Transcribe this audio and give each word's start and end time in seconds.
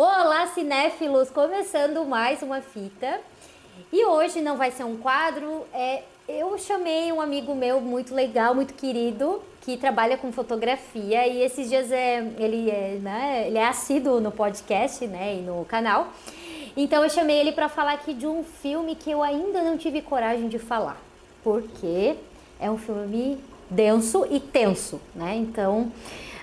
Olá, 0.00 0.46
cinéfilos! 0.46 1.28
Começando 1.28 2.04
mais 2.04 2.40
uma 2.40 2.60
fita. 2.60 3.20
E 3.92 4.04
hoje 4.04 4.40
não 4.40 4.56
vai 4.56 4.70
ser 4.70 4.84
um 4.84 4.96
quadro, 4.96 5.66
é, 5.74 6.04
eu 6.28 6.56
chamei 6.56 7.10
um 7.10 7.20
amigo 7.20 7.52
meu 7.52 7.80
muito 7.80 8.14
legal, 8.14 8.54
muito 8.54 8.74
querido, 8.74 9.42
que 9.60 9.76
trabalha 9.76 10.16
com 10.16 10.30
fotografia 10.30 11.26
e 11.26 11.42
esses 11.42 11.68
dias 11.68 11.90
é, 11.90 12.18
ele, 12.38 12.70
é, 12.70 12.98
né, 13.02 13.48
ele 13.48 13.58
é 13.58 13.66
assíduo 13.66 14.20
no 14.20 14.30
podcast 14.30 15.04
né, 15.04 15.34
e 15.34 15.40
no 15.40 15.64
canal. 15.64 16.12
Então 16.76 17.02
eu 17.02 17.10
chamei 17.10 17.40
ele 17.40 17.50
para 17.50 17.68
falar 17.68 17.94
aqui 17.94 18.14
de 18.14 18.24
um 18.24 18.44
filme 18.44 18.94
que 18.94 19.10
eu 19.10 19.20
ainda 19.20 19.62
não 19.62 19.76
tive 19.76 20.00
coragem 20.00 20.48
de 20.48 20.60
falar, 20.60 21.02
porque 21.42 22.14
é 22.60 22.70
um 22.70 22.78
filme 22.78 23.36
denso 23.68 24.24
e 24.30 24.38
tenso, 24.38 25.00
né? 25.12 25.34
Então 25.34 25.90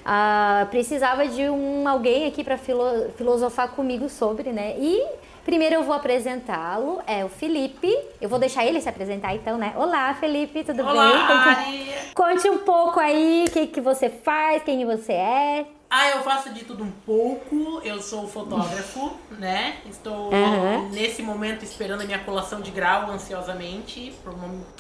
ah, 0.05 0.67
precisava 0.69 1.27
de 1.27 1.49
um 1.49 1.87
alguém 1.87 2.27
aqui 2.27 2.43
para 2.43 2.59
filo, 2.59 3.09
filosofar 3.17 3.69
comigo 3.69 4.07
sobre, 4.07 4.51
né? 4.51 4.75
E 4.77 5.03
primeiro 5.43 5.75
eu 5.75 5.83
vou 5.83 5.95
apresentá-lo, 5.95 7.01
é 7.07 7.25
o 7.25 7.29
Felipe. 7.29 7.91
Eu 8.21 8.29
vou 8.29 8.37
deixar 8.37 8.63
ele 8.63 8.79
se 8.79 8.87
apresentar 8.87 9.33
então, 9.33 9.57
né? 9.57 9.73
Olá, 9.75 10.13
Felipe, 10.13 10.63
tudo 10.63 10.83
Olá, 10.83 11.11
bem? 11.11 12.13
Conte, 12.13 12.45
conte 12.45 12.49
um 12.49 12.59
pouco 12.59 12.99
aí 12.99 13.45
o 13.47 13.51
que, 13.51 13.65
que 13.65 13.81
você 13.81 14.07
faz, 14.07 14.61
quem 14.61 14.85
você 14.85 15.13
é. 15.13 15.65
Ah, 15.89 16.09
eu 16.11 16.23
faço 16.23 16.53
de 16.53 16.65
tudo 16.65 16.83
um 16.83 16.91
pouco. 16.91 17.79
Eu 17.83 18.01
sou 18.01 18.27
fotógrafo, 18.27 19.13
né? 19.37 19.77
Estou 19.89 20.33
Aham. 20.33 20.89
nesse 20.91 21.21
momento 21.21 21.63
esperando 21.63 22.01
a 22.01 22.05
minha 22.05 22.19
colação 22.19 22.61
de 22.61 22.71
grau 22.71 23.09
ansiosamente. 23.11 24.13
Por 24.23 24.33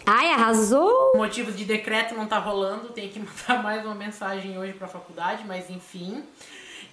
Ai, 0.05 0.31
arrasou! 0.31 1.15
motivos 1.15 1.55
de 1.55 1.63
decreto 1.65 2.15
não 2.15 2.27
tá 2.27 2.37
rolando. 2.39 2.89
Tenho 2.89 3.09
que 3.11 3.19
mandar 3.47 3.63
mais 3.63 3.85
uma 3.85 3.95
mensagem 3.95 4.57
hoje 4.57 4.73
pra 4.73 4.87
faculdade, 4.87 5.43
mas 5.45 5.69
enfim. 5.69 6.23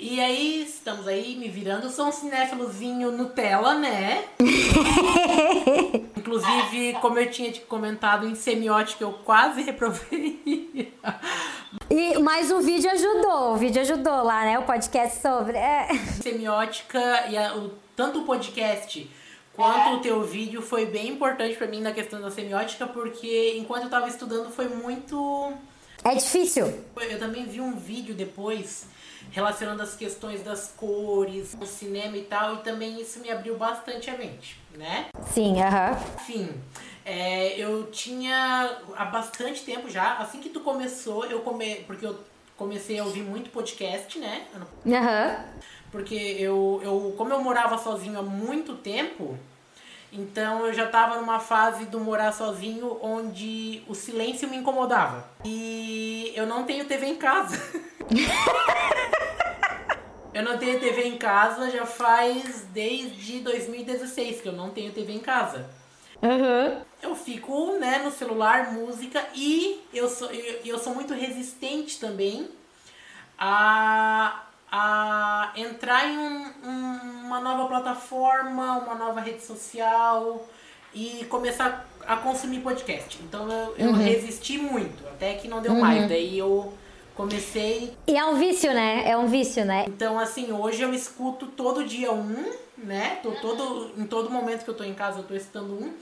E 0.05 0.19
aí, 0.21 0.65
estamos 0.65 1.07
aí 1.07 1.37
me 1.37 1.47
virando. 1.47 1.85
Eu 1.85 1.91
sou 1.91 2.07
um 2.09 2.13
cinéfilozinho 2.13 3.13
Nutella, 3.13 3.77
né? 3.77 4.25
Inclusive, 6.19 6.95
como 7.01 7.21
eu 7.21 7.31
tinha 7.31 7.53
te 7.53 7.61
comentado 7.61 8.27
em 8.27 8.35
semiótica, 8.35 9.05
eu 9.05 9.13
quase 9.25 9.63
reprovei. 9.63 10.93
E, 11.89 12.19
mas 12.19 12.51
o 12.51 12.61
vídeo 12.61 12.91
ajudou, 12.91 13.53
o 13.53 13.57
vídeo 13.57 13.81
ajudou 13.81 14.25
lá, 14.25 14.45
né? 14.45 14.59
O 14.59 14.65
podcast 14.65 15.23
sobre. 15.23 15.57
É. 15.57 15.87
semiótica 16.21 17.29
e 17.31 17.39
a- 17.39 17.55
o, 17.57 17.71
tanto 17.95 18.23
o 18.23 18.25
podcast 18.25 19.09
quanto 19.55 19.99
o 19.99 20.01
teu 20.01 20.21
vídeo 20.25 20.61
foi 20.63 20.85
bem 20.85 21.11
importante 21.11 21.55
pra 21.57 21.69
mim 21.69 21.81
na 21.81 21.93
questão 21.93 22.21
da 22.21 22.29
semiótica, 22.33 22.89
porque 22.89 23.55
enquanto 23.57 23.85
eu 23.85 23.91
tava 23.91 24.09
estudando 24.09 24.51
foi 24.51 24.67
muito. 24.67 25.53
é 26.03 26.13
difícil. 26.17 26.67
Eu 27.09 27.19
também 27.21 27.45
vi 27.47 27.61
um 27.61 27.77
vídeo 27.77 28.17
depois 28.17 28.87
relacionando 29.33 29.83
as 29.83 29.97
questões 29.97 30.43
das 30.43 30.73
cores, 30.77 31.57
o 31.61 31.67
cinema 31.67 32.17
e 32.17 32.23
tal, 32.23 32.55
e 32.55 32.59
também 32.59 33.01
isso 33.01 33.19
me 33.21 33.31
abriu 33.31 33.57
bastante 33.57 34.11
a 34.11 34.17
mente, 34.17 34.61
né? 34.77 35.07
Sim, 35.33 35.61
aham. 35.61 35.97
Enfim, 36.21 36.51
é, 37.05 37.59
eu 37.59 37.91
tinha 37.91 38.79
há 38.97 39.05
bastante 39.07 39.63
tempo 39.65 39.89
já, 39.91 40.15
assim 40.19 40.41
que 40.41 40.51
tu 40.51 40.61
começou, 40.61 41.25
eu 41.25 41.41
come, 41.41 41.77
porque 41.87 42.07
eu 42.07 42.19
comecei 42.57 42.99
a 42.99 43.05
ouvir 43.05 43.23
muito 43.23 43.51
podcast, 43.51 44.19
né? 44.19 44.47
Aham. 44.87 45.45
porque 45.91 46.15
eu, 46.15 46.81
eu, 46.85 47.15
como 47.17 47.33
eu 47.33 47.41
morava 47.43 47.77
sozinho 47.79 48.19
há 48.19 48.23
muito 48.23 48.75
tempo, 48.77 49.39
então 50.13 50.67
eu 50.67 50.75
já 50.75 50.87
tava 50.87 51.19
numa 51.19 51.41
fase 51.41 51.87
do 51.87 51.99
morar 51.99 52.33
sozinho 52.33 52.99
onde 53.03 53.83
o 53.89 53.95
silêncio 53.95 54.47
me 54.49 54.59
incomodava. 54.59 55.27
E 55.43 56.33
eu 56.37 56.47
não 56.47 56.65
tenho 56.65 56.85
TV 56.85 57.07
em 57.07 57.17
casa. 57.17 57.59
eu 60.35 60.43
não 60.43 60.59
tenho 60.59 60.81
TV 60.81 61.05
em 61.09 61.17
casa 61.19 61.71
já 61.71 61.85
faz 61.87 62.65
desde 62.73 63.41
2016 63.41 64.41
que 64.41 64.49
eu 64.49 64.53
não 64.53 64.71
tenho 64.71 64.93
TV 64.93 65.13
em 65.13 65.21
casa. 65.21 65.69
Aham. 66.23 66.83
Eu 67.03 67.17
fico, 67.17 67.73
né, 67.79 67.99
no 68.05 68.11
celular, 68.13 68.73
música 68.73 69.25
e 69.35 69.81
eu 69.93 70.09
sou, 70.09 70.31
eu, 70.31 70.61
eu 70.65 70.79
sou 70.79 70.95
muito 70.95 71.13
resistente 71.15 71.99
também 71.99 72.49
a, 73.39 74.43
a 74.71 75.53
entrar 75.57 76.09
em 76.09 76.17
um- 76.19 76.53
um- 76.65 77.23
uma 77.27 77.41
nova 77.41 77.67
plataforma, 77.67 78.79
uma 78.79 78.95
nova 78.95 79.21
rede 79.21 79.43
social 79.43 80.47
e 80.95 81.25
começar 81.29 81.87
a 82.07 82.17
consumir 82.17 82.61
podcast. 82.61 83.19
Então 83.23 83.51
eu, 83.51 83.75
eu 83.79 83.93
resisti 83.93 84.59
muito, 84.59 85.07
até 85.09 85.35
que 85.35 85.49
não 85.49 85.61
deu 85.61 85.75
mais. 85.75 86.09
Daí 86.09 86.39
eu 86.39 86.73
comecei 87.15 87.93
E 88.07 88.17
é 88.17 88.25
um 88.25 88.37
vício, 88.37 88.73
né? 88.73 89.03
É 89.09 89.17
um 89.17 89.27
vício, 89.27 89.65
né? 89.65 89.85
então, 89.87 90.19
assim, 90.19 90.53
hoje 90.53 90.83
eu 90.83 90.93
escuto 90.95 91.47
todo 91.49 91.85
dia 91.85 92.13
um, 92.13 92.53
né? 92.79 93.19
Tô 93.23 93.33
todo, 93.33 93.91
em 93.97 94.07
todo 94.07 94.31
momento 94.31 94.65
que 94.65 94.71
eu 94.71 94.77
tô 94.77 94.85
em 94.85 94.95
casa, 94.95 95.21
eu 95.21 95.25
tô 95.25 95.35
escutando 95.35 95.73
um. 95.73 95.93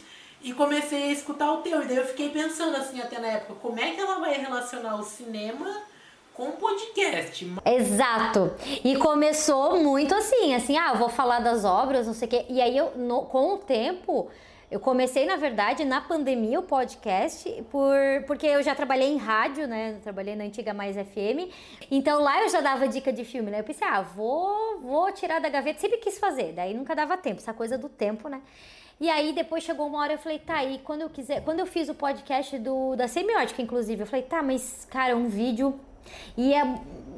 E 0.42 0.54
comecei 0.54 1.04
a 1.10 1.12
escutar 1.12 1.52
o 1.52 1.58
teu. 1.58 1.82
E 1.82 1.86
daí 1.86 1.96
eu 1.98 2.06
fiquei 2.06 2.30
pensando, 2.30 2.74
assim, 2.76 2.98
até 3.00 3.18
na 3.18 3.26
época, 3.26 3.54
como 3.60 3.78
é 3.78 3.90
que 3.90 4.00
ela 4.00 4.18
vai 4.20 4.38
relacionar 4.40 4.96
o 4.96 5.02
cinema 5.02 5.82
com 6.32 6.44
o 6.48 6.52
podcast? 6.52 7.46
Exato. 7.66 8.50
E 8.82 8.96
começou 8.96 9.78
muito 9.78 10.14
assim, 10.14 10.54
assim, 10.54 10.78
ah, 10.78 10.92
eu 10.92 10.96
vou 10.98 11.10
falar 11.10 11.40
das 11.40 11.62
obras, 11.64 12.06
não 12.06 12.14
sei 12.14 12.26
o 12.26 12.30
quê. 12.30 12.46
E 12.48 12.58
aí 12.62 12.74
eu, 12.74 12.92
no- 12.96 13.22
com 13.26 13.54
o 13.54 13.58
tempo, 13.58 14.30
eu 14.70 14.78
comecei, 14.78 15.26
na 15.26 15.34
verdade, 15.34 15.84
na 15.84 16.00
pandemia, 16.00 16.60
o 16.60 16.62
podcast, 16.62 17.50
por, 17.70 17.96
porque 18.26 18.46
eu 18.46 18.62
já 18.62 18.72
trabalhei 18.72 19.08
em 19.08 19.16
rádio, 19.16 19.66
né? 19.66 19.94
Eu 19.96 20.00
trabalhei 20.00 20.36
na 20.36 20.44
antiga 20.44 20.72
Mais 20.72 20.94
FM. 20.94 21.50
Então 21.90 22.22
lá 22.22 22.40
eu 22.42 22.48
já 22.48 22.60
dava 22.60 22.86
dica 22.86 23.12
de 23.12 23.24
filme, 23.24 23.50
né? 23.50 23.60
Eu 23.60 23.64
pensei, 23.64 23.86
ah, 23.88 24.00
vou, 24.00 24.80
vou 24.80 25.10
tirar 25.10 25.40
da 25.40 25.48
gaveta. 25.48 25.80
Sempre 25.80 25.98
quis 25.98 26.18
fazer, 26.18 26.52
daí 26.52 26.72
nunca 26.72 26.94
dava 26.94 27.16
tempo, 27.16 27.40
essa 27.40 27.52
coisa 27.52 27.76
do 27.76 27.88
tempo, 27.88 28.28
né? 28.28 28.40
E 29.00 29.08
aí 29.08 29.32
depois 29.32 29.64
chegou 29.64 29.88
uma 29.88 29.98
hora 29.98 30.12
eu 30.12 30.18
falei, 30.18 30.38
tá, 30.38 30.62
e 30.62 30.78
quando 30.78 31.00
eu 31.00 31.10
quiser, 31.10 31.42
quando 31.42 31.58
eu 31.58 31.66
fiz 31.66 31.88
o 31.88 31.94
podcast 31.94 32.56
do 32.58 32.94
da 32.94 33.08
semiótica, 33.08 33.60
inclusive, 33.62 34.02
eu 34.02 34.06
falei, 34.06 34.24
tá, 34.24 34.42
mas 34.42 34.86
cara, 34.90 35.16
um 35.16 35.26
vídeo 35.26 35.80
e 36.36 36.52
é, 36.54 36.60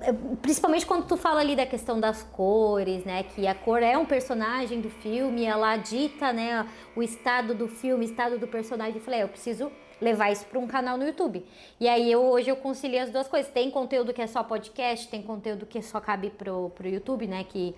é- 0.00 0.12
principalmente 0.40 0.84
quando 0.86 1.06
tu 1.06 1.16
fala 1.16 1.40
ali 1.40 1.54
da 1.56 1.66
questão 1.66 1.98
das 2.00 2.22
cores, 2.22 3.04
né, 3.04 3.22
que 3.22 3.46
a 3.46 3.54
cor 3.54 3.82
é 3.82 3.96
um 3.96 4.04
personagem 4.06 4.80
do 4.80 4.90
filme, 4.90 5.44
ela 5.44 5.76
dita, 5.76 6.32
né, 6.32 6.66
o 6.96 7.02
estado 7.02 7.54
do 7.54 7.68
filme, 7.68 8.04
estado 8.04 8.38
do 8.38 8.46
personagem. 8.48 8.96
Eu 8.96 9.00
falei, 9.02 9.20
é, 9.20 9.22
eu 9.22 9.28
preciso 9.28 9.70
levar 10.00 10.32
isso 10.32 10.44
para 10.46 10.58
um 10.58 10.66
canal 10.66 10.98
no 10.98 11.04
YouTube. 11.06 11.44
E 11.78 11.88
aí 11.88 12.10
eu 12.10 12.20
hoje 12.22 12.50
eu 12.50 12.56
concilio 12.56 13.00
as 13.00 13.10
duas 13.10 13.28
coisas. 13.28 13.52
Tem 13.52 13.70
conteúdo 13.70 14.12
que 14.12 14.20
é 14.20 14.26
só 14.26 14.42
podcast, 14.42 15.06
tem 15.08 15.22
conteúdo 15.22 15.64
que 15.64 15.80
só 15.80 16.00
cabe 16.00 16.28
pro, 16.30 16.70
pro 16.70 16.88
YouTube, 16.88 17.26
né, 17.28 17.44
que 17.44 17.74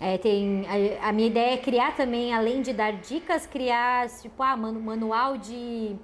é, 0.00 0.16
tem 0.18 0.64
a, 1.02 1.08
a 1.08 1.12
minha 1.12 1.28
ideia 1.28 1.54
é 1.54 1.56
criar 1.58 1.94
também, 1.96 2.32
além 2.32 2.62
de 2.62 2.72
dar 2.72 2.92
dicas, 2.94 3.46
criar 3.46 4.08
tipo 4.08 4.42
ah, 4.42 4.56
manu- 4.56 4.80
manual 4.80 5.36
de 5.36 5.96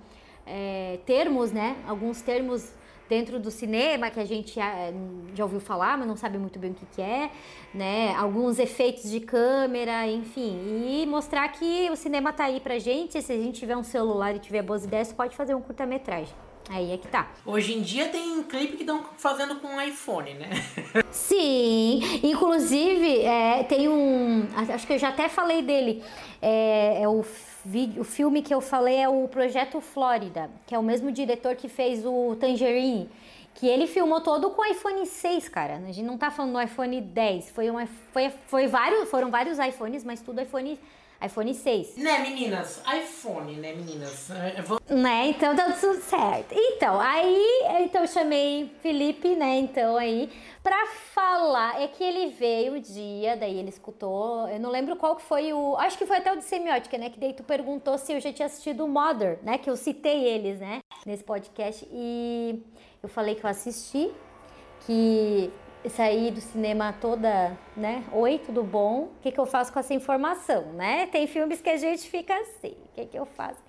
é, 0.46 0.98
termos, 1.06 1.52
né? 1.52 1.76
Alguns 1.86 2.20
termos 2.22 2.72
dentro 3.12 3.38
do 3.38 3.50
cinema 3.50 4.08
que 4.08 4.18
a 4.18 4.24
gente 4.24 4.58
ah, 4.58 4.90
já 5.34 5.44
ouviu 5.44 5.60
falar, 5.60 5.98
mas 5.98 6.08
não 6.08 6.16
sabe 6.16 6.38
muito 6.38 6.58
bem 6.58 6.70
o 6.70 6.74
que, 6.74 6.86
que 6.86 7.02
é, 7.02 7.30
né? 7.74 8.14
Alguns 8.16 8.58
efeitos 8.58 9.10
de 9.10 9.20
câmera, 9.20 10.06
enfim, 10.06 10.58
e 10.86 11.04
mostrar 11.04 11.46
que 11.48 11.90
o 11.90 11.96
cinema 11.96 12.32
tá 12.32 12.44
aí 12.44 12.58
pra 12.58 12.78
gente. 12.78 13.20
Se 13.20 13.30
a 13.30 13.36
gente 13.36 13.60
tiver 13.60 13.76
um 13.76 13.82
celular 13.82 14.34
e 14.34 14.38
tiver 14.38 14.62
boas 14.62 14.84
ideias, 14.84 15.12
pode 15.12 15.36
fazer 15.36 15.54
um 15.54 15.60
curta-metragem. 15.60 16.34
Aí 16.70 16.90
é 16.90 16.96
que 16.96 17.06
tá. 17.06 17.30
Hoje 17.44 17.74
em 17.74 17.82
dia 17.82 18.08
tem 18.08 18.42
clipe 18.44 18.78
que 18.78 18.82
estão 18.82 19.04
fazendo 19.18 19.56
com 19.56 19.78
iPhone, 19.78 20.32
né? 20.32 20.48
Sim, 21.12 22.00
inclusive 22.22 23.20
é, 23.20 23.62
tem 23.64 23.90
um. 23.90 24.48
Acho 24.56 24.86
que 24.86 24.94
eu 24.94 24.98
já 24.98 25.10
até 25.10 25.28
falei 25.28 25.60
dele. 25.60 26.02
É, 26.40 27.02
é 27.02 27.08
o, 27.08 27.22
o 27.98 28.04
filme 28.04 28.42
que 28.42 28.52
eu 28.52 28.60
falei 28.60 28.96
é 28.96 29.08
o 29.08 29.28
Projeto 29.28 29.80
Flórida, 29.80 30.50
que 30.66 30.74
é 30.74 30.78
o 30.78 30.82
mesmo 30.82 31.12
diretor 31.12 31.54
que 31.54 31.68
fez 31.68 32.04
o 32.04 32.36
Tangerine. 32.36 33.08
Que 33.54 33.68
ele 33.68 33.86
filmou 33.86 34.20
todo 34.20 34.50
com 34.50 34.62
o 34.62 34.64
iPhone 34.64 35.04
6, 35.04 35.48
cara. 35.48 35.76
A 35.76 35.92
gente 35.92 36.02
não 36.02 36.16
tá 36.16 36.30
falando 36.30 36.54
do 36.54 36.60
iPhone 36.60 37.00
10. 37.00 37.50
Foi, 37.50 37.70
um, 37.70 37.86
foi, 38.12 38.30
foi 38.46 38.66
vários, 38.66 39.08
foram 39.10 39.30
vários 39.30 39.58
iPhones, 39.58 40.02
mas 40.02 40.22
tudo 40.22 40.40
iPhone, 40.40 40.80
iPhone 41.24 41.54
6. 41.54 41.96
né, 41.96 42.18
meninas? 42.18 42.82
iPhone, 42.86 43.56
né, 43.56 43.72
meninas? 43.74 44.30
É, 44.30 44.62
vou- 44.62 44.80
Né? 44.88 45.28
Então 45.28 45.54
tá 45.56 45.72
tudo 45.72 46.00
certo. 46.02 46.52
Então, 46.54 47.00
aí 47.00 47.62
então 47.82 48.02
eu 48.02 48.08
chamei 48.08 48.70
Felipe, 48.82 49.28
né? 49.34 49.58
Então 49.58 49.96
aí 49.96 50.30
pra 50.62 50.86
falar 51.14 51.80
é 51.82 51.88
que 51.88 52.02
ele 52.04 52.28
veio 52.30 52.74
o 52.74 52.80
dia, 52.80 53.36
daí 53.36 53.58
ele 53.58 53.68
escutou, 53.70 54.48
eu 54.48 54.60
não 54.60 54.70
lembro 54.70 54.94
qual 54.96 55.16
que 55.16 55.22
foi 55.22 55.52
o, 55.52 55.76
acho 55.78 55.96
que 55.98 56.06
foi 56.06 56.18
até 56.18 56.32
o 56.32 56.36
de 56.36 56.44
semiótica, 56.44 56.96
né? 56.98 57.10
Que 57.10 57.18
daí 57.18 57.32
tu 57.32 57.42
perguntou 57.42 57.96
se 57.98 58.12
eu 58.12 58.20
já 58.20 58.32
tinha 58.32 58.46
assistido 58.46 58.84
o 58.84 58.88
Mother, 58.88 59.38
né? 59.42 59.58
Que 59.58 59.68
eu 59.70 59.76
citei 59.76 60.24
eles, 60.24 60.60
né? 60.60 60.80
Nesse 61.06 61.24
podcast 61.24 61.86
e 61.90 62.62
eu 63.02 63.08
falei 63.08 63.34
que 63.34 63.44
eu 63.44 63.50
assisti, 63.50 64.10
que 64.86 65.50
saí 65.90 66.30
do 66.30 66.40
cinema 66.40 66.94
toda, 67.00 67.56
né? 67.76 68.04
Oi, 68.12 68.40
tudo 68.44 68.62
bom? 68.62 69.04
O 69.04 69.10
que, 69.22 69.30
que 69.32 69.38
eu 69.40 69.46
faço 69.46 69.72
com 69.72 69.78
essa 69.78 69.92
informação, 69.94 70.72
né? 70.72 71.06
Tem 71.06 71.26
filmes 71.26 71.60
que 71.60 71.70
a 71.70 71.76
gente 71.76 72.08
fica 72.08 72.34
assim, 72.34 72.74
o 72.86 72.94
que, 72.94 73.06
que 73.06 73.18
eu 73.18 73.26
faço, 73.26 73.60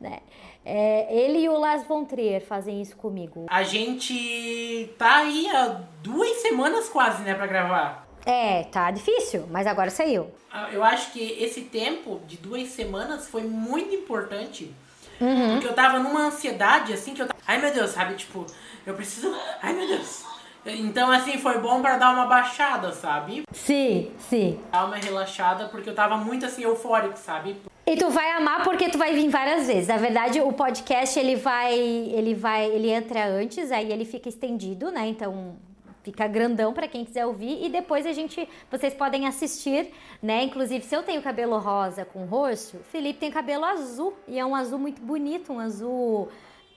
né? 0.00 0.20
É, 0.64 1.06
ele 1.14 1.38
e 1.40 1.48
o 1.48 1.58
Lars 1.58 1.84
von 1.86 2.04
Trier 2.04 2.40
fazem 2.44 2.80
isso 2.80 2.96
comigo. 2.96 3.46
A 3.48 3.62
gente 3.62 4.92
tá 4.98 5.16
aí 5.16 5.48
há 5.50 5.80
duas 6.02 6.36
semanas 6.38 6.88
quase, 6.88 7.22
né, 7.22 7.34
pra 7.34 7.46
gravar. 7.46 8.06
É, 8.24 8.62
tá 8.64 8.90
difícil, 8.90 9.46
mas 9.50 9.66
agora 9.66 9.90
saiu. 9.90 10.28
Ah, 10.52 10.68
Eu 10.72 10.84
acho 10.84 11.12
que 11.12 11.20
esse 11.42 11.62
tempo 11.62 12.20
de 12.26 12.36
duas 12.36 12.68
semanas 12.68 13.28
foi 13.28 13.42
muito 13.42 13.94
importante. 13.94 14.72
Uhum. 15.20 15.52
Porque 15.52 15.66
eu 15.68 15.74
tava 15.74 15.98
numa 15.98 16.26
ansiedade, 16.26 16.92
assim, 16.92 17.14
que 17.14 17.22
eu 17.22 17.26
tava. 17.26 17.40
Ai 17.46 17.60
meu 17.60 17.72
Deus, 17.72 17.90
sabe? 17.90 18.14
Tipo, 18.14 18.46
eu 18.86 18.94
preciso. 18.94 19.34
Ai 19.60 19.72
meu 19.72 19.86
Deus. 19.86 20.31
Então, 20.64 21.10
assim, 21.10 21.38
foi 21.38 21.58
bom 21.58 21.80
pra 21.82 21.96
dar 21.96 22.12
uma 22.12 22.26
baixada, 22.26 22.92
sabe? 22.92 23.42
Sim, 23.52 24.12
sim. 24.18 24.60
Dar 24.70 24.86
uma 24.86 24.96
relaxada, 24.96 25.66
porque 25.66 25.90
eu 25.90 25.94
tava 25.94 26.16
muito, 26.16 26.46
assim, 26.46 26.62
eufórico, 26.62 27.18
sabe? 27.18 27.56
E 27.84 27.96
tu 27.96 28.10
vai 28.10 28.30
amar 28.30 28.62
porque 28.62 28.88
tu 28.88 28.96
vai 28.96 29.12
vir 29.12 29.28
várias 29.28 29.66
vezes. 29.66 29.88
Na 29.88 29.96
verdade, 29.96 30.40
o 30.40 30.52
podcast 30.52 31.18
ele 31.18 31.34
vai, 31.34 31.74
ele 31.74 32.32
vai, 32.32 32.66
ele 32.66 32.88
entra 32.88 33.26
antes, 33.26 33.72
aí 33.72 33.90
ele 33.90 34.04
fica 34.04 34.28
estendido, 34.28 34.90
né? 34.92 35.08
Então 35.08 35.56
fica 36.04 36.26
grandão 36.26 36.72
para 36.72 36.88
quem 36.88 37.04
quiser 37.04 37.26
ouvir 37.26 37.64
e 37.64 37.68
depois 37.68 38.06
a 38.06 38.12
gente, 38.12 38.48
vocês 38.70 38.94
podem 38.94 39.26
assistir, 39.26 39.92
né? 40.22 40.44
Inclusive, 40.44 40.84
se 40.84 40.94
eu 40.94 41.02
tenho 41.02 41.22
cabelo 41.22 41.58
rosa 41.58 42.04
com 42.04 42.24
roxo, 42.24 42.78
Felipe 42.90 43.20
tem 43.20 43.30
cabelo 43.30 43.64
azul 43.64 44.14
e 44.28 44.38
é 44.38 44.44
um 44.44 44.54
azul 44.54 44.78
muito 44.78 45.00
bonito, 45.02 45.52
um 45.52 45.60
azul 45.60 46.28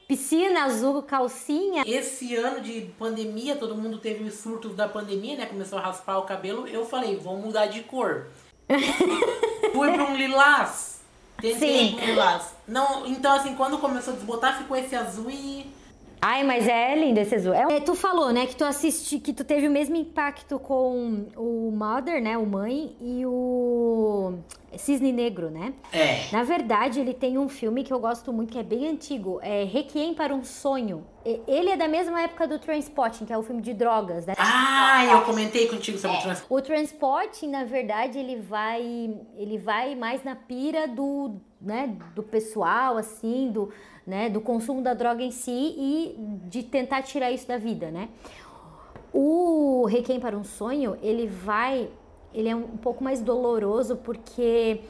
piscina 0.07 0.65
azul 0.65 1.01
calcinha. 1.03 1.83
Esse 1.85 2.35
ano 2.35 2.61
de 2.61 2.89
pandemia, 2.97 3.55
todo 3.55 3.75
mundo 3.75 3.97
teve 3.97 4.23
os 4.23 4.35
surtos 4.35 4.75
da 4.75 4.87
pandemia, 4.87 5.35
né? 5.35 5.45
Começou 5.45 5.77
a 5.79 5.81
raspar 5.81 6.17
o 6.17 6.23
cabelo. 6.23 6.67
Eu 6.67 6.85
falei, 6.85 7.17
vou 7.17 7.37
mudar 7.37 7.67
de 7.67 7.81
cor. 7.81 8.27
Fui 9.73 9.91
pra 9.91 10.05
um 10.05 10.15
lilás. 10.15 11.01
Tentei 11.39 11.89
Sim. 11.89 11.95
pro 11.95 12.05
lilás. 12.05 12.55
Não, 12.67 13.05
então 13.05 13.33
assim, 13.33 13.55
quando 13.55 13.77
começou 13.77 14.13
a 14.13 14.15
desbotar, 14.15 14.57
ficou 14.57 14.77
esse 14.77 14.95
azul 14.95 15.29
e. 15.29 15.65
Ai, 16.21 16.43
mas 16.43 16.67
é 16.67 16.95
lindo 16.95 17.19
esse 17.19 17.35
azul. 17.35 17.53
É, 17.53 17.79
tu 17.79 17.93
falou, 17.95 18.31
né, 18.31 18.45
que 18.45 18.55
tu 18.55 18.63
assisti, 18.63 19.19
que 19.19 19.33
tu 19.33 19.43
teve 19.43 19.67
o 19.67 19.71
mesmo 19.71 19.95
impacto 19.95 20.57
com 20.57 21.27
o 21.35 21.71
Mother, 21.71 22.21
né, 22.21 22.37
o 22.37 22.45
Mãe 22.45 22.95
e 22.99 23.25
o 23.25 24.33
Cisne 24.77 25.11
Negro, 25.11 25.49
né? 25.49 25.73
É. 25.93 26.25
Na 26.31 26.43
verdade, 26.43 26.99
ele 26.99 27.13
tem 27.13 27.37
um 27.37 27.47
filme 27.47 27.83
que 27.83 27.93
eu 27.93 27.99
gosto 27.99 28.33
muito, 28.33 28.51
que 28.51 28.59
é 28.59 28.63
bem 28.63 28.87
antigo, 28.87 29.39
é 29.41 29.63
Requiem 29.63 30.13
para 30.13 30.33
um 30.33 30.43
Sonho. 30.43 31.05
Ele 31.47 31.71
é 31.71 31.77
da 31.77 31.87
mesma 31.87 32.21
época 32.21 32.47
do 32.47 32.59
Transpotting, 32.59 33.25
que 33.25 33.33
é 33.33 33.37
o 33.37 33.41
filme 33.41 33.61
de 33.61 33.73
drogas, 33.73 34.25
né? 34.25 34.33
Ah, 34.37 35.05
eu 35.05 35.21
comentei 35.21 35.67
contigo 35.67 35.97
sobre 35.97 36.17
o 36.17 36.21
trans. 36.21 36.45
O 36.49 36.61
Transporting, 36.61 37.47
na 37.47 37.63
verdade, 37.63 38.19
ele 38.19 38.35
vai, 38.37 38.81
ele 39.35 39.57
vai 39.57 39.95
mais 39.95 40.23
na 40.23 40.35
pira 40.35 40.87
do, 40.87 41.35
né, 41.59 41.95
do 42.13 42.21
pessoal, 42.21 42.97
assim, 42.97 43.51
do, 43.51 43.71
né, 44.05 44.29
do 44.29 44.39
consumo 44.41 44.81
da 44.81 44.93
droga 44.93 45.23
em 45.23 45.31
si 45.31 45.51
e 45.51 46.15
de 46.47 46.61
tentar 46.63 47.01
tirar 47.01 47.31
isso 47.31 47.47
da 47.47 47.57
vida, 47.57 47.89
né? 47.89 48.09
O 49.13 49.85
Requiem 49.85 50.19
para 50.19 50.37
um 50.37 50.43
Sonho, 50.43 50.97
ele 51.01 51.25
vai, 51.25 51.89
ele 52.33 52.49
é 52.49 52.55
um 52.55 52.77
pouco 52.77 53.03
mais 53.03 53.21
doloroso 53.21 53.95
porque 53.95 54.81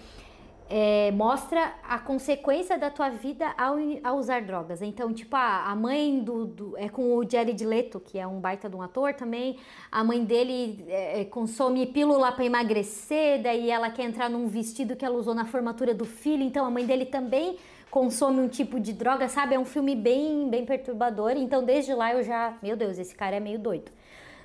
é, 0.67 1.11
mostra 1.11 1.73
a 1.87 1.99
consequência 1.99 2.75
da 2.75 2.89
tua 2.89 3.09
vida 3.09 3.53
ao, 3.55 3.75
ao 4.03 4.17
usar 4.17 4.41
drogas. 4.41 4.81
Então, 4.81 5.13
tipo, 5.13 5.35
a, 5.35 5.65
a 5.69 5.75
mãe 5.75 6.19
do, 6.23 6.45
do- 6.45 6.77
É 6.77 6.89
com 6.89 7.15
o 7.15 7.29
Jared 7.29 7.63
Leto, 7.63 7.99
que 7.99 8.17
é 8.17 8.25
um 8.25 8.39
baita 8.39 8.67
de 8.67 8.75
um 8.75 8.81
ator 8.81 9.13
também. 9.13 9.57
A 9.91 10.03
mãe 10.03 10.23
dele 10.25 10.83
é, 10.87 11.21
é, 11.21 11.25
consome 11.25 11.85
pílula 11.85 12.31
para 12.31 12.43
emagrecer, 12.45 13.43
daí 13.43 13.69
ela 13.69 13.91
quer 13.91 14.05
entrar 14.05 14.27
num 14.27 14.47
vestido 14.47 14.95
que 14.95 15.05
ela 15.05 15.15
usou 15.15 15.35
na 15.35 15.45
formatura 15.45 15.93
do 15.93 16.03
filho. 16.03 16.41
Então, 16.41 16.65
a 16.65 16.71
mãe 16.71 16.83
dele 16.83 17.05
também 17.05 17.57
consome 17.95 18.41
um 18.41 18.49
tipo 18.49 18.77
de 18.77 18.91
droga, 18.91 19.29
sabe? 19.29 19.55
É 19.55 19.59
um 19.59 19.63
filme 19.63 19.95
bem, 19.95 20.49
bem 20.49 20.65
perturbador. 20.65 21.31
Então, 21.37 21.63
desde 21.63 21.93
lá 21.93 22.13
eu 22.13 22.23
já. 22.23 22.57
Meu 22.61 22.75
Deus, 22.75 22.99
esse 22.99 23.15
cara 23.15 23.37
é 23.37 23.39
meio 23.39 23.57
doido. 23.57 23.89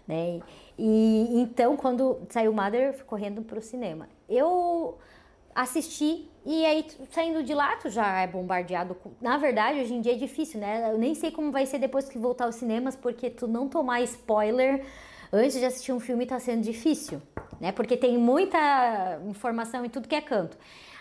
Né? 0.07 0.39
E 0.79 1.29
então, 1.33 1.77
quando 1.77 2.21
saiu 2.29 2.53
Mother, 2.53 2.81
eu 2.81 2.93
fui 2.93 3.05
correndo 3.05 3.43
pro 3.43 3.61
cinema. 3.61 4.09
Eu 4.29 4.99
assisti 5.53 6.29
e 6.47 6.65
aí 6.65 6.87
saindo 7.11 7.43
de 7.43 7.53
lá 7.53 7.75
tu 7.75 7.91
já 7.91 8.21
é 8.21 8.27
bombardeado 8.27 8.97
na 9.21 9.37
verdade 9.37 9.81
hoje 9.81 9.93
em 9.93 10.01
dia 10.01 10.13
é 10.13 10.17
difícil 10.17 10.61
né 10.61 10.93
eu 10.93 10.97
nem 10.97 11.13
sei 11.13 11.33
como 11.33 11.51
vai 11.51 11.67
ser 11.67 11.79
depois 11.79 12.09
que 12.09 12.17
voltar 12.17 12.45
aos 12.45 12.55
cinemas 12.55 12.95
porque 12.95 13.29
tu 13.29 13.49
não 13.49 13.69
tomar 13.69 14.01
spoiler 14.03 14.87
antes 15.33 15.59
de 15.59 15.65
assistir 15.65 15.93
um 15.93 15.99
filme 15.99 16.25
tá 16.25 16.39
sendo 16.39 16.63
difícil 16.63 17.21
né 17.61 17.73
porque 17.73 17.97
tem 17.97 18.17
muita 18.17 19.21
informação 19.27 19.85
em 19.85 19.89
tudo 19.89 20.07
que 20.07 20.15
é 20.15 20.21
canto 20.21 20.57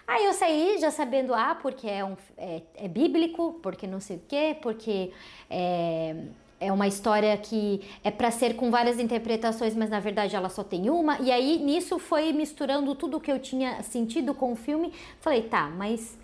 aí 0.09 0.25
eu 0.25 0.33
saí 0.33 0.77
já 0.79 0.91
sabendo 0.91 1.33
ah 1.33 1.55
porque 1.61 1.87
é 1.87 2.03
um 2.03 2.15
é, 2.37 2.61
é 2.75 2.87
bíblico 2.87 3.59
porque 3.61 3.85
não 3.87 3.99
sei 3.99 4.17
o 4.17 4.21
quê 4.27 4.57
porque 4.61 5.11
é 5.49 6.15
é 6.59 6.71
uma 6.71 6.87
história 6.87 7.35
que 7.37 7.81
é 8.03 8.11
para 8.11 8.29
ser 8.31 8.55
com 8.55 8.69
várias 8.69 8.99
interpretações, 8.99 9.75
mas 9.75 9.89
na 9.89 9.99
verdade 9.99 10.35
ela 10.35 10.49
só 10.49 10.63
tem 10.63 10.89
uma. 10.89 11.17
E 11.21 11.31
aí 11.31 11.57
nisso 11.57 11.97
foi 11.97 12.33
misturando 12.33 12.93
tudo 12.95 13.19
que 13.19 13.31
eu 13.31 13.39
tinha 13.39 13.81
sentido 13.81 14.33
com 14.33 14.51
o 14.51 14.55
filme. 14.55 14.91
Falei, 15.21 15.43
tá, 15.43 15.69
mas 15.69 16.17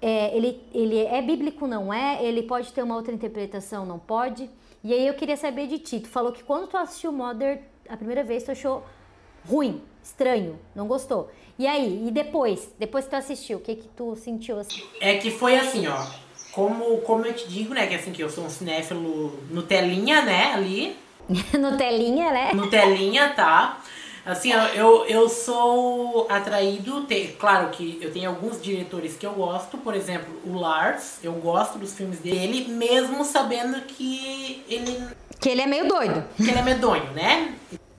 é, 0.00 0.36
ele, 0.36 0.62
ele 0.72 0.98
é 0.98 1.20
bíblico, 1.20 1.66
não 1.66 1.92
é? 1.92 2.24
Ele 2.24 2.42
pode 2.42 2.72
ter 2.72 2.82
uma 2.82 2.94
outra 2.94 3.12
interpretação, 3.12 3.84
não 3.84 3.98
pode? 3.98 4.48
E 4.82 4.92
aí 4.92 5.06
eu 5.06 5.14
queria 5.14 5.36
saber 5.36 5.66
de 5.66 5.78
ti. 5.78 6.00
Tu 6.00 6.08
falou 6.08 6.30
que 6.30 6.44
quando 6.44 6.68
tu 6.68 6.76
assistiu 6.76 7.10
Mother 7.10 7.62
a 7.88 7.96
primeira 7.96 8.22
vez, 8.22 8.44
tu 8.44 8.52
achou 8.52 8.84
ruim, 9.48 9.82
estranho, 10.02 10.58
não 10.74 10.86
gostou. 10.86 11.30
E 11.58 11.66
aí, 11.66 12.04
e 12.08 12.10
depois? 12.10 12.68
Depois 12.78 13.04
que 13.04 13.10
tu 13.10 13.16
assistiu, 13.16 13.58
o 13.58 13.60
que 13.60 13.76
que 13.76 13.88
tu 13.96 14.16
sentiu 14.16 14.58
assim? 14.58 14.82
É 15.00 15.16
que 15.16 15.30
foi 15.30 15.56
assim, 15.56 15.86
ó. 15.86 16.04
Como, 16.52 16.98
como 16.98 17.24
eu 17.26 17.32
te 17.32 17.48
digo, 17.48 17.74
né? 17.74 17.86
Que 17.86 17.94
assim, 17.94 18.12
que 18.12 18.22
eu 18.22 18.30
sou 18.30 18.44
um 18.44 18.50
cinéfilo 18.50 19.38
Nutelinha, 19.50 20.22
né? 20.22 20.52
Ali. 20.52 20.96
no 21.58 21.76
telinha, 21.76 22.30
né? 22.32 22.52
Nutelinha, 22.54 23.30
tá? 23.34 23.80
Assim, 24.26 24.54
ó, 24.54 24.66
eu, 24.68 25.04
eu 25.06 25.28
sou 25.28 26.26
atraído, 26.30 27.02
te- 27.04 27.36
claro 27.38 27.68
que 27.70 27.98
eu 28.00 28.10
tenho 28.10 28.30
alguns 28.30 28.60
diretores 28.60 29.16
que 29.16 29.26
eu 29.26 29.32
gosto, 29.32 29.76
por 29.78 29.94
exemplo, 29.94 30.34
o 30.46 30.54
Lars, 30.58 31.18
eu 31.22 31.32
gosto 31.32 31.76
dos 31.78 31.92
filmes 31.94 32.20
dele, 32.20 32.66
mesmo 32.68 33.22
sabendo 33.24 33.82
que 33.82 34.62
ele, 34.66 34.98
Que 35.40 35.50
ele 35.50 35.60
é 35.60 35.66
meio 35.66 35.86
doido. 35.88 36.24
que 36.36 36.42
ele 36.50 36.58
é 36.58 36.62
medonho, 36.62 37.10
né? 37.12 37.54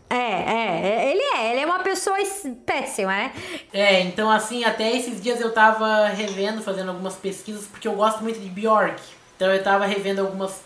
É, 0.10 0.16
é, 0.16 0.82
é, 0.88 1.12
ele 1.12 1.22
é, 1.22 1.52
ele 1.52 1.60
é 1.62 1.66
uma 1.66 1.80
pessoa 1.80 2.20
es- 2.22 2.48
péssima, 2.66 3.12
né? 3.12 3.34
É, 3.74 4.02
então 4.02 4.30
assim, 4.30 4.64
até 4.64 4.96
esses 4.96 5.22
dias 5.22 5.42
eu 5.42 5.52
tava 5.52 6.08
revendo, 6.10 6.62
fazendo 6.62 6.90
algumas 6.90 7.16
pesquisas, 7.16 7.66
porque 7.66 7.88
eu 7.88 7.94
gosto 7.94 8.22
muito 8.22 8.40
de 8.40 8.48
Bjork. 8.48 9.02
Então 9.36 9.52
eu 9.52 9.64
tava 9.64 9.86
revendo 9.86 10.22
algumas, 10.22 10.62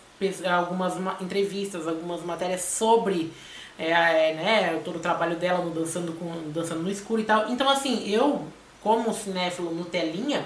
algumas 0.46 0.96
ma- 0.98 1.16
entrevistas, 1.22 1.88
algumas 1.88 2.22
matérias 2.24 2.62
sobre 2.62 3.32
é, 3.78 3.92
é, 3.92 4.34
né, 4.34 4.82
todo 4.84 4.98
o 4.98 5.00
trabalho 5.00 5.38
dela 5.38 5.64
no 5.64 5.72
Dançando, 5.72 6.12
com, 6.14 6.52
Dançando 6.52 6.82
no 6.84 6.92
Escuro 6.92 7.22
e 7.22 7.26
tal. 7.26 7.50
Então 7.50 7.70
assim, 7.70 8.10
eu, 8.10 8.46
como 8.84 9.14
cinéfilo 9.14 9.74
Nutelinha, 9.74 10.44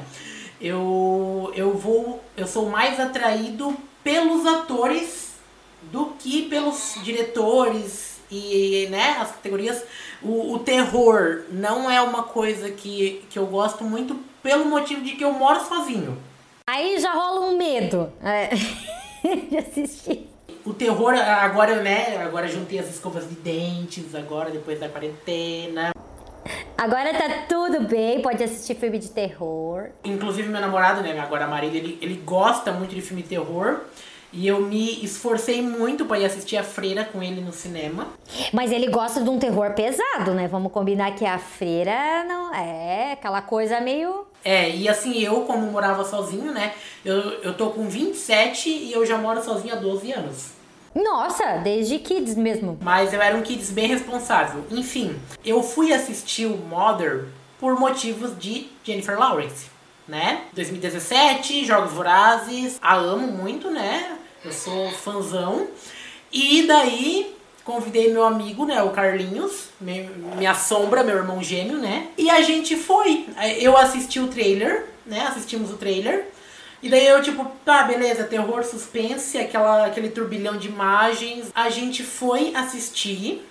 eu, 0.61 1.51
eu 1.55 1.73
vou. 1.75 2.23
Eu 2.37 2.45
sou 2.47 2.69
mais 2.69 2.99
atraído 2.99 3.75
pelos 4.03 4.45
atores 4.45 5.33
do 5.91 6.13
que 6.19 6.43
pelos 6.43 6.95
diretores 7.03 8.12
e 8.33 8.87
né, 8.89 9.17
as 9.19 9.31
categorias. 9.31 9.83
O, 10.21 10.53
o 10.53 10.59
terror 10.59 11.43
não 11.51 11.89
é 11.89 12.01
uma 12.01 12.23
coisa 12.23 12.69
que, 12.71 13.25
que 13.29 13.37
eu 13.37 13.45
gosto 13.45 13.83
muito 13.83 14.15
pelo 14.41 14.65
motivo 14.65 15.01
de 15.01 15.13
que 15.13 15.23
eu 15.23 15.33
moro 15.33 15.59
sozinho. 15.65 16.17
Aí 16.67 16.99
já 16.99 17.11
rola 17.11 17.41
um 17.41 17.57
medo 17.57 18.11
é, 18.21 18.49
de 19.49 19.57
assistir. 19.57 20.29
O 20.65 20.73
terror, 20.73 21.13
agora, 21.13 21.81
né? 21.81 22.23
Agora 22.23 22.47
juntei 22.47 22.79
as 22.79 22.89
escovas 22.89 23.27
de 23.27 23.35
dentes, 23.35 24.15
agora 24.15 24.49
depois 24.49 24.79
da 24.79 24.87
quarentena. 24.87 25.91
Agora 26.77 27.13
tá 27.13 27.45
tudo 27.47 27.81
bem, 27.81 28.21
pode 28.21 28.43
assistir 28.43 28.75
filme 28.75 28.97
de 28.97 29.09
terror. 29.09 29.89
Inclusive 30.03 30.49
meu 30.49 30.59
namorado, 30.59 31.01
né, 31.01 31.17
agora 31.17 31.47
marido, 31.47 31.75
ele, 31.75 31.97
ele 32.01 32.15
gosta 32.15 32.71
muito 32.71 32.93
de 32.93 33.01
filme 33.01 33.21
de 33.21 33.29
terror. 33.29 33.81
E 34.33 34.47
eu 34.47 34.59
me 34.61 35.05
esforcei 35.05 35.61
muito 35.61 36.05
pra 36.05 36.17
ir 36.17 36.25
assistir 36.25 36.57
a 36.57 36.63
Freira 36.63 37.05
com 37.05 37.21
ele 37.21 37.39
no 37.39 37.53
cinema. 37.53 38.07
Mas 38.51 38.71
ele 38.71 38.87
gosta 38.87 39.21
de 39.21 39.29
um 39.29 39.37
terror 39.37 39.73
pesado, 39.73 40.33
né? 40.33 40.47
Vamos 40.47 40.71
combinar 40.71 41.11
que 41.11 41.23
a 41.23 41.37
freira 41.37 42.23
não 42.27 42.53
é 42.53 43.11
aquela 43.13 43.43
coisa 43.43 43.79
meio. 43.79 44.25
É, 44.43 44.69
e 44.69 44.89
assim, 44.89 45.19
eu 45.19 45.41
como 45.41 45.71
morava 45.71 46.03
sozinho, 46.03 46.51
né, 46.51 46.73
eu, 47.05 47.15
eu 47.41 47.53
tô 47.53 47.69
com 47.69 47.87
27 47.87 48.69
e 48.69 48.91
eu 48.91 49.05
já 49.05 49.17
moro 49.17 49.41
sozinho 49.41 49.73
há 49.73 49.77
12 49.77 50.11
anos. 50.11 50.51
Nossa, 50.93 51.57
desde 51.63 51.97
kids 51.99 52.35
mesmo. 52.35 52.77
Mas 52.81 53.13
eu 53.13 53.21
era 53.21 53.35
um 53.35 53.41
kids 53.41 53.69
bem 53.71 53.87
responsável. 53.87 54.65
Enfim, 54.69 55.15
eu 55.45 55.63
fui 55.63 55.93
assistir 55.93 56.45
o 56.45 56.57
Mother 56.57 57.25
por 57.59 57.79
motivos 57.79 58.37
de 58.37 58.67
Jennifer 58.83 59.17
Lawrence, 59.17 59.67
né? 60.07 60.41
2017, 60.53 61.65
Jogos 61.65 61.93
Vorazes, 61.93 62.77
a 62.81 62.95
amo 62.95 63.27
muito, 63.27 63.71
né? 63.71 64.17
Eu 64.43 64.51
sou 64.51 64.91
fãzão. 64.91 65.67
E 66.31 66.63
daí 66.63 67.33
convidei 67.63 68.11
meu 68.11 68.25
amigo, 68.25 68.65
né, 68.65 68.83
o 68.83 68.89
Carlinhos, 68.89 69.69
minha 69.79 70.53
sombra, 70.53 71.03
meu 71.03 71.15
irmão 71.15 71.41
gêmeo, 71.41 71.77
né? 71.77 72.09
E 72.17 72.29
a 72.29 72.41
gente 72.41 72.75
foi. 72.75 73.25
Eu 73.59 73.77
assisti 73.77 74.19
o 74.19 74.27
trailer, 74.27 74.87
né? 75.05 75.25
Assistimos 75.27 75.71
o 75.71 75.77
trailer. 75.77 76.27
E 76.81 76.89
daí 76.89 77.07
eu, 77.07 77.21
tipo, 77.21 77.49
tá, 77.63 77.83
beleza, 77.83 78.25
terror, 78.25 78.63
suspense, 78.65 79.37
aquela, 79.37 79.85
aquele 79.85 80.09
turbilhão 80.09 80.57
de 80.57 80.67
imagens. 80.67 81.45
A 81.55 81.69
gente 81.69 82.03
foi 82.03 82.53
assistir. 82.53 83.41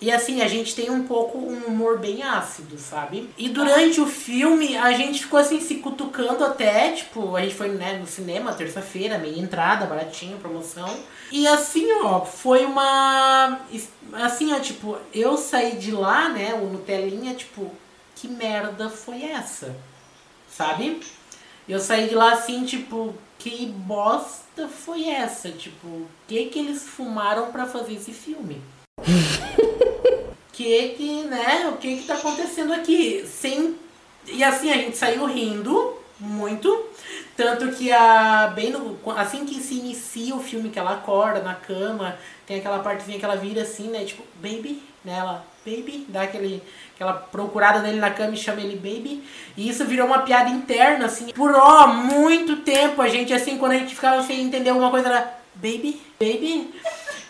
E 0.00 0.10
assim, 0.10 0.42
a 0.42 0.48
gente 0.48 0.74
tem 0.74 0.90
um 0.90 1.06
pouco 1.06 1.38
um 1.38 1.66
humor 1.66 1.98
bem 1.98 2.22
ácido, 2.22 2.78
sabe? 2.78 3.30
E 3.38 3.48
durante 3.48 4.00
o 4.00 4.06
filme, 4.06 4.76
a 4.76 4.92
gente 4.92 5.22
ficou 5.22 5.38
assim 5.38 5.58
se 5.60 5.76
cutucando 5.76 6.44
até, 6.44 6.92
tipo, 6.92 7.34
a 7.34 7.40
gente 7.40 7.54
foi 7.54 7.68
né, 7.68 7.98
no 7.98 8.06
cinema 8.06 8.52
terça-feira, 8.52 9.18
meia 9.18 9.40
entrada, 9.40 9.86
baratinho, 9.86 10.38
promoção. 10.38 10.94
E 11.32 11.46
assim, 11.46 11.90
ó, 12.02 12.24
foi 12.24 12.66
uma. 12.66 13.60
Assim, 14.12 14.52
ó, 14.52 14.60
tipo, 14.60 14.98
eu 15.14 15.36
saí 15.38 15.76
de 15.76 15.92
lá, 15.92 16.28
né, 16.28 16.52
o 16.54 16.66
Nutelinha, 16.66 17.34
tipo, 17.34 17.70
que 18.14 18.28
merda 18.28 18.90
foi 18.90 19.22
essa? 19.22 19.74
Sabe? 20.50 21.00
Eu 21.66 21.80
saí 21.80 22.08
de 22.08 22.14
lá 22.14 22.32
assim, 22.32 22.64
tipo, 22.64 23.14
que 23.38 23.66
bosta 23.66 24.68
foi 24.68 25.08
essa? 25.08 25.50
Tipo, 25.50 25.86
o 25.86 26.08
que 26.28 26.46
que 26.46 26.58
eles 26.58 26.82
fumaram 26.82 27.50
para 27.50 27.66
fazer 27.66 27.94
esse 27.94 28.12
filme? 28.12 28.60
Que 30.52 30.88
que, 30.96 31.22
né, 31.24 31.68
o 31.68 31.76
que 31.76 31.98
que 31.98 32.06
tá 32.06 32.14
acontecendo 32.14 32.72
aqui? 32.72 33.24
Sem 33.26 33.76
e 34.26 34.42
assim 34.42 34.70
a 34.72 34.76
gente 34.76 34.96
saiu 34.96 35.24
rindo 35.26 35.94
muito, 36.18 36.86
tanto 37.36 37.70
que 37.72 37.92
a 37.92 38.50
bem 38.54 38.70
no, 38.70 38.98
assim 39.16 39.44
que 39.44 39.60
se 39.60 39.74
inicia 39.74 40.34
o 40.34 40.42
filme 40.42 40.70
que 40.70 40.78
ela 40.78 40.94
acorda 40.94 41.40
na 41.40 41.54
cama, 41.54 42.18
tem 42.46 42.58
aquela 42.58 42.78
partezinha 42.78 43.18
que 43.18 43.24
ela 43.24 43.36
vira 43.36 43.62
assim, 43.62 43.88
né, 43.88 44.04
tipo, 44.04 44.22
baby, 44.36 44.82
né, 45.04 45.18
ela, 45.18 45.44
baby, 45.64 46.06
dá 46.08 46.22
aquele 46.22 46.62
aquela 46.94 47.12
procurada 47.12 47.80
nele 47.80 48.00
na 48.00 48.10
cama 48.10 48.32
e 48.32 48.38
chama 48.38 48.62
ele 48.62 48.76
baby. 48.76 49.22
E 49.56 49.68
isso 49.68 49.84
virou 49.84 50.06
uma 50.06 50.20
piada 50.20 50.48
interna, 50.48 51.04
assim. 51.04 51.26
Por 51.26 51.54
ó, 51.54 51.86
muito 51.88 52.56
tempo 52.62 53.02
a 53.02 53.08
gente, 53.08 53.34
assim, 53.34 53.58
quando 53.58 53.72
a 53.72 53.78
gente 53.78 53.94
ficava 53.94 54.22
sem 54.22 54.40
entender 54.40 54.70
alguma 54.70 54.90
coisa, 54.90 55.08
era 55.08 55.38
baby, 55.54 56.00
baby. 56.18 56.74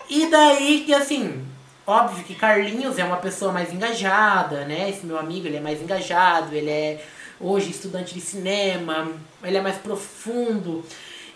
E 0.08 0.26
daí 0.26 0.84
que, 0.86 0.94
assim, 0.94 1.44
Óbvio 1.86 2.24
que 2.24 2.34
Carlinhos 2.34 2.98
é 2.98 3.04
uma 3.04 3.18
pessoa 3.18 3.52
mais 3.52 3.72
engajada, 3.72 4.64
né? 4.64 4.90
Esse 4.90 5.06
meu 5.06 5.16
amigo, 5.16 5.46
ele 5.46 5.58
é 5.58 5.60
mais 5.60 5.80
engajado, 5.80 6.52
ele 6.52 6.68
é 6.68 7.04
hoje 7.40 7.70
estudante 7.70 8.12
de 8.12 8.20
cinema, 8.20 9.12
ele 9.44 9.56
é 9.56 9.60
mais 9.60 9.76
profundo. 9.76 10.84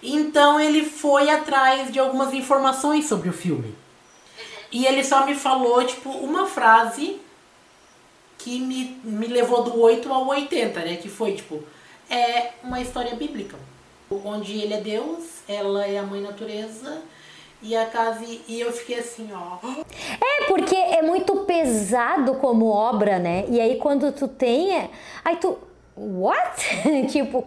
Então 0.03 0.59
ele 0.59 0.85
foi 0.85 1.31
atrás 1.31 1.93
de 1.93 2.01
algumas 2.01 2.35
informações 2.35 3.07
sobre 3.07 3.29
o 3.29 3.33
filme. 3.33 3.77
E 4.73 4.87
ele 4.87 5.05
só 5.05 5.25
me 5.25 5.37
falou, 5.37 5.85
tipo, 5.85 6.11
uma 6.11 6.47
frase 6.47 7.21
que 8.39 8.59
me, 8.59 9.01
me 9.05 9.29
levou 9.29 9.63
do 9.63 9.79
8 9.81 10.13
ao 10.13 10.27
80, 10.27 10.81
né? 10.81 10.97
Que 10.97 11.09
foi, 11.09 11.35
tipo, 11.37 11.63
é 12.09 12.55
uma 12.65 12.81
história 12.81 13.15
bíblica. 13.15 13.57
Onde 14.11 14.59
ele 14.59 14.75
é 14.75 14.81
Deus, 14.81 15.43
ela 15.47 15.87
é 15.87 15.99
a 15.99 16.03
mãe 16.03 16.21
natureza 16.21 17.03
e 17.63 17.77
a 17.77 17.87
casa 17.87 18.25
e 18.25 18.61
eu 18.61 18.73
fiquei 18.73 18.99
assim, 18.99 19.29
ó. 19.33 19.59
É, 20.21 20.47
porque 20.47 20.75
é 20.75 21.03
muito 21.03 21.37
pesado 21.45 22.35
como 22.37 22.67
obra, 22.67 23.19
né? 23.19 23.45
E 23.49 23.61
aí 23.61 23.77
quando 23.77 24.11
tu 24.13 24.27
tem, 24.27 24.77
é... 24.77 24.91
aí 25.25 25.37
tu 25.37 25.59
what? 25.97 26.63
tipo, 27.11 27.47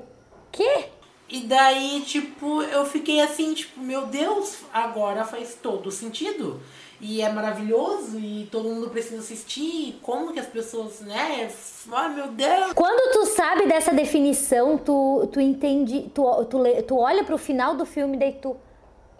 quê? 0.52 0.86
E 1.30 1.42
daí, 1.42 2.02
tipo, 2.02 2.62
eu 2.62 2.86
fiquei 2.86 3.20
assim, 3.22 3.54
tipo, 3.56 3.80
meu 3.80 4.06
Deus, 4.06 4.60
agora 4.72 5.26
faz 5.26 5.58
todo 5.60 5.90
sentido. 5.90 6.62
E 7.02 7.22
é 7.22 7.30
maravilhoso 7.30 8.20
e 8.20 8.48
todo 8.52 8.70
mundo 8.70 8.90
precisa 8.90 9.18
assistir. 9.18 10.00
Como 10.02 10.32
que 10.32 10.40
as 10.40 10.46
pessoas, 10.46 11.02
né? 11.02 11.50
Ai, 11.92 12.14
meu 12.14 12.28
Deus! 12.28 12.74
Quando 12.74 13.12
tu 13.12 13.26
sabe 13.26 13.68
dessa 13.68 13.92
definição, 13.92 14.78
tu, 14.78 15.28
tu 15.32 15.42
entende, 15.42 16.10
tu, 16.14 16.24
tu, 16.46 16.60
tu 16.88 16.98
olha 16.98 17.24
pro 17.24 17.38
final 17.38 17.76
do 17.76 17.86
filme, 17.86 18.16
daí 18.16 18.34
tu. 18.34 18.56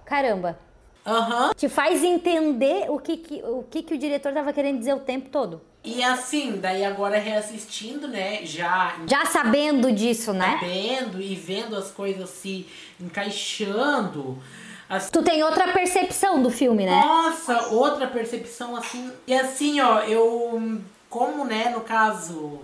Caramba, 0.06 0.58
Uhum. 1.06 1.54
Te 1.56 1.68
faz 1.68 2.04
entender 2.04 2.90
o 2.90 2.98
que, 2.98 3.18
que, 3.18 3.42
o, 3.44 3.64
que, 3.70 3.84
que 3.84 3.94
o 3.94 3.98
diretor 3.98 4.30
estava 4.30 4.54
querendo 4.54 4.80
dizer 4.80 4.94
o 4.94 5.00
tempo 5.00 5.30
todo. 5.30 5.62
E 5.84 6.02
assim, 6.02 6.60
daí 6.62 6.86
agora 6.86 7.18
reassistindo, 7.20 8.08
né? 8.08 8.46
Já. 8.46 8.96
Já 9.06 9.26
sabendo 9.26 9.92
disso, 9.92 10.32
né? 10.32 10.58
Sabendo 10.60 11.22
e 11.22 11.36
vendo 11.36 11.76
as 11.76 11.92
coisas 11.92 12.30
se 12.30 12.66
encaixando. 13.00 14.42
Assim, 14.88 15.12
tu 15.12 15.22
tem 15.22 15.44
outra 15.44 15.74
percepção 15.74 16.42
do 16.42 16.50
filme, 16.50 16.86
né? 16.86 17.02
Nossa, 17.04 17.68
outra 17.74 18.08
percepção 18.08 18.76
assim. 18.76 19.12
E 19.28 19.34
assim, 19.34 19.82
ó, 19.82 20.00
eu. 20.02 20.82
Como, 21.10 21.46
né, 21.46 21.70
no 21.70 21.82
caso 21.82 22.60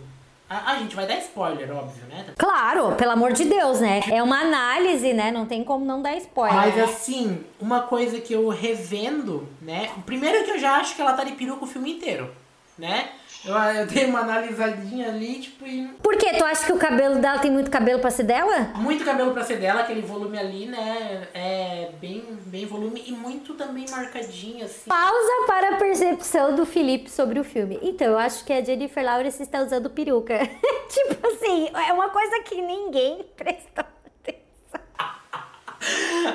a, 0.50 0.72
a, 0.72 0.79
gente 0.79 0.96
vai 0.96 1.06
dar 1.06 1.18
spoiler, 1.20 1.72
óbvio, 1.72 2.03
né? 2.08 2.25
Claro, 2.36 2.96
pelo 2.96 3.12
amor 3.12 3.34
de 3.34 3.46
Deus, 3.46 3.79
né? 3.79 4.01
É 4.10 4.24
uma 4.24 4.41
análise, 4.41 5.13
né? 5.13 5.29
Não 5.29 5.46
tem 5.46 5.63
como 5.63 5.86
não 5.86 6.01
dar 6.01 6.15
spoiler. 6.18 6.56
Mas 6.56 6.79
assim, 6.79 7.46
uma 7.60 7.82
coisa 7.82 8.20
que 8.20 8.34
eu 8.34 8.50
revendo, 8.50 9.48
né? 9.62 9.91
Primeiro 10.08 10.44
que 10.44 10.51
eu 10.51 10.60
já 10.60 10.77
acho 10.77 10.96
que 10.96 11.01
ela 11.01 11.13
tá 11.13 11.24
de 11.24 11.34
peruca 11.34 11.65
o 11.65 11.68
filme 11.68 11.94
inteiro, 11.94 12.32
né? 12.77 13.10
Eu, 13.46 13.55
eu 13.55 13.88
dei 13.88 14.05
uma 14.05 14.19
analisadinha 14.19 15.08
ali, 15.08 15.39
tipo, 15.39 15.65
e... 15.65 15.88
Por 16.03 16.17
quê? 16.17 16.34
Tu 16.38 16.43
acha 16.43 16.65
que 16.65 16.74
o 16.74 16.77
cabelo 16.77 17.19
dela 17.19 17.39
tem 17.39 17.50
muito 17.50 17.72
cabelo 17.72 18.00
pra 18.00 18.12
ser 18.12 18.24
dela? 18.24 18.72
Muito 18.75 19.05
cabelo 19.05 19.31
pra 19.31 19.43
ser 19.43 19.58
dela, 19.58 19.81
aquele 19.81 20.01
volume 20.01 20.38
ali, 20.38 20.65
né? 20.65 21.27
É 21.34 21.89
bem, 22.01 22.24
bem 22.46 22.65
volume 22.65 23.03
e 23.08 23.12
muito 23.12 23.53
também 23.53 23.86
marcadinho, 23.89 24.65
assim. 24.65 24.89
Pausa 24.89 25.46
para 25.48 25.75
a 25.75 25.77
percepção 25.77 26.55
do 26.55 26.65
Felipe 26.65 27.10
sobre 27.10 27.39
o 27.39 27.43
filme. 27.43 27.79
Então, 27.81 28.08
eu 28.08 28.17
acho 28.17 28.43
que 28.43 28.51
a 28.51 28.63
Jennifer 28.63 29.03
Lawrence 29.03 29.41
está 29.41 29.62
usando 29.62 29.89
peruca. 29.89 30.38
tipo 30.89 31.27
assim, 31.27 31.69
é 31.88 31.93
uma 31.93 32.10
coisa 32.10 32.41
que 32.43 32.62
ninguém 32.62 33.25
prestou 33.38 33.86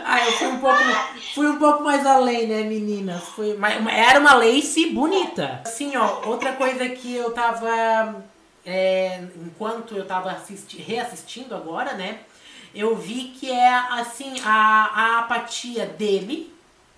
ah, 0.04 0.26
eu 0.26 0.32
fui 0.32 0.46
um 0.49 0.58
pouco, 0.58 0.78
fui 1.34 1.46
um 1.49 1.58
pouco 1.58 1.82
mais 1.82 2.06
além, 2.06 2.46
né, 2.46 2.62
meninas? 2.62 3.23
Foi, 3.28 3.58
era 3.90 4.20
uma 4.20 4.34
lace 4.34 4.90
bonita. 4.90 5.61
Assim, 5.64 5.96
ó, 5.96 6.26
outra 6.26 6.52
coisa 6.52 6.88
que 6.88 7.14
eu 7.14 7.30
tava. 7.32 8.25
É, 8.66 9.23
enquanto 9.44 9.94
eu 9.94 10.06
tava 10.06 10.30
assisti, 10.30 10.80
reassistindo 10.80 11.54
agora, 11.54 11.94
né? 11.94 12.20
Eu 12.75 12.96
vi 12.96 13.34
que 13.38 13.50
é 13.50 13.75
assim, 13.90 14.34
a, 14.44 14.54
a 14.54 15.18
apatia 15.20 15.87
dele, 15.87 16.52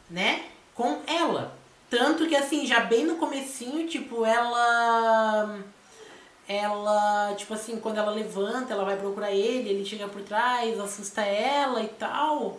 né? 0.09 0.43
Com 0.75 1.01
ela. 1.07 1.57
Tanto 1.91 2.27
que 2.27 2.37
assim, 2.37 2.67
já 2.67 2.81
bem 2.81 3.05
no 3.05 3.17
comecinho, 3.17 3.87
tipo, 3.87 4.25
ela 4.25 5.59
ela, 6.49 7.35
tipo 7.37 7.53
assim, 7.55 7.79
quando 7.79 7.99
ela 7.99 8.11
levanta, 8.11 8.73
ela 8.73 8.85
vai 8.85 8.97
procurar 8.97 9.33
ele, 9.33 9.69
ele 9.69 9.85
chega 9.85 10.07
por 10.07 10.23
trás, 10.23 10.79
assusta 10.79 11.23
ela 11.23 11.83
e 11.83 11.89
tal. 11.89 12.59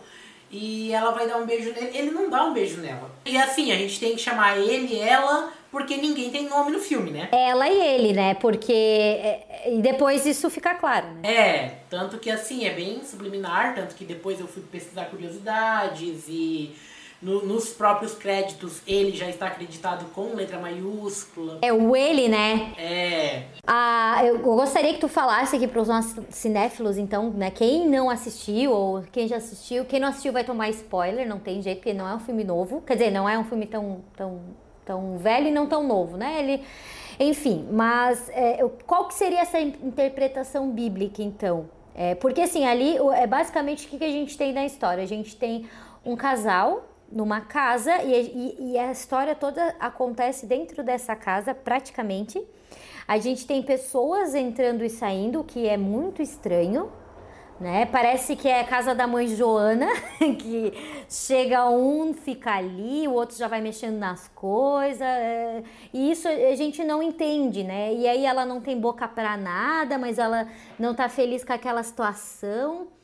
E 0.50 0.92
ela 0.92 1.10
vai 1.10 1.26
dar 1.26 1.36
um 1.36 1.46
beijo 1.46 1.72
nele. 1.72 1.96
Ele 1.96 2.10
não 2.10 2.30
dá 2.30 2.44
um 2.44 2.52
beijo 2.52 2.80
nela. 2.80 3.10
E 3.24 3.36
assim, 3.36 3.70
a 3.72 3.76
gente 3.76 4.00
tem 4.00 4.14
que 4.14 4.20
chamar 4.20 4.58
ele, 4.58 4.98
ela, 4.98 5.52
porque 5.70 5.96
ninguém 5.96 6.30
tem 6.30 6.48
nome 6.48 6.70
no 6.70 6.78
filme, 6.78 7.10
né? 7.10 7.28
Ela 7.32 7.68
e 7.68 7.78
ele, 7.78 8.12
né? 8.14 8.34
Porque. 8.34 8.72
É, 8.72 9.74
e 9.74 9.82
depois 9.82 10.24
isso 10.24 10.48
fica 10.48 10.74
claro, 10.74 11.06
né? 11.08 11.30
É, 11.30 11.78
tanto 11.90 12.18
que 12.18 12.30
assim, 12.30 12.66
é 12.66 12.70
bem 12.70 13.02
subliminar, 13.04 13.74
tanto 13.74 13.94
que 13.94 14.04
depois 14.04 14.40
eu 14.40 14.46
fui 14.48 14.62
pesquisar 14.62 15.06
curiosidades 15.06 16.24
e 16.28 16.74
no, 17.20 17.44
nos 17.44 17.70
próprios 17.70 18.14
créditos, 18.14 18.80
ele 18.86 19.16
já 19.16 19.28
está 19.28 19.48
acreditado 19.48 20.04
com 20.12 20.34
letra 20.34 20.58
maiúscula. 20.58 21.58
É 21.62 21.72
o 21.72 21.96
ele, 21.96 22.28
né? 22.28 22.72
É. 22.78 23.44
Ah, 23.66 24.24
eu 24.24 24.38
gostaria 24.38 24.94
que 24.94 25.00
tu 25.00 25.08
falasse 25.08 25.56
aqui 25.56 25.66
para 25.66 25.82
os 25.82 25.88
nossos 25.88 26.14
cinéfilos, 26.30 26.96
então, 26.96 27.30
né? 27.30 27.50
Quem 27.50 27.88
não 27.88 28.08
assistiu 28.08 28.70
ou 28.72 29.02
quem 29.10 29.26
já 29.26 29.36
assistiu, 29.36 29.84
quem 29.84 29.98
não 29.98 30.08
assistiu 30.08 30.32
vai 30.32 30.44
tomar 30.44 30.68
spoiler, 30.70 31.28
não 31.28 31.40
tem 31.40 31.60
jeito, 31.60 31.78
porque 31.78 31.92
não 31.92 32.08
é 32.08 32.14
um 32.14 32.20
filme 32.20 32.44
novo. 32.44 32.82
Quer 32.82 32.94
dizer, 32.94 33.10
não 33.10 33.28
é 33.28 33.36
um 33.36 33.44
filme 33.44 33.66
tão, 33.66 34.00
tão, 34.16 34.40
tão 34.84 35.18
velho 35.18 35.48
e 35.48 35.50
não 35.50 35.66
tão 35.66 35.86
novo, 35.86 36.16
né? 36.16 36.38
Ele, 36.38 36.64
enfim, 37.18 37.66
mas 37.72 38.28
é, 38.30 38.64
qual 38.86 39.08
que 39.08 39.14
seria 39.14 39.40
essa 39.40 39.58
interpretação 39.58 40.70
bíblica, 40.70 41.20
então? 41.20 41.68
É, 41.96 42.14
porque 42.14 42.40
assim, 42.40 42.64
ali 42.64 42.96
é 43.16 43.26
basicamente 43.26 43.86
o 43.86 43.90
que, 43.90 43.98
que 43.98 44.04
a 44.04 44.12
gente 44.12 44.38
tem 44.38 44.52
na 44.52 44.64
história. 44.64 45.02
A 45.02 45.06
gente 45.06 45.34
tem 45.34 45.66
um 46.04 46.14
casal 46.14 46.87
numa 47.10 47.40
casa 47.40 48.02
e, 48.02 48.12
e, 48.12 48.72
e, 48.72 48.78
a 48.78 48.92
história 48.92 49.34
toda 49.34 49.74
acontece 49.80 50.46
dentro 50.46 50.82
dessa 50.82 51.16
casa 51.16 51.54
praticamente. 51.54 52.42
A 53.06 53.18
gente 53.18 53.46
tem 53.46 53.62
pessoas 53.62 54.34
entrando 54.34 54.84
e 54.84 54.90
saindo, 54.90 55.40
o 55.40 55.44
que 55.44 55.66
é 55.66 55.78
muito 55.78 56.20
estranho, 56.20 56.92
né? 57.58 57.86
Parece 57.86 58.36
que 58.36 58.46
é 58.46 58.60
a 58.60 58.64
casa 58.64 58.94
da 58.94 59.06
mãe 59.06 59.26
Joana, 59.28 59.88
que 60.38 60.72
chega 61.08 61.68
um, 61.70 62.12
fica 62.12 62.52
ali, 62.52 63.08
o 63.08 63.14
outro 63.14 63.36
já 63.36 63.48
vai 63.48 63.60
mexendo 63.60 63.96
nas 63.96 64.28
coisas, 64.28 65.00
é... 65.00 65.62
e 65.92 66.10
isso 66.10 66.28
a 66.28 66.54
gente 66.54 66.84
não 66.84 67.02
entende, 67.02 67.64
né? 67.64 67.94
E 67.94 68.06
aí 68.06 68.26
ela 68.26 68.44
não 68.44 68.60
tem 68.60 68.78
boca 68.78 69.08
para 69.08 69.36
nada, 69.36 69.98
mas 69.98 70.18
ela 70.18 70.46
não 70.78 70.94
tá 70.94 71.08
feliz 71.08 71.42
com 71.42 71.52
aquela 71.52 71.82
situação. 71.82 72.97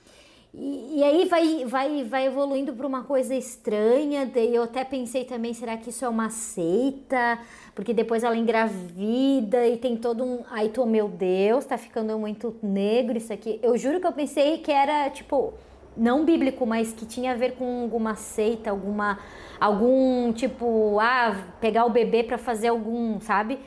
E, 0.56 0.98
e, 1.00 1.04
aí 1.04 1.24
vai, 1.26 1.64
vai, 1.64 2.04
vai 2.04 2.26
evoluindo 2.26 2.72
para 2.72 2.86
uma 2.86 3.02
coisa 3.02 3.34
estranha. 3.34 4.30
Eu 4.36 4.62
até 4.62 4.84
pensei 4.84 5.24
também, 5.24 5.52
será 5.52 5.76
que 5.76 5.90
isso 5.90 6.04
é 6.04 6.08
uma 6.08 6.30
seita? 6.30 7.40
Porque 7.74 7.92
depois 7.92 8.22
ela 8.22 8.36
engravida 8.36 9.66
e 9.66 9.76
tem 9.76 9.96
todo 9.96 10.22
um. 10.22 10.44
Aí 10.50 10.68
tô, 10.68 10.86
meu 10.86 11.08
Deus, 11.08 11.64
tá 11.64 11.76
ficando 11.76 12.16
muito 12.18 12.54
negro 12.62 13.18
isso 13.18 13.32
aqui. 13.32 13.58
Eu 13.62 13.76
juro 13.76 14.00
que 14.00 14.06
eu 14.06 14.12
pensei 14.12 14.58
que 14.58 14.70
era 14.70 15.10
tipo 15.10 15.54
não 15.96 16.24
bíblico, 16.24 16.64
mas 16.64 16.92
que 16.92 17.04
tinha 17.04 17.32
a 17.32 17.36
ver 17.36 17.52
com 17.56 17.82
alguma 17.82 18.14
seita, 18.14 18.70
alguma 18.70 19.18
algum 19.60 20.32
tipo, 20.32 20.98
ah, 21.00 21.36
pegar 21.60 21.84
o 21.84 21.90
bebê 21.90 22.22
para 22.22 22.38
fazer 22.38 22.68
algum, 22.68 23.20
sabe? 23.20 23.58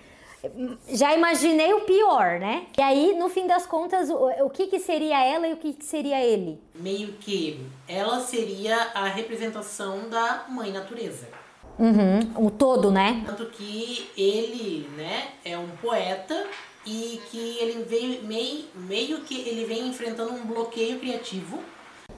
Já 0.90 1.16
imaginei 1.16 1.74
o 1.74 1.82
pior, 1.82 2.40
né? 2.40 2.66
E 2.78 2.82
aí, 2.82 3.16
no 3.18 3.30
fim 3.30 3.48
das 3.48 3.66
contas, 3.66 4.10
o, 4.10 4.46
o 4.46 4.50
que, 4.50 4.68
que 4.68 4.80
seria 4.80 5.24
ela 5.24 5.48
e 5.48 5.54
o 5.54 5.58
que, 5.58 5.74
que 5.74 5.86
seria 5.86 6.24
ele? 6.24 6.60
Meio 6.76 7.14
que 7.14 7.66
ela 7.88 8.20
seria 8.20 8.76
a 8.94 9.06
representação 9.06 10.10
da 10.10 10.46
mãe 10.50 10.72
natureza. 10.72 11.28
Uhum, 11.80 12.46
o 12.48 12.50
todo, 12.50 12.90
né? 12.90 13.24
Tanto 13.26 13.46
que 13.48 14.10
ele, 14.18 14.90
né, 14.98 15.28
é 15.46 15.58
um 15.58 15.68
poeta 15.80 16.46
e 16.86 17.22
que 17.30 17.58
ele 17.60 17.84
veio 17.84 18.24
meio, 18.24 18.66
meio 18.74 19.20
que 19.22 19.48
ele 19.48 19.66
vem 19.66 19.88
enfrentando 19.88 20.34
um 20.34 20.46
bloqueio 20.46 21.00
criativo. 21.00 21.58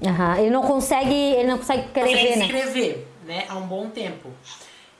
Uhum, 0.02 0.36
ele 0.38 0.50
não 0.50 0.62
consegue, 0.62 1.14
ele 1.14 1.50
não 1.50 1.58
consegue 1.58 1.88
escrever, 1.88 2.38
né? 2.38 2.46
escrever, 2.46 3.08
né, 3.26 3.46
há 3.50 3.58
um 3.58 3.68
bom 3.68 3.90
tempo. 3.90 4.30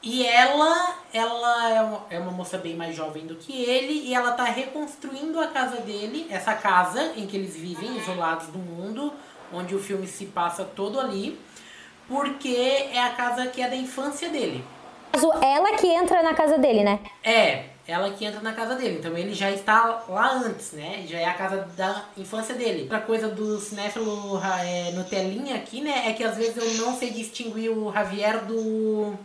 E 0.02 0.26
ela, 0.26 0.96
ela 1.14 1.70
é 1.70 1.82
uma, 1.82 2.06
é 2.10 2.20
uma 2.20 2.32
moça 2.32 2.58
bem 2.58 2.76
mais 2.76 2.96
jovem 2.96 3.26
do 3.26 3.36
que 3.36 3.64
ele 3.64 4.08
e 4.08 4.14
ela 4.14 4.32
tá 4.32 4.46
reconstruindo 4.46 5.40
a 5.40 5.48
casa 5.48 5.82
dele, 5.82 6.26
essa 6.30 6.54
casa 6.54 7.14
em 7.18 7.28
que 7.28 7.36
eles 7.36 7.56
vivem 7.56 7.98
isolados 7.98 8.48
do 8.48 8.60
mundo, 8.60 9.12
onde 9.52 9.76
o 9.76 9.80
filme 9.80 10.08
se 10.08 10.28
passa 10.28 10.64
todo 10.64 11.00
ali, 11.00 11.38
porque 12.08 12.88
é 12.94 13.02
a 13.02 13.10
casa 13.10 13.48
que 13.48 13.62
é 13.62 13.68
da 13.68 13.76
infância 13.76 14.30
dele. 14.30 14.64
Ela 15.42 15.76
que 15.76 15.88
entra 15.88 16.24
na 16.24 16.34
casa 16.34 16.58
dele, 16.58 16.84
né? 16.84 17.00
É, 17.24 17.66
ela 17.88 18.12
que 18.12 18.24
entra 18.24 18.40
na 18.42 18.54
casa 18.54 18.76
dele. 18.76 19.00
Então 19.00 19.18
ele 19.18 19.34
já 19.34 19.52
está 19.52 20.04
lá 20.08 20.34
antes, 20.34 20.72
né? 20.74 21.04
Já 21.08 21.20
é 21.20 21.26
a 21.26 21.34
casa 21.34 21.68
da 21.76 22.06
infância 22.16 22.56
dele. 22.56 22.84
Outra 22.84 23.02
coisa 23.02 23.28
do 23.28 23.60
cinéfilo 23.60 24.40
é, 24.64 24.92
no 24.92 25.04
telinha 25.04 25.56
aqui, 25.56 25.82
né? 25.82 26.04
É 26.08 26.14
que 26.14 26.24
às 26.24 26.38
vezes 26.38 26.56
eu 26.56 26.86
não 26.86 26.96
sei 26.96 27.10
distinguir 27.10 27.70
o 27.70 27.92
Javier 27.92 28.46
do 28.46 29.18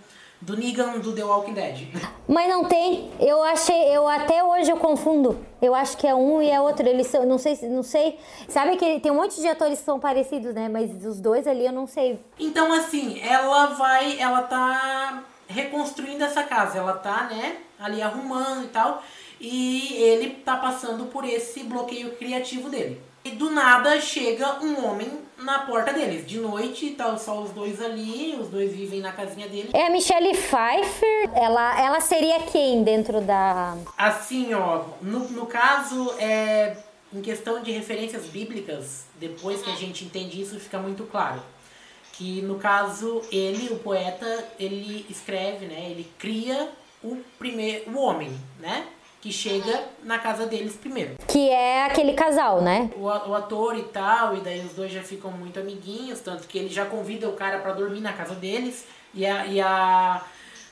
do 0.45 0.57
Negan 0.57 0.99
do 0.99 1.13
The 1.15 1.25
Walking 1.25 1.55
Dead. 1.55 1.89
Mas 2.29 2.49
não 2.49 2.65
tem. 2.65 3.11
Eu 3.19 3.43
achei, 3.43 3.97
eu 3.97 4.07
até 4.07 4.45
hoje 4.45 4.71
eu 4.71 4.77
confundo. 4.77 5.39
Eu 5.61 5.75
acho 5.75 5.97
que 5.97 6.07
é 6.07 6.15
um 6.15 6.43
e 6.43 6.51
é 6.51 6.61
outro. 6.61 6.87
Eles 6.87 7.07
são, 7.07 7.25
não 7.25 7.39
sei, 7.39 7.59
não 7.63 7.83
sei. 7.83 8.19
Sabe 8.49 8.77
que 8.77 9.01
tem 9.01 9.11
um 9.11 9.17
monte 9.17 9.41
de 9.41 9.49
atores 9.49 9.79
que 9.79 9.85
são 9.85 9.99
parecidos, 9.99 10.55
né? 10.55 10.69
Mas 10.69 11.05
os 11.05 11.19
dois 11.19 11.47
ali 11.47 11.65
eu 11.65 11.73
não 11.73 11.87
sei. 11.87 12.21
Então 12.39 12.73
assim, 12.73 13.21
ela 13.21 13.67
vai, 13.69 14.19
ela 14.21 14.43
tá 14.43 15.25
reconstruindo 15.49 16.23
essa 16.23 16.43
casa. 16.43 16.79
Ela 16.79 16.93
tá, 16.93 17.25
né, 17.25 17.57
ali 17.79 18.03
arrumando 18.03 18.65
e 18.65 18.69
tal. 18.69 19.03
E 19.41 19.95
ele 19.95 20.31
tá 20.45 20.57
passando 20.57 21.07
por 21.07 21.25
esse 21.25 21.65
bloqueio 21.65 22.17
criativo 22.17 22.69
dele. 22.69 23.01
E 23.25 23.31
do 23.31 23.49
nada 23.49 23.99
chega 24.03 24.63
um 24.63 24.85
homem 24.85 25.11
na 25.39 25.61
porta 25.61 25.95
deles. 25.95 26.27
De 26.27 26.39
noite, 26.39 26.91
tá 26.91 27.17
só 27.17 27.41
os 27.41 27.51
dois 27.53 27.81
ali, 27.81 28.37
os 28.39 28.49
dois 28.49 28.73
vivem 28.73 29.01
na 29.01 29.13
casinha 29.13 29.49
dele. 29.49 29.71
É 29.73 29.87
a 29.87 29.91
Michelle 29.91 30.33
Pfeiffer. 30.35 31.31
Ela, 31.35 31.81
ela 31.81 32.01
seria 32.01 32.41
quem 32.41 32.83
dentro 32.83 33.23
da. 33.23 33.79
Assim, 33.97 34.53
ó, 34.53 34.85
no, 35.01 35.21
no 35.31 35.47
caso, 35.47 36.15
é, 36.19 36.77
em 37.13 37.23
questão 37.23 37.63
de 37.63 37.71
referências 37.73 38.27
bíblicas, 38.27 39.05
depois 39.19 39.63
que 39.63 39.71
a 39.71 39.75
gente 39.75 40.05
entende 40.05 40.43
isso, 40.43 40.61
fica 40.61 40.79
muito 40.79 41.05
claro. 41.05 41.41
Que 42.13 42.43
no 42.43 42.57
caso, 42.57 43.23
ele, 43.33 43.73
o 43.73 43.79
poeta, 43.79 44.49
ele 44.59 45.07
escreve, 45.09 45.65
né? 45.65 45.89
Ele 45.91 46.07
cria 46.19 46.71
o 47.03 47.17
primeiro. 47.39 47.91
o 47.91 47.99
homem, 47.99 48.39
né? 48.61 48.87
Que 49.25 49.33
chega 49.33 49.83
na 50.03 50.19
casa 50.19 50.45
deles 50.45 50.77
primeiro. 50.77 51.17
Que 51.27 51.49
é 51.49 51.87
aquele 51.87 52.13
casal, 52.13 52.61
né? 52.61 52.91
O, 52.95 53.05
o 53.05 53.35
ator 53.35 53.75
e 53.75 53.85
tal, 53.85 54.37
e 54.37 54.41
daí 54.41 54.61
os 54.61 54.75
dois 54.75 54.93
já 54.93 55.03
ficam 55.03 55.31
muito 55.31 55.59
amiguinhos, 55.59 56.21
tanto 56.21 56.47
que 56.47 56.59
ele 56.59 56.69
já 56.69 56.85
convida 56.85 57.27
o 57.27 57.33
cara 57.33 57.61
para 57.61 57.73
dormir 57.73 58.03
na 58.03 58.13
casa 58.13 58.35
deles, 58.35 58.85
e 59.15 59.25
a, 59.25 59.47
e 59.47 59.63
a, 59.63 60.23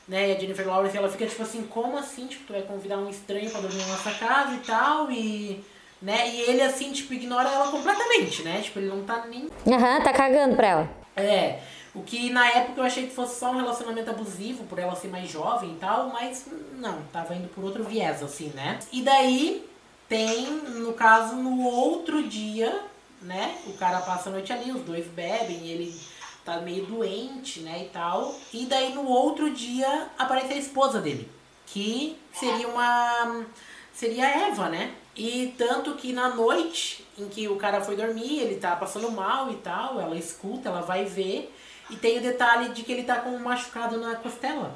né, 0.07 0.35
a 0.35 0.39
Jennifer 0.39 0.67
Lawrence, 0.67 0.95
ela 0.95 1.09
fica 1.09 1.25
tipo 1.25 1.41
assim, 1.41 1.63
como 1.63 1.97
assim? 1.97 2.27
Tipo, 2.27 2.45
tu 2.45 2.53
vai 2.53 2.61
convidar 2.61 2.99
um 2.99 3.09
estranho 3.09 3.49
para 3.49 3.61
dormir 3.61 3.79
na 3.79 3.87
nossa 3.87 4.11
casa 4.11 4.53
e 4.53 4.59
tal, 4.59 5.09
e... 5.09 5.63
Né? 5.99 6.29
E 6.29 6.41
ele, 6.41 6.61
assim, 6.61 6.91
tipo, 6.91 7.11
ignora 7.13 7.49
ela 7.49 7.71
completamente, 7.71 8.43
né? 8.43 8.61
Tipo, 8.61 8.77
ele 8.77 8.89
não 8.89 9.03
tá 9.03 9.25
nem... 9.25 9.49
Aham, 9.65 9.97
uhum, 9.97 10.03
tá 10.03 10.13
cagando 10.13 10.55
pra 10.55 10.67
ela. 10.67 10.89
É... 11.15 11.59
O 11.95 12.01
que 12.01 12.29
na 12.31 12.47
época 12.49 12.81
eu 12.81 12.85
achei 12.85 13.07
que 13.07 13.13
fosse 13.13 13.39
só 13.39 13.51
um 13.51 13.57
relacionamento 13.57 14.09
abusivo, 14.09 14.63
por 14.65 14.79
ela 14.79 14.95
ser 14.95 15.09
mais 15.09 15.29
jovem 15.29 15.73
e 15.73 15.75
tal, 15.75 16.09
mas 16.09 16.47
não, 16.73 17.03
tava 17.11 17.35
indo 17.35 17.47
por 17.49 17.63
outro 17.63 17.83
viés, 17.83 18.23
assim, 18.23 18.47
né? 18.55 18.79
E 18.91 19.03
daí 19.03 19.67
tem, 20.09 20.47
no 20.47 20.93
caso, 20.93 21.35
no 21.35 21.63
outro 21.63 22.23
dia, 22.23 22.83
né? 23.21 23.57
O 23.67 23.73
cara 23.73 24.01
passa 24.01 24.29
a 24.29 24.31
noite 24.31 24.51
ali, 24.51 24.71
os 24.71 24.81
dois 24.81 25.05
bebem, 25.07 25.67
ele 25.67 25.95
tá 26.43 26.57
meio 26.57 26.85
doente, 26.85 27.61
né, 27.61 27.83
e 27.83 27.89
tal. 27.89 28.35
E 28.53 28.65
daí 28.65 28.93
no 28.93 29.05
outro 29.05 29.49
dia 29.51 30.09
aparece 30.17 30.53
a 30.53 30.57
esposa 30.57 30.99
dele, 30.99 31.29
que 31.67 32.17
seria 32.33 32.67
uma. 32.67 33.45
seria 33.93 34.47
Eva, 34.47 34.69
né? 34.69 34.93
E 35.15 35.53
tanto 35.57 35.93
que 35.93 36.11
na 36.11 36.29
noite 36.29 37.05
em 37.17 37.27
que 37.29 37.47
o 37.47 37.55
cara 37.55 37.81
foi 37.81 37.95
dormir, 37.95 38.39
ele 38.39 38.55
tá 38.55 38.75
passando 38.75 39.11
mal 39.11 39.51
e 39.51 39.57
tal, 39.57 40.01
ela 40.01 40.17
escuta, 40.17 40.69
ela 40.69 40.81
vai 40.81 41.05
ver. 41.05 41.53
E 41.89 41.95
tem 41.95 42.17
o 42.17 42.21
detalhe 42.21 42.69
de 42.69 42.83
que 42.83 42.91
ele 42.91 43.03
tá 43.03 43.17
com 43.17 43.31
um 43.31 43.39
machucado 43.39 43.97
na 43.97 44.15
costela. 44.15 44.75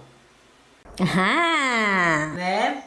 Ah! 1.00 2.34
Né? 2.36 2.84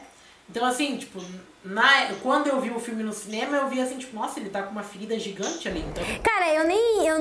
Então, 0.49 0.65
assim, 0.65 0.97
tipo, 0.97 1.19
na, 1.63 2.11
quando 2.23 2.47
eu 2.47 2.59
vi 2.59 2.71
o 2.71 2.79
filme 2.79 3.03
no 3.03 3.13
cinema, 3.13 3.55
eu 3.55 3.69
vi 3.69 3.79
assim, 3.79 3.97
tipo, 3.97 4.15
nossa, 4.15 4.39
ele 4.39 4.49
tá 4.49 4.63
com 4.63 4.71
uma 4.71 4.81
ferida 4.81 5.17
gigante 5.19 5.67
ali. 5.67 5.79
Então... 5.79 6.03
Cara, 6.23 6.53
eu 6.55 6.67
nem. 6.67 7.05
Eu, 7.05 7.17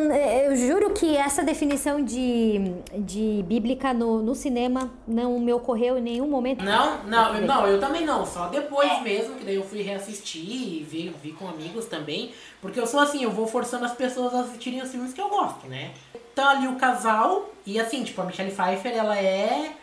eu 0.50 0.56
juro 0.56 0.90
que 0.94 1.14
essa 1.14 1.42
definição 1.42 2.02
de, 2.02 2.72
de 2.98 3.44
bíblica 3.46 3.92
no, 3.92 4.22
no 4.22 4.34
cinema 4.34 4.90
não 5.06 5.38
me 5.38 5.52
ocorreu 5.52 5.98
em 5.98 6.00
nenhum 6.00 6.26
momento. 6.26 6.64
Não, 6.64 7.04
não, 7.04 7.36
eu, 7.36 7.46
não, 7.46 7.66
eu 7.66 7.78
também 7.78 8.04
não. 8.04 8.24
Só 8.24 8.48
depois 8.48 9.02
mesmo, 9.02 9.36
que 9.36 9.44
daí 9.44 9.56
eu 9.56 9.62
fui 9.62 9.82
reassistir 9.82 10.40
e 10.42 10.86
vi, 10.88 11.14
vi 11.22 11.32
com 11.32 11.46
amigos 11.46 11.84
também. 11.84 12.32
Porque 12.62 12.80
eu 12.80 12.86
sou 12.86 13.00
assim, 13.00 13.22
eu 13.22 13.30
vou 13.30 13.46
forçando 13.46 13.84
as 13.84 13.92
pessoas 13.92 14.34
a 14.34 14.40
assistirem 14.40 14.80
os 14.80 14.90
filmes 14.90 15.12
que 15.12 15.20
eu 15.20 15.28
gosto, 15.28 15.66
né? 15.66 15.92
Tá 16.40 16.52
ali 16.52 16.66
o 16.66 16.76
casal, 16.76 17.50
e 17.66 17.78
assim, 17.78 18.02
tipo, 18.02 18.18
a 18.22 18.24
Michelle 18.24 18.50
Pfeiffer, 18.50 18.96
ela 18.96 19.18
é. 19.18 19.74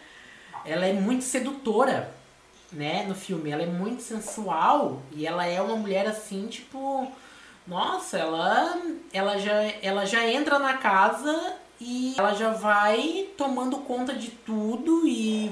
Ela 0.65 0.87
é 0.87 0.93
muito 0.93 1.23
sedutora 1.23 2.11
né, 2.71 3.05
no 3.07 3.13
filme. 3.13 3.51
Ela 3.51 3.61
é 3.61 3.67
muito 3.67 4.01
sensual 4.01 4.99
e 5.11 5.27
ela 5.27 5.45
é 5.45 5.61
uma 5.61 5.75
mulher 5.75 6.07
assim, 6.07 6.47
tipo, 6.47 7.11
nossa, 7.67 8.17
ela 8.17 8.75
ela 9.13 9.37
já 9.37 9.53
ela 9.83 10.03
já 10.03 10.27
entra 10.27 10.57
na 10.57 10.79
casa 10.79 11.53
e 11.79 12.15
ela 12.17 12.33
já 12.33 12.49
vai 12.49 13.29
tomando 13.37 13.77
conta 13.77 14.13
de 14.13 14.31
tudo 14.31 15.07
e 15.07 15.51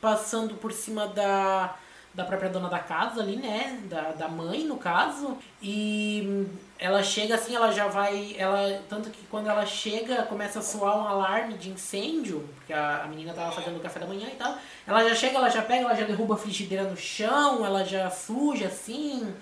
passando 0.00 0.54
por 0.54 0.72
cima 0.72 1.06
da 1.06 1.76
da 2.16 2.24
própria 2.24 2.48
dona 2.48 2.70
da 2.70 2.78
casa 2.78 3.20
ali, 3.20 3.36
né? 3.36 3.78
Da, 3.84 4.12
da 4.12 4.26
mãe, 4.26 4.64
no 4.64 4.78
caso. 4.78 5.36
E 5.62 6.46
ela 6.78 7.02
chega 7.02 7.34
assim, 7.34 7.54
ela 7.54 7.70
já 7.70 7.88
vai. 7.88 8.34
ela 8.38 8.80
Tanto 8.88 9.10
que 9.10 9.26
quando 9.26 9.50
ela 9.50 9.66
chega, 9.66 10.22
começa 10.22 10.60
a 10.60 10.62
soar 10.62 10.96
um 10.96 11.06
alarme 11.06 11.58
de 11.58 11.68
incêndio, 11.68 12.48
porque 12.56 12.72
a, 12.72 13.04
a 13.04 13.06
menina 13.06 13.34
tava 13.34 13.52
fazendo 13.52 13.76
o 13.76 13.80
café 13.80 14.00
da 14.00 14.06
manhã 14.06 14.28
e 14.32 14.36
tal. 14.36 14.56
Ela 14.86 15.06
já 15.06 15.14
chega, 15.14 15.36
ela 15.36 15.50
já 15.50 15.60
pega, 15.60 15.84
ela 15.84 15.94
já 15.94 16.06
derruba 16.06 16.34
a 16.34 16.38
frigideira 16.38 16.84
no 16.84 16.96
chão, 16.96 17.64
ela 17.66 17.84
já 17.84 18.10
suja 18.10 18.68
assim. 18.68 19.34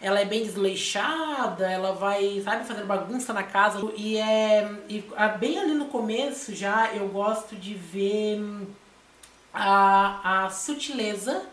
Ela 0.00 0.20
é 0.20 0.24
bem 0.24 0.44
desleixada, 0.44 1.68
ela 1.68 1.92
vai, 1.92 2.40
sabe, 2.42 2.64
fazendo 2.64 2.86
bagunça 2.86 3.32
na 3.32 3.42
casa. 3.42 3.80
E 3.96 4.16
é. 4.18 4.70
E, 4.88 5.04
bem 5.40 5.58
ali 5.58 5.74
no 5.74 5.86
começo 5.86 6.54
já 6.54 6.94
eu 6.94 7.08
gosto 7.08 7.56
de 7.56 7.74
ver 7.74 8.40
a, 9.52 10.44
a 10.44 10.50
sutileza 10.50 11.44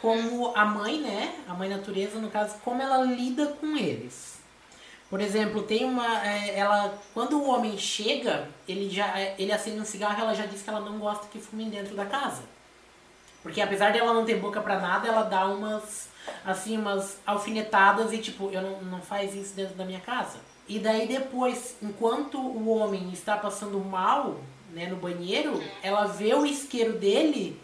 como 0.00 0.52
a 0.56 0.64
mãe, 0.64 1.00
né? 1.00 1.34
A 1.48 1.54
mãe 1.54 1.68
natureza, 1.68 2.18
no 2.18 2.30
caso, 2.30 2.56
como 2.64 2.80
ela 2.80 3.02
lida 3.04 3.46
com 3.46 3.76
eles. 3.76 4.40
Por 5.10 5.20
exemplo, 5.20 5.62
tem 5.62 5.84
uma. 5.84 6.24
É, 6.24 6.58
ela. 6.58 6.94
Quando 7.12 7.38
o 7.38 7.48
homem 7.48 7.76
chega, 7.76 8.48
ele 8.68 8.88
já. 8.88 9.18
É, 9.18 9.34
ele 9.38 9.52
acende 9.52 9.80
um 9.80 9.84
cigarro 9.84 10.20
ela 10.20 10.34
já 10.34 10.46
diz 10.46 10.62
que 10.62 10.70
ela 10.70 10.80
não 10.80 10.98
gosta 10.98 11.26
que 11.26 11.40
fumem 11.40 11.68
dentro 11.68 11.96
da 11.96 12.06
casa. 12.06 12.42
Porque 13.42 13.60
apesar 13.60 13.92
dela 13.92 14.14
não 14.14 14.24
ter 14.24 14.36
boca 14.36 14.60
para 14.60 14.78
nada, 14.78 15.08
ela 15.08 15.22
dá 15.22 15.46
umas. 15.46 16.08
Assim, 16.44 16.76
umas 16.76 17.18
alfinetadas 17.26 18.12
e 18.12 18.18
tipo, 18.18 18.50
eu 18.50 18.62
não, 18.62 18.82
não 18.82 19.00
faz 19.00 19.34
isso 19.34 19.54
dentro 19.54 19.74
da 19.74 19.84
minha 19.84 20.00
casa. 20.00 20.38
E 20.68 20.78
daí 20.78 21.08
depois, 21.08 21.76
enquanto 21.82 22.38
o 22.38 22.68
homem 22.68 23.10
está 23.10 23.36
passando 23.36 23.80
mal, 23.80 24.36
né, 24.70 24.86
no 24.86 24.96
banheiro, 24.96 25.60
ela 25.82 26.04
vê 26.06 26.32
o 26.34 26.46
isqueiro 26.46 26.92
dele 26.92 27.58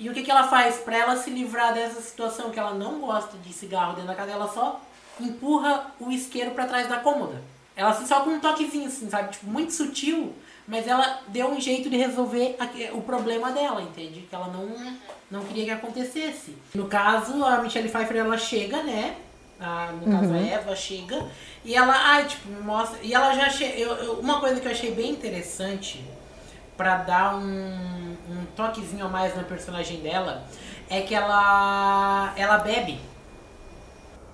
e 0.00 0.08
o 0.08 0.14
que, 0.14 0.22
que 0.22 0.30
ela 0.30 0.48
faz? 0.48 0.78
Para 0.78 0.96
ela 0.96 1.16
se 1.16 1.28
livrar 1.28 1.74
dessa 1.74 2.00
situação 2.00 2.50
que 2.50 2.58
ela 2.58 2.72
não 2.72 3.00
gosta 3.00 3.36
de 3.36 3.52
cigarro 3.52 3.92
dentro 3.92 4.08
da 4.08 4.14
casa, 4.14 4.32
ela 4.32 4.48
só 4.48 4.80
empurra 5.20 5.92
o 6.00 6.10
isqueiro 6.10 6.52
para 6.52 6.66
trás 6.66 6.88
da 6.88 6.96
cômoda. 6.96 7.42
Ela 7.76 7.90
assim, 7.90 8.06
só 8.06 8.20
com 8.20 8.30
um 8.30 8.40
toquezinho, 8.40 8.86
assim, 8.86 9.08
sabe? 9.10 9.32
Tipo, 9.32 9.46
muito 9.46 9.72
sutil, 9.72 10.34
mas 10.66 10.88
ela 10.88 11.20
deu 11.28 11.48
um 11.48 11.60
jeito 11.60 11.90
de 11.90 11.96
resolver 11.96 12.56
o 12.92 13.02
problema 13.02 13.52
dela, 13.52 13.82
entende? 13.82 14.22
Que 14.22 14.34
ela 14.34 14.48
não, 14.48 14.96
não 15.30 15.44
queria 15.44 15.66
que 15.66 15.70
acontecesse. 15.70 16.56
No 16.74 16.88
caso, 16.88 17.44
a 17.44 17.58
Michelle 17.58 17.88
Pfeiffer, 17.88 18.16
ela 18.16 18.38
chega, 18.38 18.82
né? 18.82 19.16
a, 19.60 19.92
no 19.92 20.10
caso 20.10 20.32
a 20.32 20.38
Eva, 20.38 20.74
chega 20.74 21.28
e 21.62 21.74
ela, 21.74 21.94
ai, 21.94 22.26
tipo, 22.26 22.50
mostra. 22.62 22.98
E 23.02 23.12
ela 23.12 23.34
já 23.34 23.50
chega. 23.50 23.92
Uma 24.12 24.40
coisa 24.40 24.58
que 24.58 24.66
eu 24.66 24.72
achei 24.72 24.92
bem 24.92 25.10
interessante 25.10 26.02
para 26.76 26.96
dar 26.96 27.36
um 27.36 28.09
toquezinho 28.68 29.06
a 29.06 29.08
mais 29.08 29.36
na 29.36 29.42
personagem 29.42 30.00
dela 30.00 30.44
é 30.88 31.00
que 31.00 31.14
ela 31.14 32.32
ela 32.36 32.58
bebe. 32.58 33.00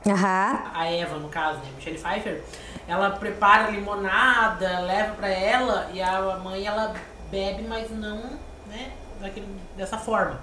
Aham. 0.07 0.63
A 0.73 0.87
Eva, 0.87 1.17
no 1.19 1.29
caso, 1.29 1.59
né? 1.59 1.71
Michelle 1.77 1.99
Pfeiffer. 1.99 2.43
Ela 2.87 3.11
prepara 3.11 3.71
limonada, 3.71 4.81
leva 4.81 5.15
para 5.15 5.29
ela 5.29 5.91
e 5.93 6.01
a 6.01 6.39
mãe 6.43 6.65
ela 6.65 6.95
bebe, 7.31 7.65
mas 7.69 7.91
não, 7.91 8.23
né, 8.69 8.93
daquele, 9.21 9.49
dessa 9.77 9.99
forma. 9.99 10.41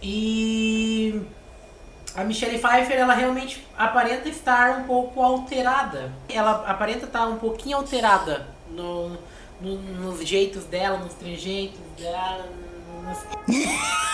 E 0.00 1.22
a 2.14 2.24
Michelle 2.24 2.58
Pfeiffer, 2.58 2.96
ela 2.96 3.12
realmente 3.12 3.66
aparenta 3.76 4.28
estar 4.28 4.78
um 4.78 4.84
pouco 4.84 5.22
alterada. 5.22 6.10
Ela 6.28 6.64
aparenta 6.66 7.04
estar 7.04 7.26
um 7.26 7.36
pouquinho 7.36 7.76
alterada 7.76 8.46
no, 8.70 9.18
no 9.60 9.76
nos 9.76 10.26
jeitos 10.26 10.64
dela, 10.64 10.98
nos 10.98 11.14
trejeitos 11.14 11.80
dela. 11.98 12.48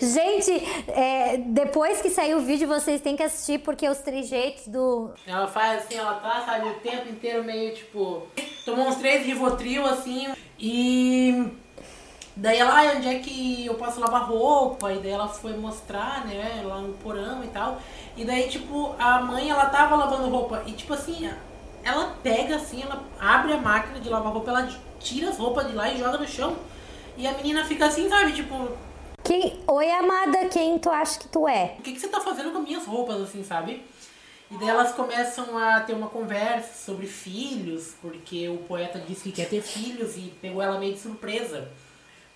Gente, 0.00 0.52
é, 0.88 1.38
depois 1.38 2.00
que 2.00 2.10
sair 2.10 2.34
o 2.34 2.40
vídeo, 2.40 2.68
vocês 2.68 3.00
têm 3.00 3.16
que 3.16 3.22
assistir, 3.22 3.60
porque 3.60 3.88
os 3.88 3.98
trejeitos 3.98 4.68
do. 4.68 5.10
Ela 5.26 5.46
faz 5.46 5.84
assim, 5.84 5.96
ela 5.96 6.14
tá, 6.14 6.44
sabe, 6.44 6.68
o 6.68 6.74
tempo 6.74 7.08
inteiro 7.08 7.42
meio 7.44 7.74
tipo. 7.74 8.26
Tomou 8.64 8.88
uns 8.88 8.96
três 8.96 9.24
Rivotril 9.24 9.86
assim 9.86 10.32
e. 10.58 11.50
Daí 12.38 12.58
ela, 12.58 12.78
ah, 12.78 12.94
onde 12.96 13.08
é 13.08 13.18
que 13.18 13.64
eu 13.64 13.74
posso 13.74 13.98
lavar 13.98 14.28
roupa? 14.28 14.92
E 14.92 14.98
daí 14.98 15.12
ela 15.12 15.26
foi 15.26 15.56
mostrar, 15.56 16.26
né, 16.26 16.62
lá 16.64 16.80
no 16.80 16.92
porão 16.94 17.42
e 17.42 17.46
tal. 17.46 17.80
E 18.14 18.26
daí, 18.26 18.46
tipo, 18.48 18.94
a 18.98 19.20
mãe, 19.22 19.48
ela 19.48 19.66
tava 19.66 19.96
lavando 19.96 20.28
roupa. 20.28 20.62
E, 20.66 20.72
tipo 20.72 20.92
assim, 20.92 21.30
ela 21.82 22.14
pega 22.22 22.56
assim, 22.56 22.82
ela 22.82 23.02
abre 23.18 23.54
a 23.54 23.56
máquina 23.56 24.00
de 24.00 24.10
lavar 24.10 24.34
roupa, 24.34 24.50
ela 24.50 24.68
tira 25.00 25.30
as 25.30 25.38
roupas 25.38 25.66
de 25.66 25.72
lá 25.72 25.90
e 25.90 25.98
joga 25.98 26.18
no 26.18 26.28
chão. 26.28 26.56
E 27.16 27.26
a 27.26 27.32
menina 27.32 27.64
fica 27.64 27.86
assim, 27.86 28.08
sabe, 28.08 28.32
tipo, 28.32 28.76
Quem... 29.24 29.58
Oi, 29.66 29.90
amada, 29.90 30.48
quem 30.48 30.78
tu 30.78 30.90
acha 30.90 31.18
que 31.18 31.28
tu 31.28 31.48
é? 31.48 31.76
o 31.78 31.82
que, 31.82 31.92
que 31.92 32.00
você 32.00 32.08
tá 32.08 32.20
fazendo 32.20 32.52
com 32.52 32.60
minhas 32.60 32.84
roupas, 32.84 33.20
assim, 33.22 33.42
sabe? 33.42 33.82
E 34.50 34.56
daí 34.58 34.68
elas 34.68 34.92
começam 34.92 35.56
a 35.58 35.80
ter 35.80 35.94
uma 35.94 36.08
conversa 36.08 36.84
sobre 36.84 37.06
filhos, 37.06 37.94
porque 38.02 38.48
o 38.48 38.58
poeta 38.58 39.00
disse 39.00 39.24
que 39.24 39.32
quer 39.32 39.48
ter 39.48 39.62
filhos 39.62 40.16
e 40.16 40.32
pegou 40.40 40.62
ela 40.62 40.78
meio 40.78 40.92
de 40.92 41.00
surpresa. 41.00 41.68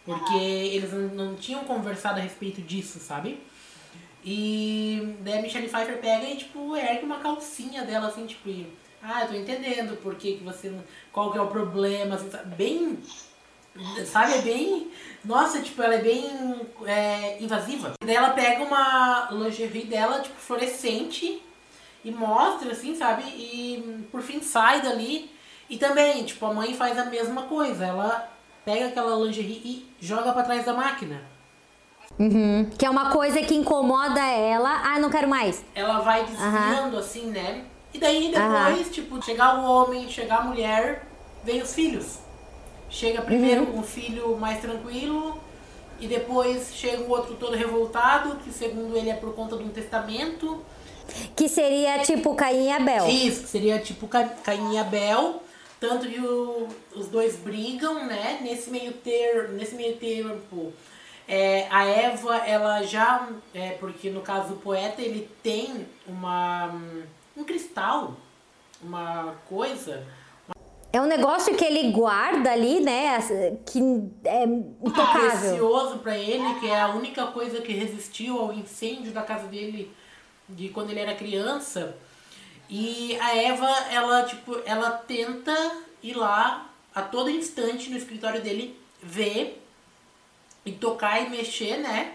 Porque 0.05 0.35
eles 0.35 0.93
não, 1.13 1.37
tinham 1.37 1.63
conversado 1.65 2.19
a 2.19 2.23
respeito 2.23 2.63
disso, 2.63 2.99
sabe? 2.99 3.39
E 4.25 5.17
daí 5.21 5.39
a 5.39 5.43
Michelle 5.43 5.69
Pfeiffer 5.69 6.01
pega 6.01 6.25
e, 6.25 6.37
tipo, 6.37 6.75
ergue 6.75 7.05
uma 7.05 7.19
calcinha 7.19 7.85
dela, 7.85 8.09
assim, 8.09 8.27
tipo, 8.27 8.49
e, 8.49 8.67
ah, 9.03 9.23
eu 9.23 9.29
tô 9.29 9.35
entendendo 9.35 9.97
por 10.03 10.15
que, 10.17 10.39
que 10.39 10.45
você. 10.45 10.73
Qual 11.13 11.31
que 11.31 11.39
é 11.39 11.41
o 11.41 11.47
problema, 11.49 12.17
assim, 12.17 12.31
sabe? 12.31 12.55
Bem. 12.57 12.99
Sabe, 14.07 14.35
é 14.35 14.43
bem. 14.43 14.91
Nossa, 15.25 15.61
tipo, 15.61 15.83
ela 15.83 15.95
é 15.95 16.03
bem 16.03 16.61
é, 16.87 17.39
invasiva. 17.41 17.93
E 18.03 18.07
daí 18.07 18.17
ela 18.17 18.31
pega 18.31 18.63
uma 18.63 19.29
lingerie 19.31 19.85
dela, 19.85 20.21
tipo, 20.21 20.39
fluorescente 20.41 21.43
e 22.05 22.11
mostra, 22.11 22.73
assim, 22.73 22.95
sabe? 22.95 23.23
E 23.23 24.07
por 24.11 24.23
fim 24.23 24.41
sai 24.43 24.81
dali. 24.81 25.31
E 25.69 25.77
também, 25.79 26.25
tipo, 26.25 26.45
a 26.47 26.53
mãe 26.53 26.75
faz 26.75 26.99
a 26.99 27.05
mesma 27.05 27.43
coisa. 27.43 27.87
Ela 27.87 28.29
pega 28.65 28.89
aquela 28.89 29.17
lingerie 29.25 29.63
e 29.65 29.89
joga 30.01 30.33
pra 30.33 30.43
trás 30.43 30.65
da 30.65 30.73
máquina. 30.73 31.23
Uhum. 32.19 32.69
Que 32.77 32.85
é 32.85 32.91
uma 32.91 33.11
coisa 33.11 33.41
que 33.43 33.55
incomoda 33.55 34.21
ela. 34.21 34.83
Ah, 34.85 34.99
não 34.99 35.11
quero 35.11 35.29
mais. 35.29 35.65
Ela 35.75 36.01
vai 36.01 36.25
desviando, 36.25 36.99
assim, 36.99 37.27
né? 37.27 37.65
E 37.93 37.99
daí 37.99 38.33
depois, 38.33 38.91
tipo, 38.91 39.23
chegar 39.23 39.59
o 39.59 39.65
homem, 39.65 40.09
chegar 40.09 40.41
a 40.41 40.45
mulher, 40.45 41.07
vem 41.45 41.63
os 41.63 41.75
filhos. 41.75 42.19
Chega 42.91 43.23
primeiro 43.23 43.63
um 43.77 43.83
filho 43.83 44.37
mais 44.37 44.61
tranquilo, 44.61 45.39
e 46.01 46.07
depois 46.07 46.75
chega 46.75 47.03
o 47.03 47.11
outro 47.11 47.35
todo 47.37 47.57
revoltado, 47.57 48.37
que 48.37 48.51
segundo 48.53 48.97
ele 48.97 49.11
é 49.11 49.15
por 49.15 49.35
conta 49.35 49.57
de 49.57 49.63
um 49.65 49.69
testamento. 49.69 50.65
Que 51.37 51.49
seria 51.49 51.99
tipo 52.01 52.35
Caim 52.35 52.67
e 52.67 52.73
Abel. 52.73 53.09
Isso, 53.09 53.43
que 53.43 53.49
seria 53.49 53.79
tipo 53.79 54.07
Ca- 54.09 54.29
Caim 54.45 54.75
e 54.75 54.79
Abel. 54.79 55.43
Tanto 55.79 56.07
que 56.09 56.21
o- 56.21 56.69
os 56.95 57.07
dois 57.09 57.37
brigam, 57.37 58.07
né? 58.07 58.39
Nesse 58.43 58.71
meio 58.71 58.93
ter, 58.93 59.49
nesse 59.51 59.75
meio 59.75 59.97
tempo, 59.97 60.73
é, 61.27 61.67
a 61.71 61.85
Eva, 61.87 62.37
ela 62.39 62.83
já, 62.83 63.29
é, 63.55 63.71
porque 63.73 64.11
no 64.11 64.21
caso 64.21 64.51
do 64.51 64.57
poeta, 64.57 65.01
ele 65.01 65.29
tem 65.43 65.87
uma 66.07 66.71
um 67.37 67.45
cristal, 67.45 68.15
uma 68.83 69.35
coisa, 69.49 70.05
É 70.93 71.01
um 71.01 71.07
negócio 71.07 71.55
que 71.57 71.65
ele 71.65 71.93
guarda 71.93 72.51
ali, 72.51 72.81
né? 72.81 73.17
Que 73.65 73.79
é 74.25 74.45
intocável. 74.45 75.31
precioso 75.41 75.99
pra 75.99 76.19
ele, 76.19 76.59
que 76.59 76.69
é 76.69 76.81
a 76.81 76.89
única 76.89 77.27
coisa 77.29 77.61
que 77.61 77.73
resistiu 77.73 78.39
ao 78.39 78.53
incêndio 78.53 79.13
da 79.13 79.23
casa 79.23 79.47
dele 79.47 79.95
de 80.49 80.69
quando 80.71 80.91
ele 80.91 81.01
era 81.01 81.15
criança. 81.15 81.97
E 82.69 83.17
a 83.21 83.37
Eva, 83.37 83.69
ela 83.91 84.25
tipo, 84.25 84.61
ela 84.65 84.91
tenta 84.91 85.55
ir 86.03 86.15
lá 86.15 86.71
a 86.95 87.03
todo 87.03 87.31
instante 87.31 87.89
no 87.89 87.97
escritório 87.97 88.41
dele 88.43 88.77
ver 89.01 89.63
e 90.65 90.73
tocar 90.73 91.21
e 91.21 91.31
mexer, 91.31 91.79
né? 91.79 92.15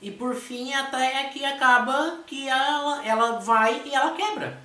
E 0.00 0.10
por 0.10 0.34
fim 0.34 0.72
até 0.72 1.24
que 1.24 1.44
acaba 1.44 2.20
que 2.26 2.48
ela, 2.48 3.04
ela 3.04 3.38
vai 3.38 3.82
e 3.84 3.94
ela 3.94 4.12
quebra. 4.12 4.58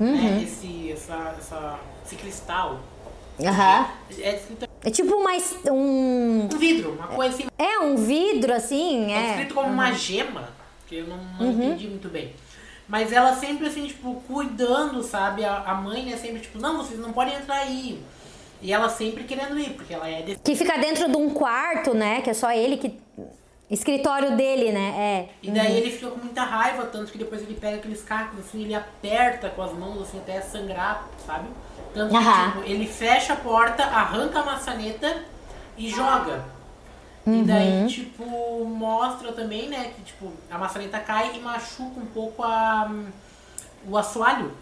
Né? 0.00 0.42
Esse, 0.42 0.90
essa, 0.90 1.34
essa, 1.38 1.80
esse 2.06 2.16
cristal. 2.16 2.80
Aham. 3.44 3.88
É 4.18 4.36
escrito 4.36 4.66
É 4.82 4.90
tipo 4.90 5.14
uma, 5.14 5.32
um. 5.70 6.48
um 6.52 6.58
vidro, 6.58 6.92
uma 6.92 7.08
coisa 7.08 7.34
assim 7.34 7.46
É 7.58 7.78
um 7.80 7.96
vidro 7.96 8.54
assim, 8.54 9.12
É 9.12 9.16
é. 9.16 9.30
escrito 9.30 9.54
como 9.54 9.68
uma 9.68 9.92
gema, 9.92 10.48
que 10.86 10.96
eu 10.96 11.06
não, 11.06 11.18
não 11.38 11.50
entendi 11.52 11.88
muito 11.88 12.08
bem. 12.08 12.32
Mas 12.88 13.12
ela 13.12 13.34
sempre 13.34 13.66
assim, 13.66 13.86
tipo, 13.86 14.22
cuidando, 14.28 15.02
sabe? 15.02 15.44
A, 15.44 15.56
a 15.58 15.74
mãe, 15.74 16.04
né, 16.04 16.16
sempre 16.16 16.40
tipo, 16.40 16.58
não, 16.58 16.78
vocês 16.78 16.98
não 16.98 17.12
podem 17.12 17.34
entrar 17.34 17.56
aí. 17.56 18.00
E 18.62 18.72
ela 18.72 18.88
sempre 18.88 19.24
querendo 19.24 19.58
ir, 19.58 19.70
porque 19.70 19.92
ela 19.92 20.08
é 20.08 20.22
desse. 20.22 20.40
Que 20.40 20.54
fica 20.54 20.78
dentro 20.78 21.10
de 21.10 21.16
um 21.16 21.28
quarto, 21.30 21.92
né? 21.92 22.22
Que 22.22 22.30
é 22.30 22.34
só 22.34 22.50
ele 22.52 22.76
que. 22.78 22.98
Escritório 23.68 24.36
dele, 24.36 24.70
né? 24.70 24.94
É. 24.96 25.28
E 25.42 25.50
daí 25.50 25.76
ele 25.76 25.90
fica 25.90 26.08
com 26.08 26.18
muita 26.18 26.44
raiva, 26.44 26.84
tanto 26.86 27.10
que 27.10 27.18
depois 27.18 27.42
ele 27.42 27.54
pega 27.54 27.78
aqueles 27.78 28.02
cacos, 28.02 28.38
assim, 28.38 28.62
ele 28.62 28.74
aperta 28.74 29.50
com 29.50 29.62
as 29.62 29.72
mãos, 29.72 30.02
assim, 30.02 30.18
até 30.18 30.40
sangrar, 30.40 31.08
sabe? 31.26 31.48
Tanto 31.92 32.12
que, 32.12 32.18
tipo, 32.18 32.70
ele 32.70 32.86
fecha 32.86 33.32
a 33.32 33.36
porta, 33.36 33.82
arranca 33.82 34.38
a 34.38 34.44
maçaneta 34.44 35.24
e 35.76 35.88
joga. 35.88 36.44
E 37.26 37.42
daí, 37.42 37.88
tipo, 37.88 38.64
mostra 38.64 39.32
também, 39.32 39.68
né, 39.68 39.90
que, 39.96 40.02
tipo, 40.02 40.32
a 40.48 40.56
maçaneta 40.56 41.00
cai 41.00 41.34
e 41.34 41.40
machuca 41.40 41.98
um 41.98 42.06
pouco 42.06 42.44
a, 42.44 42.88
o 43.88 43.96
assoalho. 43.98 44.52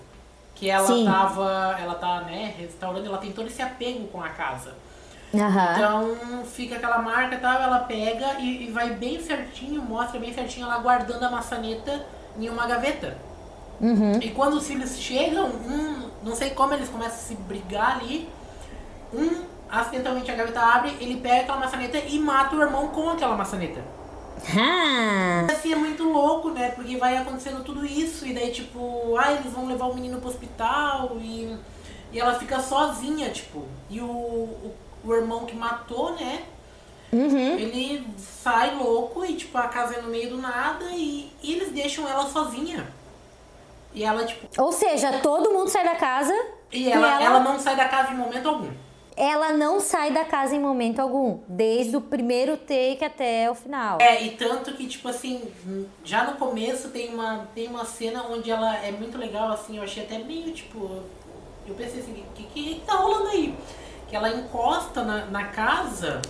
Que 0.54 0.70
ela 0.70 0.86
Sim. 0.86 1.04
tava, 1.04 1.76
ela 1.78 1.94
tá, 1.96 2.20
né, 2.22 2.54
restaurando, 2.56 3.06
ela 3.06 3.18
tem 3.18 3.32
todo 3.32 3.48
esse 3.48 3.60
apego 3.60 4.06
com 4.08 4.22
a 4.22 4.30
casa. 4.30 4.74
Aham. 5.34 5.74
Então 5.76 6.44
fica 6.44 6.76
aquela 6.76 6.98
marca 6.98 7.34
e 7.34 7.38
tal, 7.38 7.60
ela 7.60 7.80
pega 7.80 8.40
e, 8.40 8.68
e 8.68 8.70
vai 8.70 8.90
bem 8.90 9.20
certinho, 9.20 9.82
mostra 9.82 10.20
bem 10.20 10.32
certinho 10.32 10.66
ela 10.66 10.78
guardando 10.78 11.22
a 11.24 11.30
maçaneta 11.30 12.04
em 12.38 12.48
uma 12.48 12.66
gaveta. 12.66 13.16
E 14.20 14.30
quando 14.30 14.54
os 14.54 14.66
filhos 14.66 14.96
chegam, 14.98 15.46
um, 15.46 16.08
não 16.22 16.34
sei 16.34 16.50
como 16.50 16.72
eles 16.74 16.88
começam 16.88 17.16
a 17.16 17.18
se 17.18 17.34
brigar 17.34 17.98
ali, 17.98 18.28
um 19.12 19.44
acidentalmente 19.68 20.30
a 20.30 20.34
gaveta 20.34 20.60
abre, 20.60 20.96
ele 21.00 21.16
pega 21.16 21.42
aquela 21.42 21.58
maçaneta 21.58 21.98
e 21.98 22.18
mata 22.18 22.54
o 22.54 22.62
irmão 22.62 22.88
com 22.88 23.10
aquela 23.10 23.36
maçaneta. 23.36 23.82
Ah. 24.56 25.46
Assim 25.50 25.72
é 25.72 25.76
muito 25.76 26.04
louco, 26.04 26.50
né? 26.50 26.70
Porque 26.70 26.96
vai 26.96 27.16
acontecendo 27.16 27.64
tudo 27.64 27.84
isso, 27.84 28.26
e 28.26 28.32
daí, 28.32 28.50
tipo, 28.50 29.16
ah, 29.18 29.32
eles 29.32 29.52
vão 29.52 29.66
levar 29.66 29.86
o 29.86 29.94
menino 29.94 30.18
pro 30.18 30.28
hospital 30.28 31.16
e, 31.20 31.56
e 32.12 32.20
ela 32.20 32.34
fica 32.34 32.60
sozinha, 32.60 33.30
tipo. 33.30 33.64
E 33.88 34.00
o, 34.00 34.04
o, 34.04 34.74
o 35.04 35.14
irmão 35.14 35.44
que 35.44 35.54
matou, 35.54 36.12
né? 36.14 36.44
Ele 37.12 38.04
sai 38.18 38.74
louco 38.74 39.24
e, 39.24 39.34
tipo, 39.36 39.56
a 39.56 39.68
casa 39.68 39.94
é 39.96 40.02
no 40.02 40.08
meio 40.08 40.30
do 40.30 40.38
nada 40.38 40.86
e, 40.90 41.30
e 41.42 41.52
eles 41.52 41.70
deixam 41.70 42.08
ela 42.08 42.26
sozinha. 42.26 42.86
E 43.94 44.02
ela, 44.02 44.24
tipo, 44.24 44.48
Ou 44.60 44.72
seja, 44.72 45.20
todo 45.20 45.52
mundo 45.52 45.68
sai 45.68 45.84
da 45.84 45.94
casa 45.94 46.34
e 46.72 46.90
ela, 46.90 47.22
ela 47.22 47.40
não 47.40 47.58
sai 47.60 47.76
da 47.76 47.84
casa 47.84 48.10
em 48.12 48.16
momento 48.16 48.48
algum. 48.48 48.68
ela 49.16 49.52
não 49.52 49.78
sai 49.78 50.10
da 50.10 50.24
casa 50.24 50.56
em 50.56 50.58
momento 50.58 50.98
algum. 50.98 51.38
Desde 51.46 51.96
o 51.96 52.00
primeiro 52.00 52.56
take 52.56 53.04
até 53.04 53.48
o 53.48 53.54
final. 53.54 53.98
É, 54.00 54.20
e 54.24 54.30
tanto 54.30 54.72
que, 54.72 54.88
tipo 54.88 55.08
assim, 55.08 55.44
já 56.02 56.24
no 56.24 56.32
começo 56.36 56.88
tem 56.88 57.14
uma, 57.14 57.46
tem 57.54 57.68
uma 57.68 57.84
cena 57.84 58.24
onde 58.28 58.50
ela 58.50 58.76
é 58.78 58.90
muito 58.90 59.16
legal, 59.16 59.52
assim, 59.52 59.76
eu 59.76 59.84
achei 59.84 60.02
até 60.02 60.18
meio, 60.18 60.50
tipo, 60.52 61.00
eu 61.68 61.74
pensei 61.76 62.00
assim, 62.00 62.12
o 62.28 62.32
que, 62.34 62.42
que 62.46 62.82
tá 62.84 62.94
rolando 62.94 63.28
aí? 63.28 63.54
Que 64.08 64.16
ela 64.16 64.28
encosta 64.30 65.02
na, 65.02 65.26
na 65.26 65.44
casa 65.44 66.20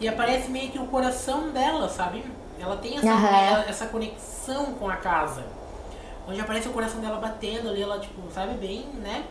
e 0.00 0.08
aparece 0.08 0.50
meio 0.50 0.70
que 0.70 0.78
o 0.78 0.86
coração 0.86 1.50
dela, 1.50 1.88
sabe? 1.88 2.24
Ela 2.58 2.76
tem 2.76 2.98
essa, 2.98 3.08
Aham. 3.12 3.36
ela- 3.36 3.64
essa 3.68 3.86
conexão 3.86 4.74
com 4.74 4.88
a 4.88 4.96
casa. 4.96 5.44
onde 6.26 6.40
aparece 6.40 6.66
o 6.68 6.72
coração 6.72 7.00
dela 7.02 7.18
batendo 7.18 7.68
ali, 7.68 7.82
ela, 7.82 8.00
tipo, 8.00 8.30
sabe, 8.32 8.54
bem, 8.54 8.86
né? 8.94 9.26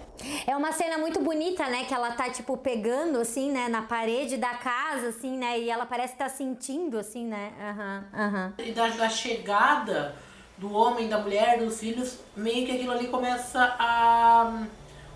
É 0.45 0.55
uma 0.55 0.71
cena 0.71 0.95
muito 0.95 1.19
bonita, 1.21 1.67
né? 1.67 1.85
Que 1.85 1.93
ela 1.93 2.11
tá, 2.11 2.29
tipo, 2.29 2.55
pegando, 2.55 3.17
assim, 3.19 3.51
né? 3.51 3.67
Na 3.67 3.81
parede 3.81 4.37
da 4.37 4.53
casa, 4.53 5.07
assim, 5.09 5.35
né? 5.35 5.59
E 5.59 5.71
ela 5.71 5.87
parece 5.87 6.13
estar 6.13 6.25
tá 6.25 6.29
sentindo, 6.29 6.99
assim, 6.99 7.25
né? 7.25 7.51
Aham, 7.59 8.05
uhum, 8.13 8.19
aham. 8.25 8.53
Uhum. 8.59 8.65
E 8.65 8.71
da, 8.73 8.87
da 8.89 9.09
chegada 9.09 10.13
do 10.55 10.71
homem, 10.71 11.09
da 11.09 11.17
mulher, 11.17 11.57
dos 11.57 11.79
filhos, 11.79 12.19
meio 12.35 12.63
que 12.65 12.71
aquilo 12.73 12.91
ali 12.91 13.07
começa 13.07 13.75
a... 13.79 14.63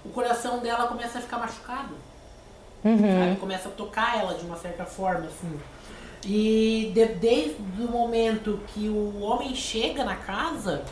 O 0.04 0.10
coração 0.10 0.58
dela 0.60 0.88
começa 0.88 1.20
a 1.20 1.22
ficar 1.22 1.38
machucado. 1.38 1.96
Uhum. 2.90 3.20
Sabe? 3.20 3.36
Começa 3.40 3.70
a 3.70 3.72
tocar 3.72 4.20
ela 4.20 4.34
de 4.36 4.46
uma 4.46 4.58
certa 4.58 4.86
forma, 4.86 5.26
assim. 5.28 5.60
E 6.26 6.92
de, 6.94 7.06
desde 7.06 7.56
o 7.80 7.88
momento 7.88 8.60
que 8.68 8.90
o 8.90 9.22
homem 9.22 9.54
chega 9.56 10.04
na 10.04 10.16
casa 10.16 10.84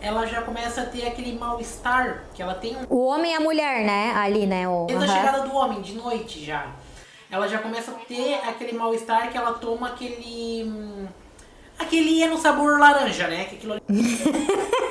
ela 0.00 0.26
já 0.26 0.42
começa 0.42 0.82
a 0.82 0.86
ter 0.86 1.06
aquele 1.06 1.38
mal-estar 1.38 2.24
que 2.34 2.42
ela 2.42 2.54
tem. 2.54 2.76
O 2.88 3.06
homem 3.06 3.32
e 3.32 3.34
a 3.34 3.40
mulher, 3.40 3.84
né? 3.84 4.12
Ali, 4.14 4.46
né? 4.46 4.68
O... 4.68 4.86
Desde 4.86 5.04
uhum. 5.04 5.10
a 5.10 5.16
chegada 5.16 5.42
do 5.42 5.54
homem, 5.54 5.80
de 5.80 5.94
noite 5.94 6.44
já. 6.44 6.66
Ela 7.30 7.48
já 7.48 7.58
começa 7.58 7.90
a 7.90 7.94
ter 7.94 8.34
aquele 8.34 8.72
mal-estar 8.72 9.30
que 9.30 9.36
ela 9.36 9.54
toma 9.54 9.88
aquele. 9.88 10.64
Hum, 10.64 11.06
aquele 11.78 12.22
é 12.22 12.28
no 12.28 12.38
sabor 12.38 12.78
laranja, 12.78 13.26
né? 13.26 13.44
Que 13.44 13.56
aquilo 13.56 13.74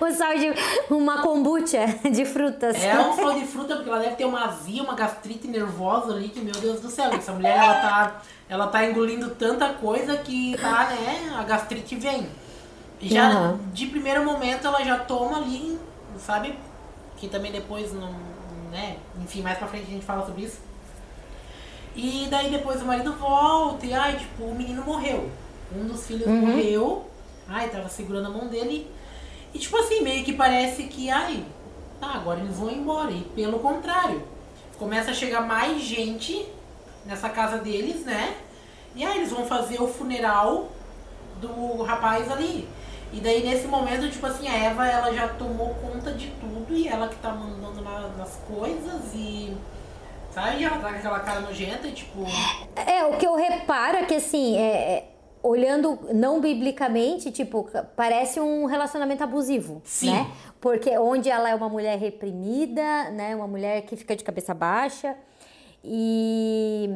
o 0.00 0.12
sal 0.12 0.36
de 0.36 0.52
uma 0.92 1.22
kombucha 1.22 1.86
de 2.10 2.24
frutas. 2.24 2.82
É 2.82 2.98
um 2.98 3.14
sal 3.14 3.34
de 3.34 3.46
fruta, 3.46 3.76
porque 3.76 3.88
ela 3.88 3.98
deve 3.98 4.16
ter 4.16 4.24
uma 4.24 4.44
azia, 4.44 4.82
uma 4.82 4.94
gastrite 4.94 5.48
nervosa 5.48 6.12
ali, 6.14 6.28
que 6.28 6.40
meu 6.40 6.54
Deus 6.54 6.80
do 6.80 6.90
céu, 6.90 7.10
essa 7.12 7.32
mulher 7.32 7.56
ela 7.56 7.74
tá, 7.74 8.22
ela 8.48 8.66
tá 8.68 8.84
engolindo 8.84 9.30
tanta 9.30 9.70
coisa 9.74 10.16
que 10.18 10.56
tá, 10.58 10.90
né? 10.90 11.34
A 11.38 11.42
gastrite 11.44 11.96
vem. 11.96 12.28
Já 13.00 13.30
uhum. 13.30 13.58
de 13.72 13.86
primeiro 13.86 14.24
momento 14.24 14.66
ela 14.66 14.84
já 14.84 14.98
toma 14.98 15.38
ali, 15.38 15.78
sabe? 16.18 16.56
Que 17.16 17.28
também 17.28 17.50
depois 17.50 17.92
não. 17.92 18.12
né? 18.70 18.96
Enfim, 19.20 19.42
mais 19.42 19.58
pra 19.58 19.66
frente 19.66 19.86
a 19.88 19.90
gente 19.94 20.04
fala 20.04 20.24
sobre 20.24 20.42
isso. 20.42 20.60
E 21.94 22.26
daí 22.30 22.50
depois 22.50 22.80
o 22.80 22.86
marido 22.86 23.12
volta 23.14 23.84
e 23.84 23.92
ai, 23.92 24.16
tipo, 24.16 24.44
o 24.44 24.54
menino 24.54 24.82
morreu. 24.84 25.30
Um 25.74 25.84
dos 25.86 26.06
filhos 26.06 26.26
uhum. 26.26 26.46
morreu. 26.46 27.06
Ai, 27.48 27.68
tava 27.68 27.88
segurando 27.88 28.26
a 28.26 28.30
mão 28.30 28.46
dele. 28.46 28.90
E 29.54 29.58
tipo 29.58 29.76
assim, 29.76 30.00
meio 30.00 30.24
que 30.24 30.32
parece 30.32 30.84
que, 30.84 31.10
ai, 31.10 31.44
tá, 32.00 32.08
agora 32.14 32.40
eles 32.40 32.56
vão 32.56 32.70
embora. 32.70 33.10
E 33.10 33.20
pelo 33.34 33.58
contrário, 33.58 34.22
começa 34.78 35.10
a 35.10 35.14
chegar 35.14 35.42
mais 35.42 35.82
gente 35.82 36.46
nessa 37.04 37.28
casa 37.28 37.58
deles, 37.58 38.04
né? 38.04 38.36
E 38.94 39.04
aí 39.04 39.18
eles 39.18 39.30
vão 39.30 39.46
fazer 39.46 39.80
o 39.80 39.88
funeral 39.88 40.68
do 41.40 41.82
rapaz 41.82 42.30
ali. 42.30 42.68
E 43.12 43.20
daí 43.20 43.44
nesse 43.44 43.66
momento, 43.66 44.10
tipo 44.10 44.26
assim, 44.26 44.48
a 44.48 44.54
Eva 44.54 44.86
ela 44.86 45.12
já 45.12 45.28
tomou 45.28 45.74
conta 45.74 46.12
de 46.12 46.28
tudo 46.40 46.74
e 46.74 46.88
ela 46.88 47.08
que 47.08 47.16
tá 47.16 47.30
mandando 47.30 47.82
na, 47.82 48.08
nas 48.16 48.36
coisas 48.46 49.14
e. 49.14 49.54
Sabe? 50.30 50.64
Ela 50.64 50.78
tá 50.78 50.88
com 50.88 50.96
aquela 50.96 51.20
cara 51.20 51.40
nojenta 51.40 51.86
e 51.86 51.92
tipo. 51.92 52.24
É, 52.74 53.04
o 53.04 53.18
que 53.18 53.26
eu 53.26 53.36
reparo 53.36 53.98
é 53.98 54.04
que 54.04 54.14
assim, 54.14 54.56
é, 54.56 54.62
é, 54.70 55.11
olhando 55.42 55.98
não 56.14 56.40
biblicamente, 56.40 57.32
tipo, 57.32 57.68
parece 57.96 58.40
um 58.40 58.64
relacionamento 58.66 59.24
abusivo, 59.24 59.82
Sim. 59.84 60.10
né? 60.10 60.30
Porque 60.60 60.96
onde 60.96 61.28
ela 61.28 61.50
é 61.50 61.54
uma 61.54 61.68
mulher 61.68 61.98
reprimida, 61.98 63.10
né? 63.10 63.34
Uma 63.34 63.48
mulher 63.48 63.82
que 63.82 63.96
fica 63.96 64.14
de 64.14 64.22
cabeça 64.22 64.54
baixa. 64.54 65.16
E, 65.84 66.88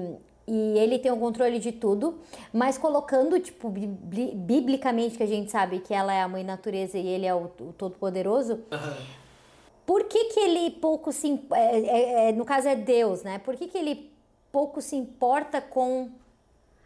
e 0.46 0.78
ele 0.78 0.98
tem 0.98 1.10
o 1.10 1.16
controle 1.16 1.58
de 1.58 1.72
tudo, 1.72 2.20
mas 2.52 2.78
colocando, 2.78 3.40
tipo, 3.40 3.68
biblicamente 3.68 5.16
que 5.16 5.22
a 5.22 5.26
gente 5.26 5.50
sabe 5.50 5.80
que 5.80 5.92
ela 5.92 6.14
é 6.14 6.22
a 6.22 6.28
mãe 6.28 6.44
natureza 6.44 6.96
e 6.96 7.06
ele 7.06 7.26
é 7.26 7.34
o, 7.34 7.50
o 7.60 7.72
todo-poderoso, 7.76 8.60
uhum. 8.70 9.06
por 9.84 10.04
que 10.04 10.26
que 10.26 10.38
ele 10.38 10.70
pouco 10.70 11.12
se... 11.12 11.42
É, 11.52 11.78
é, 11.78 12.28
é, 12.28 12.32
no 12.32 12.44
caso 12.44 12.68
é 12.68 12.76
Deus, 12.76 13.24
né? 13.24 13.38
Por 13.38 13.56
que 13.56 13.66
que 13.66 13.76
ele 13.76 14.12
pouco 14.52 14.80
se 14.80 14.94
importa 14.94 15.60
com 15.60 16.10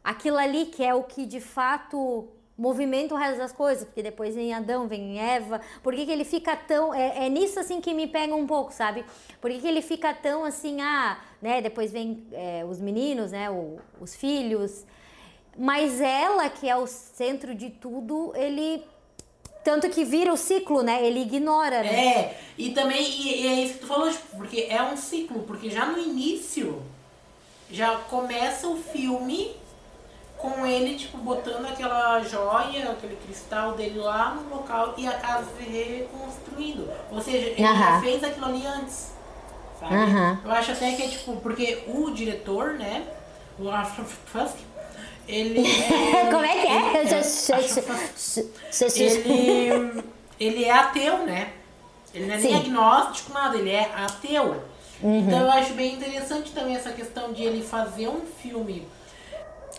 aquilo 0.02 0.38
ali 0.38 0.66
que 0.66 0.84
é 0.84 0.94
o 0.94 1.02
que 1.02 1.26
de 1.26 1.40
fato 1.40 2.28
movimenta 2.60 3.14
o 3.14 3.16
resto 3.16 3.38
das 3.38 3.52
coisas, 3.52 3.84
porque 3.84 4.02
depois 4.02 4.34
vem 4.34 4.52
Adão, 4.52 4.86
vem 4.86 5.18
Eva, 5.18 5.62
por 5.82 5.94
que, 5.94 6.04
que 6.04 6.12
ele 6.12 6.24
fica 6.24 6.54
tão. 6.54 6.92
É, 6.92 7.24
é, 7.24 7.28
nisso 7.30 7.58
assim 7.58 7.80
que 7.80 7.94
me 7.94 8.06
pega 8.06 8.34
um 8.34 8.46
pouco, 8.46 8.70
sabe? 8.70 9.02
Por 9.40 9.50
que, 9.50 9.60
que 9.60 9.66
ele 9.66 9.80
fica 9.80 10.12
tão 10.12 10.44
assim, 10.44 10.78
ah, 10.82 11.18
né? 11.40 11.62
Depois 11.62 11.90
vem 11.90 12.22
é, 12.32 12.62
os 12.68 12.78
meninos, 12.78 13.32
né? 13.32 13.50
O, 13.50 13.78
os 13.98 14.14
filhos. 14.14 14.84
Mas 15.58 16.02
ela, 16.02 16.50
que 16.50 16.68
é 16.68 16.76
o 16.76 16.86
centro 16.86 17.54
de 17.54 17.70
tudo, 17.70 18.32
ele. 18.36 18.84
Tanto 19.64 19.88
que 19.90 20.04
vira 20.04 20.32
o 20.32 20.36
ciclo, 20.36 20.82
né? 20.82 21.04
Ele 21.04 21.20
ignora, 21.20 21.82
né? 21.82 22.08
É, 22.08 22.40
e 22.58 22.70
também, 22.70 23.02
e, 23.02 23.42
e 23.42 23.46
é 23.46 23.54
isso 23.64 23.74
que 23.74 23.80
tu 23.80 23.86
falou, 23.86 24.10
tipo, 24.10 24.36
porque 24.36 24.66
é 24.68 24.82
um 24.82 24.96
ciclo, 24.96 25.42
porque 25.44 25.70
já 25.70 25.86
no 25.86 25.98
início 25.98 26.82
já 27.70 27.96
começa 27.96 28.68
o 28.68 28.76
filme 28.76 29.54
com 30.40 30.64
ele, 30.64 30.96
tipo, 30.96 31.18
botando 31.18 31.66
aquela 31.66 32.20
joia, 32.22 32.90
aquele 32.90 33.16
cristal 33.16 33.74
dele 33.74 33.98
lá 33.98 34.34
no 34.34 34.56
local 34.56 34.94
e 34.96 35.06
a 35.06 35.12
casa 35.12 35.44
se 35.56 35.64
reconstruindo. 35.64 36.88
Ou 37.10 37.20
seja, 37.20 37.48
ele 37.48 37.62
uhum. 37.62 37.78
já 37.78 38.00
fez 38.00 38.24
aquilo 38.24 38.46
ali 38.46 38.66
antes. 38.66 39.12
Sabe? 39.78 39.94
Uhum. 39.94 40.38
Eu 40.44 40.50
acho 40.52 40.72
até 40.72 40.92
que 40.92 41.02
é 41.02 41.08
tipo, 41.08 41.36
porque 41.36 41.84
o 41.86 42.10
diretor, 42.10 42.74
né? 42.74 43.04
O 43.58 43.64
Fusk, 44.26 44.56
ele. 45.28 45.62
Como 46.30 46.44
é 46.44 46.60
que 46.60 46.66
é? 46.66 47.02
Ele, 48.98 49.28
ele, 49.28 50.02
ele 50.38 50.64
é 50.64 50.72
ateu, 50.72 51.18
né? 51.26 51.52
Ele 52.14 52.26
não 52.26 52.34
é 52.34 52.38
Sim. 52.38 52.48
nem 52.48 52.56
agnóstico, 52.56 53.32
nada, 53.32 53.56
ele 53.56 53.70
é 53.70 53.90
ateu. 53.94 54.62
Uhum. 55.02 55.20
Então 55.20 55.40
eu 55.40 55.50
acho 55.50 55.74
bem 55.74 55.94
interessante 55.94 56.50
também 56.52 56.76
essa 56.76 56.90
questão 56.90 57.32
de 57.32 57.42
ele 57.42 57.62
fazer 57.62 58.08
um 58.08 58.20
filme 58.42 58.86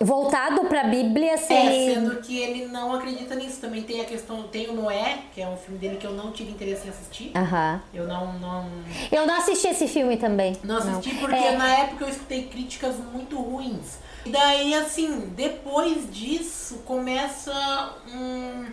voltado 0.04 0.66
para 0.66 0.82
a 0.82 0.84
Bíblia, 0.86 1.36
assim. 1.36 1.54
É, 1.54 1.94
sendo 1.94 2.22
que 2.22 2.38
ele 2.38 2.66
não 2.66 2.94
acredita 2.94 3.36
nisso. 3.36 3.62
Também 3.62 3.84
tem 3.84 4.02
a 4.02 4.06
questão, 4.06 4.44
tem 4.44 4.70
o 4.70 4.74
Noé, 4.74 5.20
que 5.34 5.42
é 5.42 5.48
um 5.48 5.58
filme 5.58 5.80
dele 5.80 5.98
que 5.98 6.06
eu 6.06 6.14
não 6.14 6.32
tive 6.32 6.52
interesse 6.52 6.88
em 6.88 6.90
assistir. 6.90 7.32
Aham. 7.36 7.82
Eu 7.94 8.08
não, 8.08 8.34
não. 8.34 8.70
Eu 9.12 9.26
não 9.26 9.36
assisti 9.36 9.68
esse 9.68 9.88
filme 9.88 10.18
também. 10.18 10.58
Não 10.64 10.78
assisti 10.78 11.14
não. 11.14 11.22
porque 11.22 11.36
é. 11.36 11.58
na 11.58 11.70
época 11.70 12.06
eu 12.06 12.10
escutei 12.10 12.44
críticas 12.44 12.96
muito 12.98 13.38
ruins. 13.38 14.00
E 14.26 14.30
daí, 14.30 14.74
assim, 14.74 15.32
depois 15.36 16.12
disso 16.12 16.84
começa 16.86 17.96
um. 18.14 18.66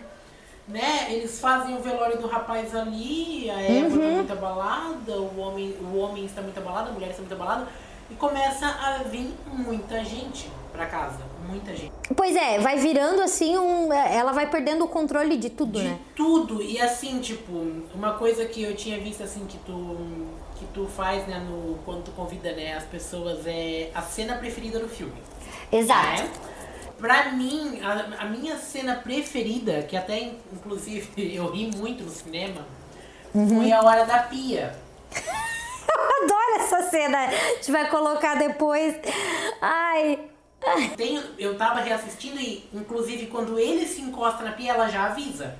Né, 0.67 1.07
eles 1.09 1.39
fazem 1.39 1.75
o 1.75 1.81
velório 1.81 2.19
do 2.19 2.27
rapaz 2.27 2.75
ali, 2.75 3.49
a 3.49 3.59
Eva 3.59 3.89
tá 3.89 3.95
uhum. 3.95 4.01
tá 4.01 4.07
muito 4.07 4.33
abalada, 4.33 5.19
o 5.19 5.39
homem, 5.39 5.75
o 5.81 5.97
homem 5.97 6.25
está 6.25 6.43
muito 6.43 6.59
abalado, 6.59 6.91
a 6.91 6.93
mulher 6.93 7.09
está 7.09 7.23
muito 7.23 7.33
abalada, 7.33 7.67
e 8.07 8.13
começa 8.13 8.67
a 8.67 8.99
vir 9.01 9.33
muita 9.51 10.05
gente 10.05 10.47
para 10.79 10.85
casa. 10.85 11.19
Muita 11.45 11.75
gente. 11.75 11.91
Pois 12.15 12.35
é, 12.35 12.59
vai 12.59 12.77
virando 12.77 13.21
assim 13.21 13.57
um. 13.57 13.91
Ela 13.91 14.31
vai 14.31 14.49
perdendo 14.49 14.85
o 14.85 14.87
controle 14.87 15.35
de 15.35 15.49
tudo, 15.49 15.79
de 15.79 15.85
né? 15.85 15.99
Tudo. 16.15 16.61
E 16.61 16.79
assim, 16.79 17.19
tipo, 17.19 17.51
uma 17.93 18.13
coisa 18.13 18.45
que 18.45 18.63
eu 18.63 18.75
tinha 18.75 18.97
visto 18.99 19.21
assim 19.21 19.45
que 19.45 19.57
tu. 19.59 19.97
que 20.55 20.65
tu 20.73 20.87
faz, 20.87 21.27
né, 21.27 21.39
no, 21.39 21.77
quando 21.83 22.03
tu 22.05 22.11
convida 22.11 22.53
né, 22.53 22.75
as 22.75 22.85
pessoas 22.85 23.45
é 23.45 23.91
a 23.93 24.01
cena 24.01 24.35
preferida 24.35 24.79
do 24.79 24.87
filme. 24.87 25.21
Exato. 25.71 26.23
Né? 26.23 26.31
Pra 26.97 27.31
mim, 27.31 27.79
a, 27.81 28.23
a 28.23 28.25
minha 28.25 28.57
cena 28.57 28.95
preferida, 28.95 29.83
que 29.83 29.97
até 29.97 30.33
inclusive 30.53 31.09
eu 31.35 31.51
ri 31.51 31.71
muito 31.75 32.03
no 32.03 32.09
cinema, 32.09 32.65
uhum. 33.33 33.49
foi 33.49 33.71
a 33.71 33.81
hora 33.81 34.05
da 34.05 34.19
pia. 34.19 34.75
Eu 35.91 36.23
adoro 36.23 36.63
essa 36.63 36.83
cena. 36.83 37.17
A 37.17 37.31
gente 37.55 37.71
vai 37.71 37.89
colocar 37.89 38.35
depois. 38.35 38.95
Ai, 39.59 40.19
tem, 40.95 41.21
eu 41.37 41.57
tava 41.57 41.79
reassistindo 41.79 42.39
e, 42.39 42.67
inclusive, 42.73 43.27
quando 43.27 43.57
ele 43.57 43.87
se 43.87 44.01
encosta 44.01 44.43
na 44.43 44.51
pia, 44.51 44.73
ela 44.73 44.89
já 44.89 45.05
avisa. 45.05 45.55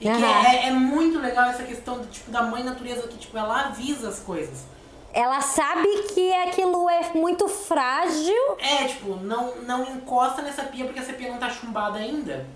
E 0.00 0.08
uhum. 0.08 0.16
que 0.16 0.24
é, 0.24 0.68
é, 0.68 0.70
muito 0.70 1.18
legal 1.18 1.50
essa 1.50 1.64
questão 1.64 1.98
do, 1.98 2.06
tipo, 2.06 2.30
da 2.30 2.42
mãe 2.42 2.62
natureza, 2.62 3.08
que 3.08 3.18
tipo, 3.18 3.36
ela 3.36 3.66
avisa 3.66 4.08
as 4.08 4.20
coisas. 4.20 4.64
Ela 5.12 5.40
sabe 5.40 5.88
que 6.14 6.32
aquilo 6.34 6.88
é 6.88 7.10
muito 7.14 7.48
frágil. 7.48 8.56
É, 8.58 8.84
tipo, 8.84 9.16
não, 9.16 9.56
não 9.62 9.82
encosta 9.84 10.42
nessa 10.42 10.62
pia 10.64 10.84
porque 10.84 11.00
essa 11.00 11.12
pia 11.12 11.30
não 11.30 11.38
tá 11.38 11.50
chumbada 11.50 11.98
ainda. 11.98 12.46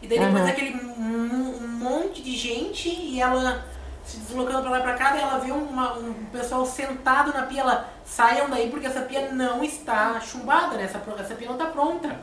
E 0.00 0.06
daí 0.06 0.18
depois 0.18 0.42
uhum. 0.42 0.48
aquele 0.48 0.76
um 0.76 1.66
monte 1.66 2.22
de 2.22 2.36
gente 2.36 2.88
e 2.88 3.20
ela 3.20 3.64
se 4.04 4.18
deslocando 4.18 4.62
pra 4.62 4.70
lá 4.70 4.78
e 4.80 4.82
pra 4.82 4.94
cá, 4.94 5.16
ela 5.16 5.38
vê 5.38 5.50
uma, 5.50 5.94
um 5.94 6.12
pessoal 6.32 6.64
sentado 6.66 7.32
na 7.32 7.42
pia, 7.46 7.62
ela 7.62 7.90
saiam 8.04 8.50
daí 8.50 8.70
porque 8.70 8.86
essa 8.86 9.00
pia 9.00 9.32
não 9.32 9.64
está 9.64 10.20
chumbada, 10.20 10.76
né? 10.76 10.84
Essa, 10.84 11.02
essa 11.18 11.34
pia 11.34 11.48
não 11.48 11.56
está 11.56 11.66
pronta. 11.66 12.20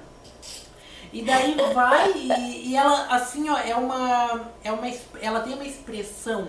E 1.13 1.23
daí 1.23 1.57
vai 1.73 2.13
e, 2.13 2.69
e, 2.69 2.75
ela, 2.75 3.07
assim, 3.07 3.49
ó, 3.49 3.57
é 3.57 3.75
uma, 3.75 4.51
é 4.63 4.71
uma. 4.71 4.87
Ela 5.21 5.41
tem 5.41 5.53
uma 5.53 5.65
expressão 5.65 6.47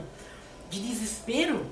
de 0.70 0.80
desespero. 0.80 1.66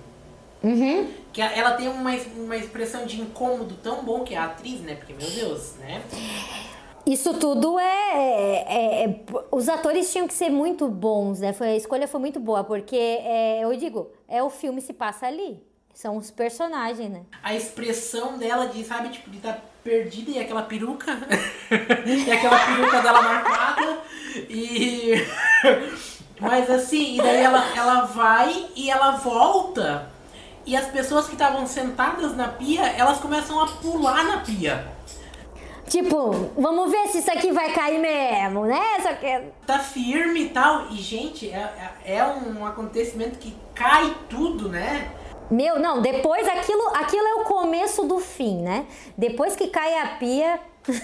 Uhum. 0.62 1.08
Que 1.32 1.40
ela 1.40 1.72
tem 1.72 1.88
uma, 1.88 2.10
uma 2.36 2.56
expressão 2.56 3.06
de 3.06 3.20
incômodo 3.20 3.76
tão 3.76 4.04
bom 4.04 4.24
que 4.24 4.34
é 4.34 4.38
a 4.38 4.46
atriz, 4.46 4.80
né? 4.80 4.96
Porque, 4.96 5.14
meu 5.14 5.30
Deus, 5.30 5.74
né? 5.78 6.02
Isso 7.06 7.34
tudo 7.34 7.78
é, 7.78 8.14
é, 8.14 9.04
é, 9.04 9.20
Os 9.50 9.68
atores 9.68 10.10
tinham 10.12 10.28
que 10.28 10.34
ser 10.34 10.50
muito 10.50 10.88
bons, 10.88 11.40
né? 11.40 11.52
Foi, 11.52 11.68
a 11.68 11.76
escolha 11.76 12.06
foi 12.06 12.20
muito 12.20 12.38
boa, 12.38 12.62
porque 12.62 12.96
é, 12.96 13.64
eu 13.64 13.74
digo, 13.76 14.10
é 14.28 14.42
o 14.42 14.50
filme 14.50 14.80
se 14.80 14.92
passa 14.92 15.26
ali. 15.26 15.62
São 15.94 16.16
os 16.16 16.30
personagens, 16.30 17.10
né? 17.10 17.22
A 17.42 17.54
expressão 17.54 18.38
dela 18.38 18.68
de, 18.68 18.84
sabe, 18.84 19.10
tipo, 19.10 19.28
de 19.30 19.38
estar 19.38 19.54
tá 19.54 19.60
perdida 19.82 20.30
e 20.30 20.38
aquela 20.38 20.62
peruca. 20.62 21.12
e 22.06 22.30
aquela 22.30 22.58
peruca 22.58 23.02
dela 23.02 23.22
marcada. 23.22 23.98
E. 24.48 25.14
Mas 26.40 26.70
assim, 26.70 27.16
e 27.16 27.18
daí 27.18 27.42
ela, 27.42 27.76
ela 27.76 28.00
vai 28.06 28.70
e 28.74 28.90
ela 28.90 29.12
volta. 29.12 30.10
E 30.64 30.74
as 30.74 30.86
pessoas 30.86 31.26
que 31.26 31.32
estavam 31.32 31.66
sentadas 31.66 32.34
na 32.34 32.48
pia, 32.48 32.86
elas 32.86 33.18
começam 33.18 33.60
a 33.60 33.66
pular 33.66 34.24
na 34.24 34.38
pia. 34.38 34.86
Tipo, 35.90 36.52
vamos 36.56 36.88
ver 36.88 37.08
se 37.08 37.18
isso 37.18 37.32
aqui 37.32 37.50
vai 37.50 37.72
cair 37.72 37.98
mesmo, 37.98 38.64
né? 38.64 38.80
Só 39.02 39.12
que... 39.14 39.42
Tá 39.66 39.80
firme 39.80 40.44
e 40.44 40.48
tal. 40.50 40.86
E, 40.88 40.94
gente, 40.94 41.50
é, 41.50 41.90
é, 42.04 42.18
é 42.18 42.24
um 42.24 42.64
acontecimento 42.64 43.40
que 43.40 43.52
cai 43.74 44.14
tudo, 44.28 44.68
né? 44.68 45.10
Meu, 45.50 45.80
não, 45.80 46.00
depois 46.00 46.46
aquilo, 46.46 46.86
aquilo 46.94 47.26
é 47.26 47.34
o 47.34 47.44
começo 47.44 48.04
do 48.04 48.20
fim, 48.20 48.62
né? 48.62 48.86
Depois 49.18 49.56
que 49.56 49.66
cai 49.66 49.98
a 49.98 50.06
pia. 50.16 50.60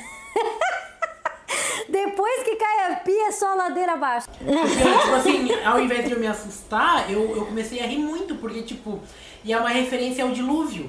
Depois 1.88 2.44
que 2.44 2.54
cai 2.54 2.92
a 2.92 2.96
pia, 2.96 3.26
é 3.26 3.32
só 3.32 3.54
ladeira 3.54 3.94
abaixo. 3.94 4.28
Porque, 4.38 5.00
tipo 5.00 5.14
assim, 5.14 5.64
ao 5.64 5.80
invés 5.80 6.04
de 6.04 6.12
eu 6.12 6.20
me 6.20 6.28
assustar, 6.28 7.10
eu, 7.10 7.34
eu 7.34 7.46
comecei 7.46 7.80
a 7.80 7.86
rir 7.86 7.98
muito, 7.98 8.36
porque, 8.36 8.62
tipo, 8.62 9.00
e 9.44 9.52
é 9.52 9.58
uma 9.58 9.68
referência 9.68 10.22
ao 10.22 10.30
dilúvio. 10.30 10.88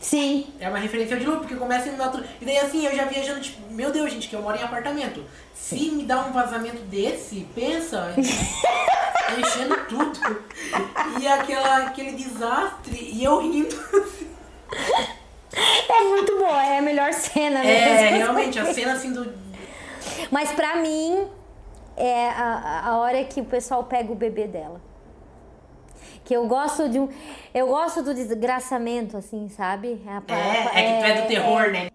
Sim. 0.00 0.46
É 0.60 0.68
uma 0.68 0.78
referência 0.78 1.16
ao 1.16 1.20
dilúvio, 1.20 1.40
porque 1.40 1.56
começa 1.56 1.90
a 1.90 2.08
tudo. 2.08 2.24
E 2.40 2.44
daí 2.44 2.58
assim, 2.58 2.84
eu 2.84 2.94
já 2.94 3.04
viajando, 3.04 3.40
tipo, 3.40 3.72
meu 3.72 3.90
Deus, 3.92 4.12
gente, 4.12 4.28
que 4.28 4.36
eu 4.36 4.42
moro 4.42 4.58
em 4.58 4.62
apartamento. 4.62 5.24
Se 5.54 5.90
me 5.90 6.04
dá 6.04 6.20
um 6.24 6.32
vazamento 6.32 6.82
desse, 6.82 7.46
pensa, 7.54 8.14
enchendo 8.16 9.76
tudo. 9.88 10.44
E 11.20 11.26
aquela, 11.26 11.86
aquele 11.86 12.12
desastre, 12.12 13.10
e 13.12 13.24
eu 13.24 13.40
rindo. 13.40 13.76
É 15.88 16.04
muito 16.04 16.36
boa, 16.36 16.62
é 16.62 16.78
a 16.78 16.82
melhor 16.82 17.10
cena, 17.14 17.62
né? 17.62 17.78
É, 17.78 18.08
realmente, 18.18 18.58
a 18.58 18.74
cena 18.74 18.92
assim 18.92 19.10
do. 19.10 19.32
Mas 20.30 20.52
pra 20.52 20.76
mim, 20.76 21.26
é 21.96 22.28
a, 22.28 22.82
a 22.88 22.98
hora 22.98 23.24
que 23.24 23.40
o 23.40 23.44
pessoal 23.44 23.84
pega 23.84 24.12
o 24.12 24.14
bebê 24.14 24.46
dela 24.46 24.78
que 26.26 26.34
eu 26.34 26.46
gosto 26.48 26.88
de 26.88 26.98
um. 26.98 27.08
Eu 27.54 27.68
gosto 27.68 28.02
do 28.02 28.12
desgraçamento, 28.12 29.16
assim, 29.16 29.48
sabe? 29.48 30.02
É, 30.28 30.34
é, 30.34 30.82
é 30.82 30.92
que 30.92 30.98
tu 30.98 31.06
é 31.06 31.22
do 31.22 31.28
terror, 31.28 31.62
é, 31.62 31.70
né? 31.70 31.90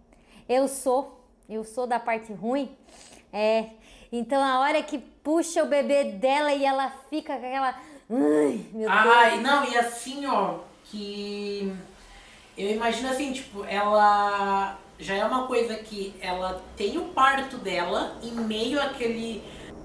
Eu 0.47 0.67
sou. 0.69 1.21
Eu 1.49 1.65
sou 1.65 1.85
da 1.85 1.99
parte 1.99 2.31
ruim. 2.31 2.71
É. 3.31 3.65
Então 4.09 4.41
a 4.41 4.59
hora 4.61 4.81
que 4.81 4.97
puxa 4.97 5.61
o 5.63 5.67
bebê 5.67 6.05
dela 6.05 6.53
e 6.53 6.65
ela 6.65 6.91
fica 7.09 7.35
com 7.37 7.45
aquela. 7.45 7.75
Ai, 8.09 8.65
meu 8.73 8.89
Ai, 8.89 9.31
Deus. 9.31 9.43
não, 9.43 9.65
e 9.65 9.77
assim, 9.77 10.25
ó, 10.25 10.59
que. 10.85 11.73
Eu 12.57 12.69
imagino 12.71 13.09
assim, 13.09 13.33
tipo, 13.33 13.65
ela 13.65 14.77
já 14.97 15.15
é 15.15 15.25
uma 15.25 15.45
coisa 15.45 15.75
que 15.75 16.13
ela 16.21 16.61
tem 16.77 16.97
o 16.97 17.05
parto 17.09 17.57
dela 17.57 18.17
em 18.23 18.31
meio 18.31 18.81
àquele. 18.81 19.43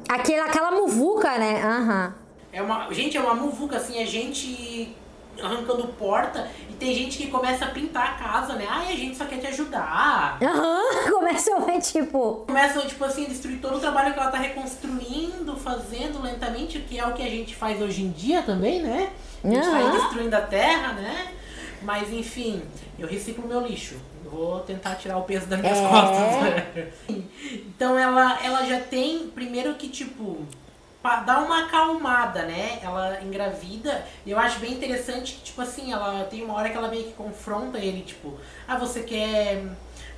Aquela, 0.09 0.47
aquela 0.47 0.71
muvuca, 0.71 1.37
né? 1.37 1.61
Aham. 1.65 2.15
Uhum. 2.17 2.26
É 2.57 2.63
uma, 2.63 2.91
gente, 2.91 3.19
é 3.19 3.21
uma 3.21 3.35
muvuca, 3.35 3.77
assim, 3.77 4.03
é 4.03 4.07
gente 4.07 4.97
arrancando 5.43 5.89
porta 5.89 6.49
e 6.71 6.73
tem 6.73 6.95
gente 6.95 7.19
que 7.19 7.27
começa 7.27 7.67
a 7.67 7.69
pintar 7.69 8.13
a 8.13 8.13
casa, 8.13 8.55
né? 8.55 8.67
Ai, 8.67 8.95
a 8.95 8.97
gente 8.97 9.15
só 9.15 9.27
quer 9.27 9.37
te 9.37 9.47
ajudar. 9.49 10.39
Aham, 10.43 10.81
uhum, 10.81 11.11
começa 11.21 11.55
a 11.55 11.79
tipo. 11.79 12.45
Começa, 12.47 12.81
tipo 12.87 13.05
assim, 13.05 13.27
a 13.27 13.29
destruir 13.29 13.61
todo 13.61 13.77
o 13.77 13.79
trabalho 13.79 14.15
que 14.15 14.19
ela 14.19 14.31
tá 14.31 14.39
reconstruindo, 14.39 15.55
fazendo 15.59 16.23
lentamente, 16.23 16.79
que 16.79 16.99
é 16.99 17.07
o 17.07 17.13
que 17.13 17.23
a 17.23 17.29
gente 17.29 17.55
faz 17.55 17.83
hoje 17.83 18.03
em 18.03 18.11
dia 18.11 18.41
também, 18.41 18.81
né? 18.81 19.11
A 19.45 19.49
gente 19.49 19.67
uhum. 19.67 19.73
vai 19.73 19.93
destruindo 19.93 20.35
a 20.35 20.41
terra, 20.41 20.95
né? 20.95 21.35
Mas 21.83 22.11
enfim, 22.11 22.63
eu 22.99 23.07
reciclo 23.07 23.47
meu 23.47 23.61
lixo. 23.61 23.97
vou 24.25 24.61
tentar 24.61 24.95
tirar 24.95 25.19
o 25.19 25.25
peso 25.25 25.45
das 25.45 25.61
minhas 25.61 25.77
é. 25.77 25.89
costas. 25.89 26.87
então 27.69 27.99
ela, 27.99 28.39
ela 28.43 28.65
já 28.65 28.81
tem, 28.81 29.29
primeiro 29.29 29.75
que, 29.75 29.91
tipo, 29.91 30.47
dar 31.17 31.43
uma 31.43 31.65
acalmada, 31.65 32.43
né? 32.43 32.81
Ela 32.83 33.23
engravida. 33.23 34.07
E 34.25 34.31
eu 34.33 34.39
acho 34.39 34.59
bem 34.59 34.73
interessante 34.73 35.35
que, 35.35 35.45
tipo 35.45 35.61
assim, 35.63 35.93
ela 35.93 36.25
tem 36.25 36.43
uma 36.43 36.55
hora 36.55 36.69
que 36.69 36.77
ela 36.77 36.89
meio 36.89 37.05
que 37.05 37.13
confronta 37.13 37.79
ele, 37.79 38.03
tipo, 38.03 38.39
ah, 38.67 38.77
você 38.77 39.03
quer. 39.03 39.65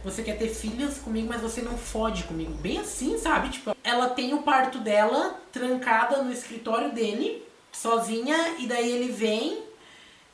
Você 0.05 0.23
quer 0.23 0.39
ter 0.39 0.49
filhos 0.49 0.99
comigo, 0.99 1.29
mas 1.29 1.41
você 1.41 1.61
não 1.61 1.77
fode 1.77 2.23
comigo. 2.25 2.53
Bem 2.55 2.79
assim, 2.79 3.19
sabe? 3.19 3.51
Tipo, 3.51 3.77
ela 3.83 4.09
tem 4.09 4.33
o 4.33 4.43
parto 4.43 4.79
dela 4.79 5.41
trancada 5.53 6.23
no 6.23 6.33
escritório 6.33 6.93
dele, 6.93 7.45
sozinha, 7.73 8.55
e 8.59 8.67
daí 8.67 8.91
ele 8.91 9.11
vem 9.13 9.59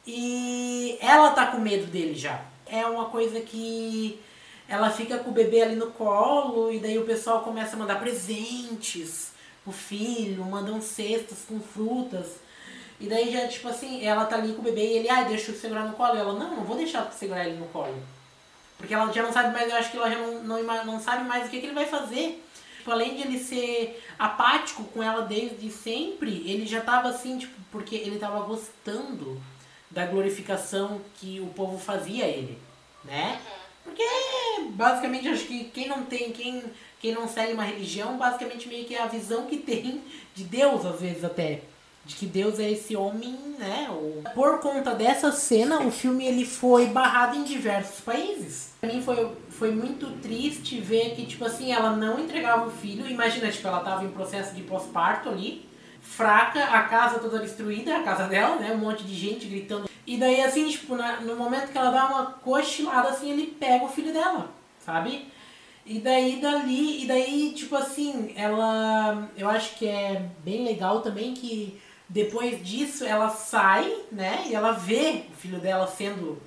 e 0.07 0.99
ela 1.01 1.31
tá 1.31 1.47
com 1.47 1.59
medo 1.59 1.87
dele 1.87 2.15
já. 2.15 2.43
É 2.67 2.85
uma 2.87 3.07
coisa 3.07 3.41
que 3.41 4.21
ela 4.69 4.91
fica 4.91 5.19
com 5.19 5.31
o 5.31 5.35
bebê 5.35 5.63
ali 5.63 5.77
no 5.77 5.91
colo, 5.93 6.71
e 6.71 6.79
daí 6.79 6.99
o 6.99 7.07
pessoal 7.07 7.41
começa 7.41 7.75
a 7.75 7.79
mandar 7.79 7.99
presentes 7.99 9.33
o 9.67 9.73
filho, 9.73 10.45
mandam 10.45 10.81
cestas 10.81 11.45
com 11.49 11.61
frutas. 11.61 12.37
E 13.01 13.09
daí 13.09 13.33
já, 13.33 13.49
tipo 13.49 13.69
assim, 13.69 14.05
ela 14.05 14.25
tá 14.25 14.37
ali 14.37 14.53
com 14.53 14.61
o 14.61 14.65
bebê 14.65 14.83
e 14.83 14.97
ele, 14.99 15.11
ah, 15.11 15.25
deixa 15.25 15.51
eu 15.51 15.57
segurar 15.57 15.85
no 15.85 15.95
colo. 15.95 16.17
E 16.17 16.21
ela, 16.21 16.33
não, 16.33 16.57
não 16.57 16.65
vou 16.65 16.77
deixar 16.77 17.11
segurar 17.13 17.47
ele 17.47 17.59
no 17.59 17.67
colo. 17.67 18.01
Porque 18.79 18.95
ela 18.95 19.13
já 19.13 19.23
não 19.23 19.33
sabe 19.33 19.53
mais, 19.53 19.71
eu 19.71 19.77
acho 19.77 19.91
que 19.91 19.97
ela 19.97 20.11
já 20.11 20.19
não, 20.19 20.43
não, 20.43 20.85
não 20.85 21.01
sabe 21.01 21.25
mais 21.25 21.47
o 21.47 21.51
que, 21.51 21.61
que 21.61 21.67
ele 21.67 21.75
vai 21.75 21.87
fazer. 21.87 22.43
Tipo, 22.79 22.91
além 22.91 23.17
de 23.17 23.23
ele 23.23 23.39
ser 23.39 24.03
apático 24.19 24.85
com 24.85 25.03
ela 25.03 25.23
desde 25.23 25.71
sempre, 25.71 26.43
ele 26.47 26.67
já 26.67 26.83
tava 26.83 27.09
assim, 27.09 27.39
tipo, 27.39 27.59
porque 27.73 27.97
ele 27.97 28.19
tava 28.19 28.45
gostando 28.45 29.41
da 29.91 30.05
glorificação 30.07 31.01
que 31.15 31.41
o 31.41 31.47
povo 31.47 31.79
fazia 31.79 32.27
a 32.27 32.29
ele, 32.29 32.59
né? 33.05 33.41
Porque 33.83 34.03
basicamente 34.71 35.29
acho 35.29 35.45
que 35.45 35.65
quem 35.65 35.89
não 35.89 36.05
tem, 36.05 36.33
quem 36.33 36.63
quem 37.05 37.13
não 37.13 37.29
segue 37.29 37.53
uma 37.53 37.65
religião, 37.65 38.17
basicamente 38.17 38.67
meio 38.67 38.87
que 38.87 38.95
é 38.95 39.03
a 39.03 39.07
visão 39.07 39.45
que 39.45 39.59
tem 39.59 40.01
de 40.35 40.43
Deus, 40.43 40.87
às 40.87 40.99
vezes 40.99 41.23
até. 41.23 41.61
De 42.07 42.15
que 42.15 42.25
Deus 42.25 42.59
é 42.59 42.71
esse 42.71 42.97
homem, 42.97 43.39
né? 43.59 43.91
Por 44.35 44.59
conta 44.61 44.95
dessa 44.95 45.31
cena, 45.31 45.81
o 45.81 45.91
filme 45.91 46.27
ele 46.27 46.47
foi 46.47 46.87
barrado 46.87 47.37
em 47.37 47.45
diversos 47.45 48.01
países. 48.01 48.73
Pra 48.81 48.91
mim 48.91 49.03
foi, 49.03 49.31
foi 49.51 49.71
muito 49.71 50.19
triste 50.23 50.81
ver 50.81 51.15
que, 51.15 51.27
tipo 51.27 51.45
assim, 51.45 51.73
ela 51.73 51.95
não 51.95 52.19
entregava 52.19 52.67
o 52.67 52.71
filho. 52.71 53.07
Imagina, 53.07 53.51
tipo, 53.51 53.69
ela 53.69 53.81
tava 53.81 54.03
em 54.03 54.11
processo 54.11 54.55
de 54.55 54.63
pós-parto 54.63 55.29
ali, 55.29 55.69
fraca, 56.01 56.65
a 56.65 56.85
casa 56.85 57.19
toda 57.19 57.39
destruída, 57.39 57.99
a 57.99 58.03
casa 58.03 58.27
dela, 58.27 58.57
né? 58.57 58.73
Um 58.73 58.79
monte 58.79 59.05
de 59.05 59.15
gente 59.15 59.47
gritando. 59.47 59.91
E 60.07 60.17
daí, 60.17 60.43
assim, 60.43 60.67
tipo, 60.71 60.97
na, 60.97 61.21
no 61.21 61.37
momento 61.37 61.71
que 61.71 61.77
ela 61.77 61.91
dá 61.91 62.07
uma 62.07 62.27
cochilada, 62.33 63.11
assim, 63.11 63.31
ele 63.31 63.55
pega 63.61 63.85
o 63.85 63.89
filho 63.89 64.13
dela, 64.13 64.49
sabe? 64.79 65.34
E 65.87 65.99
daí 65.99 66.41
dali, 66.41 67.05
e 67.05 67.07
daí, 67.07 67.53
tipo 67.55 67.77
assim, 67.77 68.33
ela. 68.37 69.29
Eu 69.37 69.49
acho 69.51 69.75
que 69.77 69.87
é 69.87 70.31
bem 70.43 70.65
legal 70.65 71.03
também 71.03 71.35
que 71.35 71.79
depois 72.09 72.65
disso 72.65 73.05
ela 73.05 73.29
sai, 73.29 73.95
né? 74.11 74.45
E 74.47 74.55
ela 74.55 74.73
vê 74.73 75.27
o 75.31 75.37
filho 75.37 75.59
dela 75.59 75.87
sendo 75.87 76.41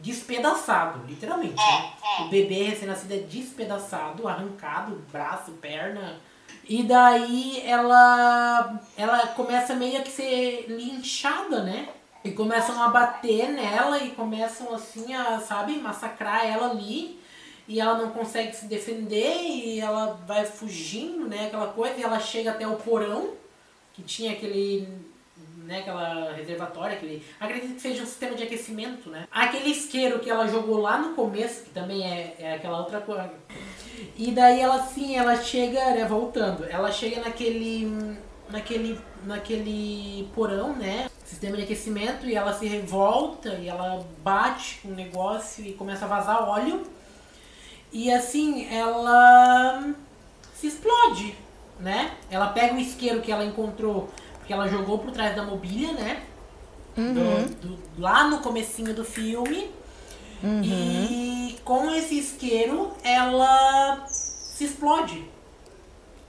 despedaçado, 0.00 1.04
literalmente. 1.06 1.56
Né? 1.56 1.92
O 2.20 2.28
bebê 2.28 2.64
recém-nascido 2.64 3.14
é 3.14 3.18
despedaçado, 3.18 4.28
arrancado, 4.28 5.02
braço, 5.10 5.52
perna. 5.52 6.20
E 6.68 6.84
daí 6.84 7.62
ela 7.66 8.80
ela 8.96 9.26
começa 9.28 9.74
meio 9.74 10.02
que 10.02 10.10
ser 10.10 10.66
linchada, 10.68 11.64
né? 11.64 11.88
E 12.22 12.30
começam 12.32 12.80
a 12.80 12.88
bater 12.88 13.48
nela 13.48 13.98
e 13.98 14.10
começam 14.10 14.72
assim 14.74 15.12
a, 15.12 15.40
sabe, 15.40 15.76
massacrar 15.78 16.44
ela 16.44 16.70
ali 16.70 17.20
e 17.68 17.80
ela 17.80 17.98
não 17.98 18.10
consegue 18.10 18.54
se 18.54 18.66
defender 18.66 19.42
e 19.42 19.80
ela 19.80 20.18
vai 20.26 20.44
fugindo, 20.44 21.28
né, 21.28 21.46
aquela 21.46 21.68
coisa, 21.68 21.98
e 21.98 22.02
ela 22.02 22.20
chega 22.20 22.50
até 22.50 22.66
o 22.66 22.76
porão, 22.76 23.30
que 23.92 24.02
tinha 24.02 24.32
aquele, 24.32 24.88
né, 25.64 25.80
aquela 25.80 26.32
reservatória, 26.32 26.96
aquele, 26.96 27.24
acredito 27.40 27.74
que 27.74 27.80
seja 27.80 28.02
um 28.02 28.06
sistema 28.06 28.36
de 28.36 28.44
aquecimento, 28.44 29.10
né. 29.10 29.26
Aquele 29.30 29.70
isqueiro 29.70 30.20
que 30.20 30.30
ela 30.30 30.46
jogou 30.46 30.80
lá 30.80 30.98
no 30.98 31.14
começo, 31.14 31.64
que 31.64 31.70
também 31.70 32.04
é, 32.04 32.36
é 32.38 32.54
aquela 32.54 32.78
outra 32.78 33.00
coisa. 33.00 33.32
E 34.16 34.30
daí 34.30 34.60
ela 34.60 34.76
assim, 34.76 35.16
ela 35.16 35.36
chega, 35.36 35.90
né, 35.90 36.04
voltando, 36.04 36.64
ela 36.64 36.92
chega 36.92 37.20
naquele, 37.20 38.16
naquele, 38.48 39.00
naquele 39.24 40.30
porão, 40.34 40.72
né, 40.72 41.10
sistema 41.24 41.56
de 41.56 41.64
aquecimento, 41.64 42.26
e 42.26 42.36
ela 42.36 42.52
se 42.52 42.66
revolta, 42.66 43.54
e 43.54 43.68
ela 43.68 44.06
bate 44.22 44.78
com 44.82 44.88
o 44.88 44.94
negócio 44.94 45.64
e 45.64 45.72
começa 45.72 46.04
a 46.04 46.08
vazar 46.08 46.48
óleo, 46.48 46.86
e 47.96 48.12
assim, 48.12 48.68
ela 48.70 49.82
se 50.54 50.66
explode, 50.66 51.34
né? 51.80 52.12
Ela 52.30 52.48
pega 52.48 52.74
o 52.74 52.78
isqueiro 52.78 53.22
que 53.22 53.32
ela 53.32 53.42
encontrou, 53.42 54.10
porque 54.36 54.52
ela 54.52 54.68
jogou 54.68 54.98
por 54.98 55.12
trás 55.12 55.34
da 55.34 55.42
mobília, 55.42 55.94
né? 55.94 56.22
Uhum. 56.94 57.14
Do, 57.14 57.54
do, 57.54 57.78
lá 57.98 58.24
no 58.24 58.40
comecinho 58.40 58.92
do 58.92 59.02
filme. 59.02 59.70
Uhum. 60.42 60.60
E 60.62 61.56
com 61.64 61.90
esse 61.90 62.18
isqueiro, 62.18 62.92
ela 63.02 64.04
se 64.08 64.64
explode. 64.64 65.24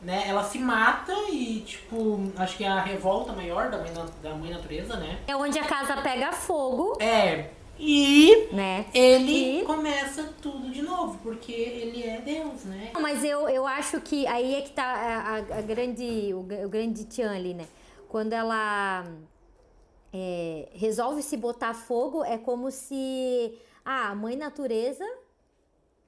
Né? 0.02 0.24
Ela 0.26 0.46
se 0.46 0.60
mata 0.60 1.12
e, 1.30 1.66
tipo, 1.68 2.32
acho 2.38 2.56
que 2.56 2.64
é 2.64 2.70
a 2.70 2.80
revolta 2.80 3.34
maior 3.34 3.70
da 3.70 3.78
mãe, 3.80 3.92
da 4.24 4.34
mãe 4.36 4.52
natureza, 4.52 4.96
né? 4.96 5.20
É 5.28 5.36
onde 5.36 5.60
a 5.60 5.66
casa 5.66 5.98
pega 5.98 6.32
fogo. 6.32 6.98
É. 7.02 7.57
E 7.80 8.50
né? 8.52 8.86
ele 8.94 9.62
e... 9.62 9.66
começa 9.66 10.24
tudo 10.42 10.70
de 10.70 10.82
novo, 10.82 11.20
porque 11.22 11.52
ele 11.52 12.04
é 12.04 12.20
Deus, 12.22 12.64
né? 12.66 12.92
Mas 13.00 13.24
eu, 13.24 13.48
eu 13.48 13.68
acho 13.68 14.02
que 14.02 14.26
aí 14.28 14.56
é 14.56 14.62
que 14.62 14.72
tá 14.72 14.84
a, 14.84 15.36
a, 15.38 15.62
grande, 15.62 16.34
o, 16.34 16.40
o, 16.40 16.70
grande 16.70 17.06
tchan 17.06 17.32
ali, 17.32 17.54
né? 17.54 17.68
Quando 18.10 18.34
ela 18.34 19.06
é, 20.14 20.70
resolve 20.74 21.22
se 21.22 21.38
botar 21.38 21.74
fogo, 21.74 22.24
é 22.24 22.38
como 22.38 22.72
se 22.72 23.58
ah, 23.86 24.10
a 24.10 24.16
mãe 24.16 24.36
natureza 24.36 25.06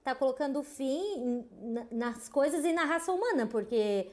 tá 0.03 0.15
colocando 0.15 0.63
fim 0.63 1.45
nas 1.91 2.28
coisas 2.30 2.65
e 2.65 2.74
na 2.74 2.86
raça 2.86 3.11
humana, 3.11 3.45
porque 3.45 4.07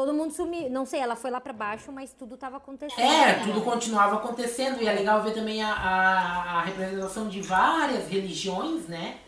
todo 0.00 0.14
mundo 0.14 0.32
sumiu. 0.32 0.70
Não 0.70 0.86
sei, 0.86 1.00
ela 1.00 1.14
foi 1.14 1.30
lá 1.30 1.40
para 1.40 1.52
baixo, 1.52 1.92
mas 1.92 2.14
tudo 2.14 2.34
tava 2.34 2.56
acontecendo. 2.56 3.04
É, 3.04 3.34
tudo 3.44 3.60
continuava 3.60 4.16
acontecendo. 4.16 4.82
E 4.82 4.88
é 4.88 4.92
legal 4.92 5.22
ver 5.22 5.34
também 5.34 5.62
a, 5.62 5.74
a, 5.74 6.58
a, 6.58 6.62
representação 6.62 7.28
de 7.28 7.42
várias 7.42 8.08
religiões, 8.08 8.86
né? 8.88 9.18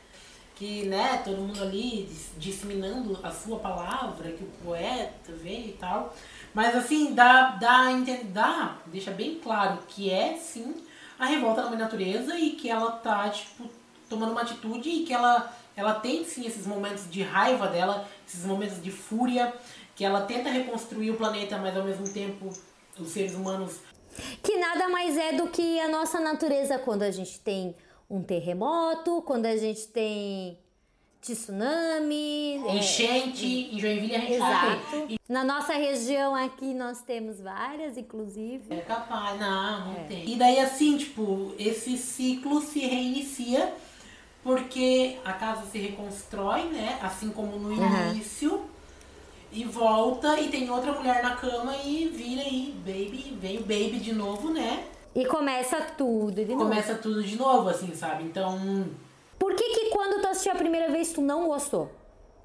Que, 0.55 0.87
né, 0.87 1.21
todo 1.25 1.39
mundo 1.39 1.61
ali 1.61 2.09
disseminando 2.39 3.19
a 3.23 3.31
sua 3.31 3.59
palavra, 3.59 4.31
que 4.31 4.45
o 4.45 4.51
poeta 4.65 5.33
veio 5.33 5.69
e 5.69 5.73
tal. 5.73 6.15
Mas 6.55 6.75
assim, 6.75 7.15
dá, 7.15 7.51
dá, 7.61 7.89
dá, 8.31 8.77
deixa 8.87 9.11
bem 9.11 9.41
claro 9.43 9.79
que 9.89 10.09
é 10.09 10.37
sim 10.37 10.75
a 11.19 11.27
revolta 11.27 11.63
da 11.63 11.69
mãe 11.69 11.79
natureza 11.79 12.39
e 12.39 12.51
que 12.51 12.71
ela 12.71 12.93
tá, 12.93 13.29
tipo, 13.29 13.69
tomando 14.09 14.33
uma 14.33 14.43
atitude 14.43 14.89
e 14.89 15.05
que 15.05 15.13
ela, 15.13 15.53
ela 15.77 15.95
tem 15.95 16.25
sim 16.25 16.47
esses 16.47 16.67
momentos 16.67 17.11
de 17.11 17.23
raiva 17.23 17.67
dela, 17.67 18.07
esses 18.27 18.45
momentos 18.45 18.83
de 18.83 18.91
fúria, 18.91 19.53
que 20.03 20.07
ela 20.07 20.23
tenta 20.23 20.51
reconstruir 20.51 21.13
o 21.13 21.15
planeta, 21.15 21.57
mas 21.59 21.77
ao 21.77 21.85
mesmo 21.85 22.09
tempo 22.13 22.51
os 22.99 23.09
seres 23.09 23.35
humanos. 23.35 23.77
Que 24.43 24.59
nada 24.59 24.89
mais 24.89 25.17
é 25.17 25.35
do 25.35 25.47
que 25.47 25.79
a 25.79 25.87
nossa 25.87 26.19
natureza 26.19 26.77
quando 26.77 27.05
a 27.05 27.11
gente 27.13 27.39
tem 27.39 27.77
um 28.11 28.21
terremoto, 28.21 29.23
quando 29.23 29.47
a 29.47 29.57
gente 29.57 29.87
tem 29.87 30.59
tsunami, 31.21 32.61
é, 32.67 32.77
enchente, 32.79 33.47
é, 33.47 33.75
em 33.77 33.79
Joinville 33.79 34.17
a 34.17 34.19
gente 34.19 34.33
Exato. 34.33 35.09
Na 35.29 35.45
nossa 35.45 35.75
região 35.75 36.35
aqui 36.35 36.75
nós 36.75 37.01
temos 37.03 37.41
várias, 37.41 37.97
inclusive. 37.97 38.75
É 38.75 38.81
capaz, 38.81 39.39
não, 39.39 39.87
não 39.87 40.01
é. 40.01 40.05
tem. 40.09 40.29
E 40.29 40.35
daí 40.35 40.59
assim, 40.59 40.99
tipo, 40.99 41.55
esse 41.57 41.97
ciclo 41.97 42.61
se 42.61 42.81
reinicia 42.81 43.73
porque 44.43 45.21
a 45.25 45.33
casa 45.33 45.65
se 45.71 45.79
reconstrói, 45.79 46.65
né? 46.65 46.99
Assim 47.01 47.31
como 47.31 47.57
no 47.57 47.69
uhum. 47.69 48.13
E 49.53 49.65
volta 49.65 50.41
e 50.41 50.49
tem 50.49 50.71
outra 50.71 50.93
mulher 50.93 51.23
na 51.23 51.37
cama 51.37 51.77
e 51.85 52.09
vira 52.09 52.41
aí, 52.41 52.75
baby, 52.79 53.37
vem 53.39 53.59
o 53.59 53.61
baby 53.61 53.99
de 54.01 54.15
novo, 54.15 54.51
né? 54.51 54.85
E 55.15 55.27
começa 55.27 55.79
tudo 55.97 56.43
de 56.43 56.53
novo. 56.53 56.65
Começa 56.65 56.95
tudo 56.95 57.23
de 57.23 57.37
novo, 57.37 57.69
assim, 57.69 57.95
sabe? 57.95 58.25
Então. 58.25 58.87
Por 59.39 59.55
que 59.55 59.65
que 59.75 59.91
quando 59.91 60.23
tu 60.23 60.29
assistiu 60.29 60.53
a 60.53 60.55
primeira 60.55 60.91
vez 60.91 61.13
tu 61.13 61.21
não 61.21 61.47
gostou? 61.47 61.91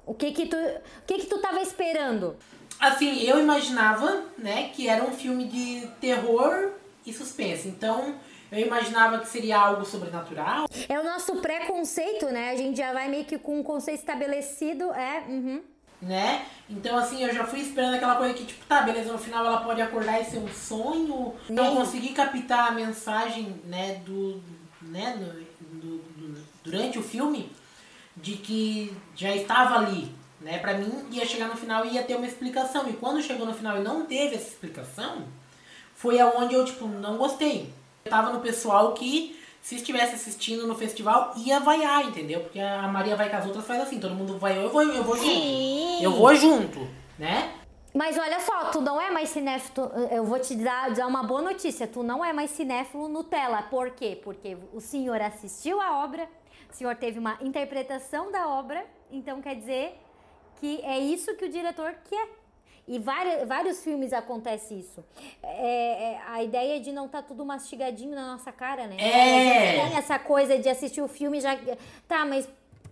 O 0.04 0.12
que 0.12 0.32
que 0.32 0.46
tu, 0.46 0.56
o 0.56 1.06
que 1.06 1.18
que 1.18 1.26
tu 1.26 1.38
tava 1.38 1.62
esperando? 1.62 2.36
Assim, 2.78 3.22
eu 3.22 3.40
imaginava, 3.40 4.24
né, 4.36 4.68
que 4.74 4.86
era 4.86 5.02
um 5.02 5.10
filme 5.10 5.44
de 5.44 5.86
terror 6.00 6.72
e 7.06 7.12
suspense. 7.12 7.68
Então, 7.68 8.16
eu 8.52 8.58
imaginava 8.58 9.18
que 9.18 9.28
seria 9.28 9.58
algo 9.58 9.84
sobrenatural. 9.84 10.66
É 10.88 11.00
o 11.00 11.04
nosso 11.04 11.36
preconceito, 11.36 12.26
né? 12.26 12.50
A 12.50 12.56
gente 12.56 12.76
já 12.76 12.92
vai 12.92 13.08
meio 13.08 13.24
que 13.24 13.38
com 13.38 13.58
um 13.58 13.62
conceito 13.62 14.00
estabelecido, 14.00 14.92
é. 14.92 15.24
Uhum. 15.26 15.62
Né? 16.00 16.46
Então, 16.70 16.96
assim, 16.96 17.24
eu 17.24 17.34
já 17.34 17.44
fui 17.44 17.60
esperando 17.60 17.94
aquela 17.94 18.14
coisa 18.14 18.32
que, 18.32 18.44
tipo, 18.44 18.64
tá, 18.66 18.82
beleza, 18.82 19.12
no 19.12 19.18
final 19.18 19.44
ela 19.44 19.60
pode 19.60 19.82
acordar 19.82 20.20
e 20.20 20.24
ser 20.24 20.38
um 20.38 20.48
sonho. 20.48 21.34
Não 21.48 21.76
consegui 21.76 22.10
captar 22.10 22.68
a 22.68 22.72
mensagem, 22.72 23.60
né, 23.64 24.00
do. 24.06 24.40
né, 24.80 25.16
do, 25.16 25.80
do, 25.80 25.98
do, 25.98 26.44
durante 26.62 26.98
o 26.98 27.02
filme, 27.02 27.50
de 28.16 28.34
que 28.34 28.96
já 29.16 29.34
estava 29.34 29.76
ali. 29.76 30.14
Né? 30.40 30.58
Pra 30.58 30.74
mim, 30.74 31.06
ia 31.10 31.26
chegar 31.26 31.48
no 31.48 31.56
final 31.56 31.84
e 31.84 31.94
ia 31.94 32.04
ter 32.04 32.14
uma 32.14 32.26
explicação. 32.26 32.88
E 32.88 32.92
quando 32.92 33.20
chegou 33.20 33.44
no 33.44 33.54
final 33.54 33.78
e 33.78 33.82
não 33.82 34.06
teve 34.06 34.36
essa 34.36 34.48
explicação, 34.48 35.24
foi 35.96 36.20
aonde 36.20 36.54
eu, 36.54 36.64
tipo, 36.64 36.86
não 36.86 37.16
gostei 37.16 37.74
tava 38.08 38.32
no 38.32 38.40
pessoal 38.40 38.94
que, 38.94 39.37
se 39.62 39.76
estivesse 39.76 40.14
assistindo 40.14 40.66
no 40.66 40.74
festival, 40.74 41.32
ia 41.36 41.60
vaiar, 41.60 42.04
entendeu? 42.04 42.40
Porque 42.40 42.60
a 42.60 42.88
Maria 42.88 43.16
vai 43.16 43.28
com 43.28 43.36
as 43.36 43.46
outras 43.46 43.66
faz 43.66 43.82
assim, 43.82 44.00
todo 44.00 44.14
mundo 44.14 44.38
vai, 44.38 44.56
eu 44.56 44.70
vou, 44.70 44.82
eu 44.82 45.04
vou 45.04 45.16
junto. 45.16 45.30
Sim. 45.30 46.02
Eu 46.02 46.12
vou 46.12 46.34
junto, 46.34 46.88
né? 47.18 47.52
Mas 47.94 48.16
olha 48.18 48.38
só, 48.40 48.66
tu 48.66 48.80
não 48.80 49.00
é 49.00 49.10
mais 49.10 49.30
cinéfilo. 49.30 49.90
Eu 50.10 50.24
vou 50.24 50.38
te 50.38 50.54
dar, 50.54 50.90
dar 50.90 51.06
uma 51.06 51.22
boa 51.22 51.42
notícia. 51.42 51.86
Tu 51.86 52.02
não 52.02 52.24
é 52.24 52.32
mais 52.32 52.50
cinéfilo 52.50 53.08
Nutella. 53.08 53.62
Por 53.62 53.90
quê? 53.90 54.20
Porque 54.22 54.56
o 54.72 54.80
senhor 54.80 55.20
assistiu 55.20 55.80
a 55.80 56.04
obra, 56.04 56.28
o 56.70 56.74
senhor 56.74 56.94
teve 56.96 57.18
uma 57.18 57.38
interpretação 57.40 58.30
da 58.30 58.46
obra, 58.46 58.84
então 59.10 59.40
quer 59.40 59.56
dizer 59.56 59.98
que 60.60 60.80
é 60.82 60.98
isso 60.98 61.34
que 61.36 61.46
o 61.46 61.48
diretor 61.48 61.94
quer 62.08 62.28
e 62.88 62.98
vários, 62.98 63.46
vários 63.46 63.84
filmes 63.84 64.14
acontece 64.14 64.74
isso. 64.74 65.04
É, 65.42 66.12
é, 66.12 66.20
a 66.26 66.42
ideia 66.42 66.80
de 66.80 66.90
não 66.90 67.04
estar 67.04 67.20
tá 67.20 67.28
tudo 67.28 67.44
mastigadinho 67.44 68.14
na 68.14 68.32
nossa 68.32 68.50
cara, 68.50 68.86
né? 68.86 68.96
É. 68.98 69.88
Tem 69.88 69.98
essa 69.98 70.18
coisa 70.18 70.58
de 70.58 70.70
assistir 70.70 71.02
o 71.02 71.08
filme 71.08 71.38
já. 71.38 71.56
Tá, 72.08 72.24
mas 72.24 72.48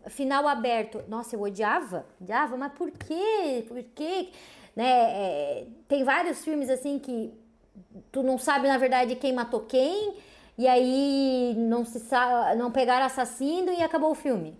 final 0.09 0.47
aberto. 0.47 1.03
Nossa, 1.09 1.35
eu 1.35 1.41
odiava. 1.41 2.05
Odiava, 2.21 2.59
mas 2.59 2.73
por 2.73 2.91
quê? 2.91 3.65
Por 3.67 3.83
quê? 3.95 4.29
Né? 4.77 4.85
É, 4.87 5.67
tem 5.89 6.05
vários 6.05 6.45
filmes 6.45 6.69
assim 6.69 6.99
que 6.99 7.33
tu 8.13 8.23
não 8.23 8.37
sabe, 8.37 8.69
na 8.69 8.77
verdade, 8.77 9.17
quem 9.17 9.33
matou 9.33 9.61
quem. 9.61 10.15
E 10.59 10.67
aí 10.67 11.55
não 11.57 11.85
se 11.85 12.01
sabe, 12.01 12.59
não 12.59 12.71
pegaram 12.71 13.07
assassino 13.07 13.73
e 13.73 13.83
acabou 13.83 14.11
o 14.11 14.15
filme. 14.15 14.59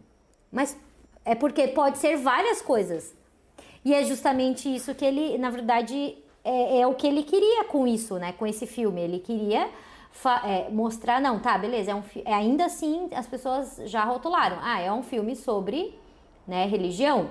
Mas 0.51 0.77
é 1.25 1.35
porque 1.35 1.69
pode 1.69 1.99
ser 1.99 2.17
várias 2.17 2.63
coisas. 2.63 3.16
E 3.87 3.95
é 3.95 4.03
justamente 4.03 4.69
isso 4.75 4.93
que 4.97 5.05
ele, 5.05 5.39
na 5.39 5.49
verdade, 5.49 6.19
é, 6.43 6.81
é 6.81 6.87
o 6.89 6.95
que 6.95 7.07
ele 7.07 7.23
queria 7.23 7.63
com 7.67 7.87
isso, 7.87 8.19
né? 8.19 8.33
Com 8.33 8.45
esse 8.45 8.67
filme. 8.67 9.01
Ele 9.01 9.21
queria 9.21 9.71
é, 10.43 10.69
mostrar, 10.71 11.21
não, 11.21 11.39
tá, 11.39 11.57
beleza, 11.57 11.93
é 11.93 11.95
um, 11.95 12.03
é, 12.25 12.35
ainda 12.35 12.65
assim 12.65 13.09
as 13.15 13.29
pessoas 13.29 13.81
já 13.85 14.03
rotularam. 14.03 14.59
Ah, 14.61 14.81
é 14.81 14.91
um 14.91 15.05
filme 15.05 15.37
sobre 15.37 15.97
né, 16.49 16.67
religião, 16.67 17.31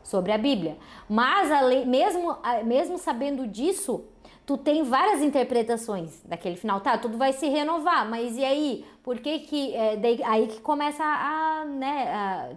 sobre 0.00 0.30
a 0.30 0.38
Bíblia. 0.38 0.76
Mas 1.08 1.50
mesmo, 1.84 2.36
mesmo 2.64 2.98
sabendo 2.98 3.44
disso, 3.44 4.04
tu 4.46 4.56
tem 4.56 4.84
várias 4.84 5.20
interpretações 5.20 6.22
daquele 6.24 6.54
final. 6.54 6.80
Tá, 6.80 6.96
tudo 6.96 7.18
vai 7.18 7.32
se 7.32 7.48
renovar, 7.48 8.08
mas 8.08 8.36
e 8.36 8.44
aí? 8.44 8.84
Por 9.02 9.18
que 9.18 9.40
que... 9.40 9.74
É, 9.74 9.96
daí, 9.96 10.22
aí 10.22 10.46
que 10.46 10.60
começa 10.60 11.02
a, 11.02 11.64
né, 11.64 12.08
a, 12.14 12.50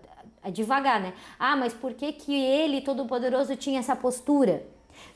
é 0.43 0.51
devagar, 0.51 0.99
né? 0.99 1.13
Ah, 1.37 1.55
mas 1.55 1.73
por 1.73 1.93
que 1.93 2.11
que 2.13 2.33
ele, 2.33 2.81
todo-poderoso, 2.81 3.55
tinha 3.55 3.79
essa 3.79 3.95
postura? 3.95 4.65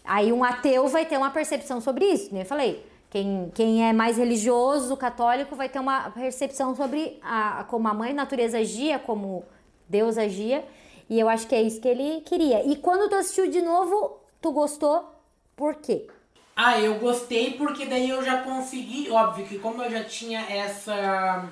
Aí 0.04 0.32
um 0.32 0.44
ateu 0.44 0.88
vai 0.88 1.06
ter 1.06 1.18
uma 1.18 1.32
percepção 1.32 1.80
sobre 1.82 2.06
isso, 2.06 2.34
né? 2.34 2.42
Eu 2.42 2.46
falei, 2.46 2.86
quem, 3.10 3.52
quem 3.54 3.88
é 3.88 3.94
mais 3.94 4.18
religioso, 4.18 4.98
católico, 4.98 5.56
vai 5.56 5.70
ter 5.70 5.80
uma 5.80 6.10
percepção 6.10 6.76
sobre 6.76 7.20
a, 7.22 7.66
como 7.70 7.88
a 7.88 7.94
mãe 7.94 8.14
natureza 8.14 8.58
agia, 8.58 8.98
como 9.00 9.46
Deus 9.88 10.18
agia. 10.18 10.66
E 11.10 11.20
eu 11.20 11.30
acho 11.30 11.48
que 11.48 11.56
é 11.56 11.62
isso 11.62 11.80
que 11.80 11.88
ele 11.88 12.22
queria. 12.22 12.66
E 12.66 12.76
quando 12.76 13.10
tu 13.10 13.16
assistiu 13.16 13.50
de 13.50 13.62
novo, 13.62 14.18
tu 14.42 14.52
gostou? 14.52 15.14
Por 15.56 15.76
quê? 15.76 16.08
Ah, 16.56 16.80
eu 16.80 17.00
gostei 17.00 17.52
porque 17.54 17.86
daí 17.86 18.10
eu 18.10 18.24
já 18.24 18.42
consegui, 18.42 19.10
óbvio 19.10 19.46
que 19.46 19.58
como 19.60 19.82
eu 19.84 19.92
já 19.92 20.04
tinha 20.04 20.42
essa 20.42 21.50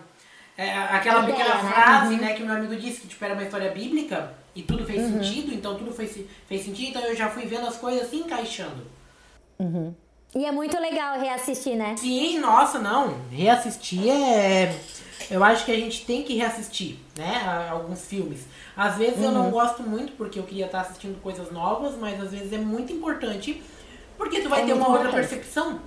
é, 0.58 0.78
aquela 0.78 1.24
pequena 1.24 1.56
né? 1.56 1.72
frase, 1.72 2.14
uhum. 2.14 2.22
né, 2.22 2.34
que 2.34 2.44
meu 2.44 2.56
amigo 2.56 2.76
disse 2.76 3.02
que 3.02 3.08
tipo, 3.08 3.24
era 3.24 3.34
uma 3.34 3.44
história 3.44 3.72
bíblica 3.72 4.34
e 4.56 4.62
tudo 4.62 4.86
fez 4.86 5.02
uhum. 5.02 5.24
sentido, 5.24 5.54
então 5.54 5.78
tudo 5.78 5.92
fez, 5.92 6.20
fez 6.48 6.64
sentido, 6.64 6.90
então 6.90 7.02
eu 7.04 7.16
já 7.16 7.30
fui 7.30 7.46
vendo 7.46 7.68
as 7.68 7.78
coisas 7.78 8.10
se 8.10 8.18
encaixando. 8.18 8.86
Uhum. 9.60 9.94
E 10.34 10.46
é 10.46 10.52
muito 10.52 10.80
legal 10.80 11.20
reassistir, 11.20 11.76
né? 11.76 11.96
Sim, 11.98 12.40
nossa, 12.40 12.80
não. 12.80 13.18
Reassistir 13.30 14.10
é. 14.10 14.74
Eu 15.30 15.44
acho 15.44 15.66
que 15.66 15.72
a 15.72 15.76
gente 15.76 16.06
tem 16.06 16.24
que 16.24 16.36
reassistir, 16.36 16.98
né? 17.18 17.68
Alguns 17.70 18.06
filmes. 18.06 18.46
Às 18.76 18.96
vezes 18.98 19.22
eu 19.22 19.32
não 19.32 19.46
uhum. 19.46 19.52
gosto 19.52 19.84
muito 19.84 20.14
porque 20.14 20.40
eu 20.40 20.44
queria 20.44 20.66
estar 20.66 20.82
assistindo 20.82 21.22
coisas 21.22 21.52
novas, 21.52 21.96
mas 21.98 22.22
às 22.22 22.32
vezes 22.32 22.54
é 22.54 22.58
muito 22.58 22.94
importante 22.94 23.62
porque 24.18 24.42
tu 24.42 24.50
vai 24.50 24.62
é 24.62 24.66
ter 24.66 24.74
uma 24.74 24.88
outra 24.90 25.12
percepção. 25.12 25.80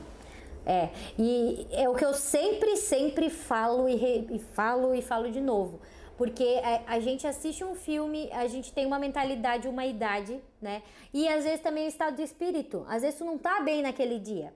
É, 0.67 0.89
e 1.19 1.67
é 1.73 1.89
o 1.89 1.95
que 1.95 2.05
eu 2.05 2.15
sempre, 2.15 2.77
sempre 2.77 3.29
falo 3.29 3.89
e, 3.89 3.95
re, 3.95 4.27
e 4.31 4.39
falo 4.39 4.95
e 4.95 5.03
falo 5.03 5.31
de 5.31 5.41
novo. 5.41 5.81
Porque 6.17 6.61
a, 6.62 6.95
a, 6.95 7.01
gente 7.01 7.27
assiste 7.27 7.65
um 7.65 7.75
filme, 7.75 8.31
a 8.33 8.47
gente 8.47 8.73
tem 8.73 8.87
uma 8.87 8.99
mentalidade, 8.99 9.69
uma 9.69 9.85
idade, 9.85 10.41
né? 10.62 10.83
E 11.12 11.29
às 11.29 11.45
vezes 11.45 11.61
também 11.61 11.87
o 11.87 11.89
estado 11.89 12.17
de 12.17 12.23
espírito. 12.23 12.85
Às 12.89 13.03
vezes 13.03 13.19
tu 13.19 13.25
não 13.25 13.37
tá 13.37 13.61
bem 13.61 13.83
naquele 13.83 14.19
dia. 14.19 14.55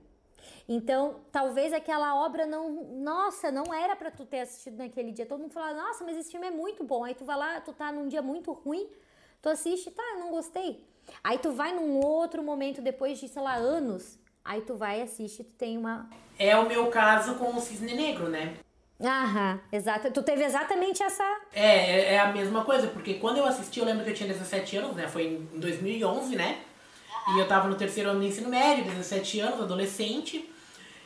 Então, 0.67 1.15
talvez 1.31 1.73
aquela 1.73 2.15
obra 2.23 2.45
não. 2.45 2.85
Nossa, 2.93 3.51
não 3.51 3.73
era 3.73 3.95
para 3.95 4.09
tu 4.09 4.25
ter 4.25 4.41
assistido 4.41 4.77
naquele 4.77 5.11
dia. 5.11 5.25
Todo 5.25 5.41
mundo 5.41 5.51
fala, 5.51 5.73
nossa, 5.73 6.03
mas 6.05 6.17
esse 6.17 6.31
filme 6.31 6.47
é 6.47 6.51
muito 6.51 6.83
bom. 6.83 7.03
Aí 7.03 7.13
tu 7.13 7.25
vai 7.25 7.37
lá, 7.37 7.59
tu 7.59 7.73
tá 7.73 7.91
num 7.91 8.07
dia 8.07 8.21
muito 8.21 8.53
ruim, 8.53 8.87
Tu 9.41 9.49
assiste, 9.49 9.89
tá, 9.91 10.03
eu 10.13 10.19
não 10.19 10.31
gostei. 10.31 10.85
Aí 11.23 11.37
tu 11.37 11.51
vai 11.51 11.73
num 11.73 11.99
outro 11.99 12.43
momento, 12.43 12.81
depois 12.81 13.19
de, 13.19 13.27
sei 13.27 13.41
lá, 13.41 13.55
anos, 13.55 14.19
aí 14.43 14.61
tu 14.61 14.75
vai 14.75 14.99
e 14.99 15.03
assiste, 15.03 15.43
tu 15.43 15.51
tem 15.57 15.77
uma. 15.77 16.09
É 16.37 16.55
o 16.57 16.67
meu 16.67 16.87
caso 16.87 17.35
com 17.35 17.55
o 17.55 17.59
Cisne 17.59 17.93
Negro, 17.93 18.29
né? 18.29 18.55
Aham, 19.01 19.59
exato. 19.71 20.11
Tu 20.11 20.21
teve 20.23 20.43
exatamente 20.43 21.01
essa. 21.01 21.23
É, 21.53 21.77
é, 21.77 22.13
é 22.15 22.19
a 22.19 22.31
mesma 22.33 22.65
coisa, 22.65 22.87
porque 22.87 23.15
quando 23.15 23.37
eu 23.37 23.45
assisti, 23.45 23.79
eu 23.79 23.85
lembro 23.85 24.03
que 24.03 24.09
eu 24.09 24.15
tinha 24.15 24.27
17 24.27 24.77
anos, 24.77 24.95
né? 24.95 25.07
Foi 25.07 25.25
em 25.53 25.59
2011, 25.59 26.35
né? 26.35 26.59
E 27.33 27.39
eu 27.39 27.47
tava 27.47 27.67
no 27.67 27.75
terceiro 27.75 28.09
ano 28.09 28.19
do 28.19 28.25
ensino 28.25 28.49
médio, 28.49 28.83
17 28.83 29.39
anos, 29.39 29.61
adolescente. 29.61 30.49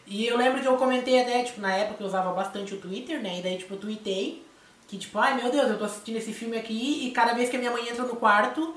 E 0.08 0.26
eu 0.26 0.38
lembro 0.38 0.62
que 0.62 0.68
eu 0.68 0.76
comentei 0.76 1.22
até, 1.22 1.44
tipo, 1.44 1.62
na 1.62 1.74
época 1.74 2.04
eu 2.04 2.08
usava 2.08 2.32
bastante 2.34 2.74
o 2.74 2.78
Twitter, 2.80 3.22
né? 3.22 3.40
E 3.40 3.42
daí, 3.42 3.58
tipo, 3.58 3.74
eu 3.74 3.80
tuitei 3.80 4.44
que, 4.88 4.98
tipo, 4.98 5.18
ai 5.18 5.36
meu 5.36 5.52
Deus, 5.52 5.70
eu 5.70 5.78
tô 5.78 5.86
assistindo 5.86 6.18
esse 6.18 6.34
filme 6.34 6.58
aqui 6.58 7.08
e 7.08 7.12
cada 7.12 7.34
vez 7.34 7.50
que 7.50 7.56
a 7.56 7.60
minha 7.60 7.72
mãe 7.72 7.88
entra 7.88 8.04
no 8.04 8.16
quarto, 8.16 8.76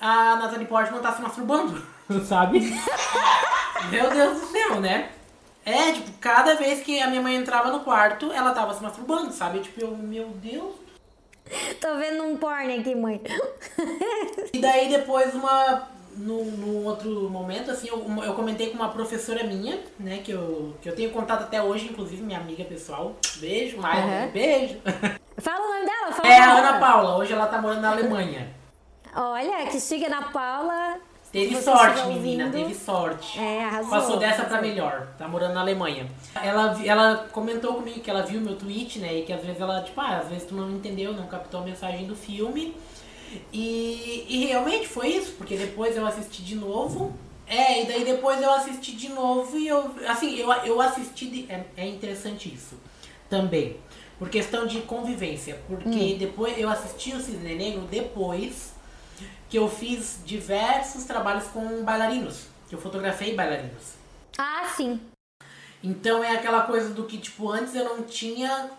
a 0.00 0.36
Natalie 0.36 0.66
Portman 0.66 1.00
tá 1.00 1.12
se 1.12 1.20
masturbando, 1.20 1.84
sabe? 2.26 2.60
meu 3.90 4.10
Deus 4.10 4.40
do 4.40 4.46
céu, 4.46 4.80
né? 4.80 5.10
É, 5.64 5.92
tipo, 5.92 6.10
cada 6.18 6.54
vez 6.54 6.80
que 6.80 6.98
a 7.00 7.08
minha 7.08 7.20
mãe 7.20 7.36
entrava 7.36 7.70
no 7.70 7.80
quarto, 7.80 8.32
ela 8.32 8.52
tava 8.52 8.72
se 8.72 8.82
masturbando, 8.82 9.32
sabe? 9.32 9.60
Tipo, 9.60 9.82
eu, 9.82 9.96
meu 9.96 10.28
Deus. 10.28 10.74
Tô 11.80 11.96
vendo 11.96 12.24
um 12.24 12.36
porno 12.36 12.74
aqui, 12.74 12.94
mãe. 12.94 13.20
e 14.52 14.58
daí 14.58 14.88
depois 14.88 15.34
uma. 15.34 15.88
No, 16.16 16.44
no 16.44 16.84
outro 16.84 17.30
momento, 17.30 17.70
assim, 17.70 17.86
eu, 17.86 18.04
eu 18.24 18.34
comentei 18.34 18.70
com 18.70 18.74
uma 18.74 18.88
professora 18.88 19.44
minha, 19.44 19.78
né, 20.00 20.18
que 20.18 20.32
eu, 20.32 20.74
que 20.82 20.88
eu 20.88 20.96
tenho 20.96 21.12
contato 21.12 21.42
até 21.42 21.62
hoje, 21.62 21.86
inclusive, 21.86 22.22
minha 22.22 22.40
amiga 22.40 22.64
pessoal. 22.64 23.14
Beijo, 23.36 23.78
Maia, 23.78 24.24
uhum. 24.24 24.30
beijo. 24.32 24.80
Fala 25.36 25.64
o 25.64 25.68
nome 25.74 25.86
dela, 25.86 26.12
fala 26.12 26.28
É 26.28 26.38
a 26.40 26.52
Ana 26.54 26.80
Paula, 26.80 27.16
hoje 27.18 27.32
ela 27.32 27.46
tá 27.46 27.62
morando 27.62 27.82
na 27.82 27.92
Alemanha. 27.92 28.52
Olha, 29.14 29.66
que 29.66 29.78
chique 29.78 30.06
Ana 30.06 30.22
Paula. 30.32 30.98
Teve 31.30 31.56
sorte, 31.60 32.06
menina, 32.06 32.50
teve 32.50 32.74
sorte. 32.74 33.38
É, 33.38 33.64
arrasou. 33.64 33.90
Passou 33.90 34.16
dessa 34.16 34.42
arrasou. 34.42 34.58
pra 34.58 34.62
melhor. 34.62 35.08
Tá 35.18 35.28
morando 35.28 35.54
na 35.54 35.60
Alemanha. 35.60 36.10
Ela, 36.34 36.80
ela 36.84 37.28
comentou 37.30 37.74
comigo 37.74 38.00
que 38.00 38.10
ela 38.10 38.22
viu 38.22 38.40
meu 38.40 38.56
tweet, 38.56 38.98
né? 38.98 39.18
E 39.18 39.22
que 39.22 39.32
às 39.32 39.44
vezes 39.44 39.60
ela, 39.60 39.82
tipo, 39.82 40.00
ah, 40.00 40.18
às 40.18 40.28
vezes 40.28 40.44
tu 40.44 40.54
não 40.54 40.70
entendeu, 40.70 41.12
não 41.12 41.26
captou 41.26 41.60
a 41.60 41.64
mensagem 41.64 42.06
do 42.06 42.16
filme. 42.16 42.74
E, 43.52 44.24
e 44.26 44.46
realmente 44.46 44.88
foi 44.88 45.08
isso, 45.08 45.32
porque 45.32 45.56
depois 45.56 45.94
eu 45.96 46.06
assisti 46.06 46.42
de 46.42 46.54
novo. 46.54 47.12
É, 47.46 47.82
e 47.82 47.86
daí 47.86 48.04
depois 48.04 48.40
eu 48.42 48.50
assisti 48.52 48.92
de 48.92 49.08
novo 49.10 49.58
e 49.58 49.68
eu, 49.68 49.94
assim, 50.06 50.34
eu, 50.36 50.50
eu 50.52 50.80
assisti, 50.80 51.26
de, 51.26 51.50
é, 51.50 51.64
é 51.76 51.86
interessante 51.86 52.52
isso 52.52 52.76
também. 53.28 53.76
Por 54.18 54.30
questão 54.30 54.66
de 54.66 54.80
convivência. 54.80 55.58
Porque 55.66 56.14
hum. 56.14 56.16
depois 56.18 56.58
eu 56.58 56.70
assisti 56.70 57.14
o 57.14 57.20
Cisne 57.20 57.54
Negro 57.54 57.82
depois 57.82 58.77
que 59.48 59.56
eu 59.56 59.68
fiz 59.68 60.20
diversos 60.24 61.04
trabalhos 61.04 61.44
com 61.44 61.82
bailarinos. 61.82 62.46
Que 62.68 62.74
eu 62.74 62.80
fotografei 62.80 63.34
bailarinos. 63.34 63.94
Ah, 64.36 64.64
sim. 64.76 65.00
Então 65.82 66.22
é 66.22 66.32
aquela 66.32 66.62
coisa 66.62 66.92
do 66.92 67.04
que, 67.04 67.18
tipo, 67.18 67.50
antes 67.50 67.74
eu 67.74 67.84
não 67.84 68.02
tinha. 68.02 68.70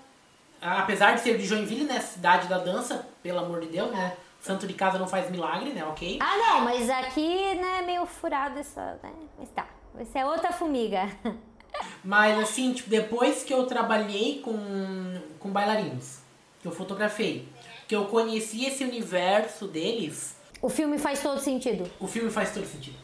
Apesar 0.62 1.16
de 1.16 1.22
ser 1.22 1.38
de 1.38 1.46
Joinville, 1.46 1.86
né? 1.86 2.00
Cidade 2.00 2.48
da 2.48 2.58
dança, 2.58 3.08
pelo 3.24 3.40
amor 3.40 3.62
de 3.62 3.68
Deus, 3.68 3.92
né? 3.92 4.16
Santo 4.42 4.68
de 4.68 4.74
casa 4.74 5.00
não 5.00 5.08
faz 5.08 5.30
milagre, 5.32 5.72
né? 5.72 5.84
Ok? 5.86 6.20
Ah, 6.22 6.38
não, 6.38 6.62
mas 6.62 6.90
aqui, 6.90 7.56
né, 7.56 7.82
meio 7.82 8.06
furado 8.06 8.60
essa, 8.60 9.00
né? 9.02 9.12
Mas 9.38 9.50
tá. 9.50 9.68
Vai 9.94 10.06
ser 10.06 10.24
outra 10.26 10.52
formiga. 10.52 11.10
Mas 12.04 12.38
assim, 12.40 12.74
tipo, 12.74 12.90
depois 12.90 13.44
que 13.44 13.54
eu 13.54 13.66
trabalhei 13.66 14.42
com, 14.44 15.22
com 15.40 15.50
bailarinos, 15.50 16.20
que 16.62 16.68
eu 16.68 16.72
fotografei, 16.72 17.48
que 17.88 17.96
eu 17.96 18.06
conheci 18.06 18.66
esse 18.66 18.84
universo 18.84 19.68
deles. 19.68 20.36
O 20.62 20.70
filme 20.70 20.98
faz 20.98 21.22
todo 21.22 21.40
sentido. 21.40 21.90
O 22.00 22.08
filme 22.08 22.30
faz 22.30 22.54
todo 22.54 22.66
sentido. 22.66 22.98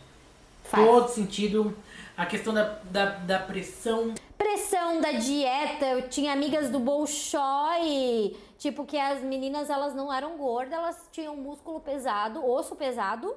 Faz. 0.64 0.86
Todo 0.86 1.08
sentido. 1.10 1.78
A 2.18 2.26
questão 2.26 2.54
da, 2.54 2.80
da, 2.86 3.06
da 3.06 3.40
pressão. 3.40 4.14
Pressão 4.38 5.00
da 5.00 5.14
dieta. 5.14 5.86
Eu 5.86 6.10
tinha 6.10 6.34
amigas 6.34 6.70
do 6.70 6.80
Bolshoi. 6.80 8.36
Tipo, 8.58 8.86
que 8.86 8.98
as 8.98 9.22
meninas 9.22 9.70
elas 9.70 9.94
não 9.94 10.12
eram 10.12 10.38
gordas, 10.38 10.74
elas 10.74 11.10
tinham 11.12 11.36
músculo 11.36 11.80
pesado, 11.80 12.46
osso 12.46 12.76
pesado. 12.76 13.36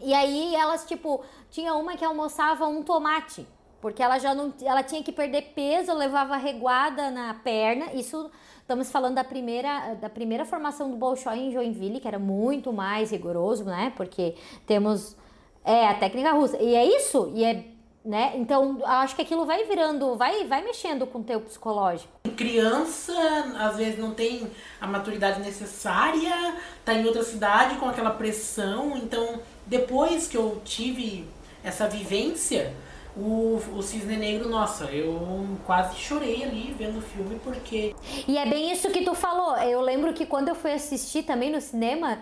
E 0.00 0.12
aí 0.12 0.54
elas, 0.54 0.84
tipo, 0.84 1.24
tinha 1.50 1.74
uma 1.74 1.96
que 1.96 2.04
almoçava 2.04 2.66
um 2.66 2.82
tomate 2.82 3.46
porque 3.80 4.02
ela 4.02 4.18
já 4.18 4.34
não 4.34 4.52
ela 4.62 4.82
tinha 4.82 5.00
que 5.00 5.12
perder 5.12 5.52
peso, 5.54 5.92
levava 5.92 6.36
reguada 6.36 7.10
na 7.10 7.34
perna. 7.34 7.92
Isso 7.92 8.30
estamos 8.66 8.90
falando 8.90 9.14
da 9.14 9.22
primeira 9.22 9.94
da 9.94 10.10
primeira 10.10 10.44
formação 10.44 10.90
do 10.90 10.96
Bolshoi 10.96 11.38
em 11.38 11.52
Joinville, 11.52 12.00
que 12.00 12.08
era 12.08 12.18
muito 12.18 12.72
mais 12.72 13.12
rigoroso, 13.12 13.64
né? 13.64 13.92
Porque 13.96 14.34
temos 14.66 15.16
é 15.64 15.86
a 15.86 15.94
técnica 15.94 16.32
russa. 16.32 16.60
E 16.60 16.74
é 16.74 16.84
isso, 16.84 17.30
e 17.32 17.44
é 17.44 17.64
né? 18.04 18.34
Então, 18.36 18.78
acho 18.84 19.16
que 19.16 19.22
aquilo 19.22 19.44
vai 19.44 19.64
virando, 19.64 20.16
vai 20.16 20.46
vai 20.46 20.64
mexendo 20.64 21.06
com 21.06 21.20
o 21.20 21.24
teu 21.24 21.40
psicológico. 21.40 22.12
Criança, 22.36 23.12
às 23.58 23.76
vezes 23.76 23.98
não 23.98 24.12
tem 24.12 24.50
a 24.80 24.86
maturidade 24.86 25.40
necessária, 25.40 26.56
tá 26.84 26.92
em 26.92 27.04
outra 27.04 27.22
cidade 27.22 27.76
com 27.76 27.88
aquela 27.88 28.10
pressão, 28.10 28.96
então 28.96 29.40
depois 29.64 30.28
que 30.28 30.36
eu 30.36 30.60
tive 30.64 31.26
essa 31.64 31.88
vivência, 31.88 32.72
o, 33.16 33.56
o 33.74 33.82
Cisne 33.82 34.16
Negro, 34.16 34.48
nossa, 34.48 34.84
eu 34.92 35.58
quase 35.64 35.96
chorei 35.96 36.44
ali 36.44 36.74
vendo 36.76 36.98
o 36.98 37.02
filme 37.02 37.40
porque. 37.42 37.96
E 38.28 38.36
é 38.36 38.44
bem 38.44 38.70
isso 38.70 38.90
que 38.90 39.04
tu 39.04 39.14
falou. 39.14 39.56
Eu 39.56 39.80
lembro 39.80 40.12
que 40.12 40.26
quando 40.26 40.48
eu 40.48 40.54
fui 40.54 40.72
assistir 40.72 41.22
também 41.22 41.50
no 41.50 41.60
cinema, 41.60 42.20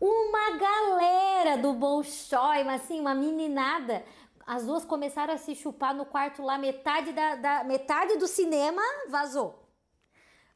uma 0.00 0.58
galera 0.58 1.58
do 1.58 1.74
Bolshoi, 1.74 2.64
mas 2.64 2.82
assim, 2.82 2.98
uma 2.98 3.14
meninada. 3.14 4.02
As 4.46 4.64
duas 4.64 4.84
começaram 4.84 5.34
a 5.34 5.38
se 5.38 5.54
chupar 5.54 5.94
no 5.94 6.04
quarto 6.04 6.42
lá, 6.42 6.58
metade, 6.58 7.12
da, 7.12 7.36
da 7.36 7.64
metade 7.64 8.16
do 8.16 8.26
cinema 8.26 8.82
vazou. 9.08 9.62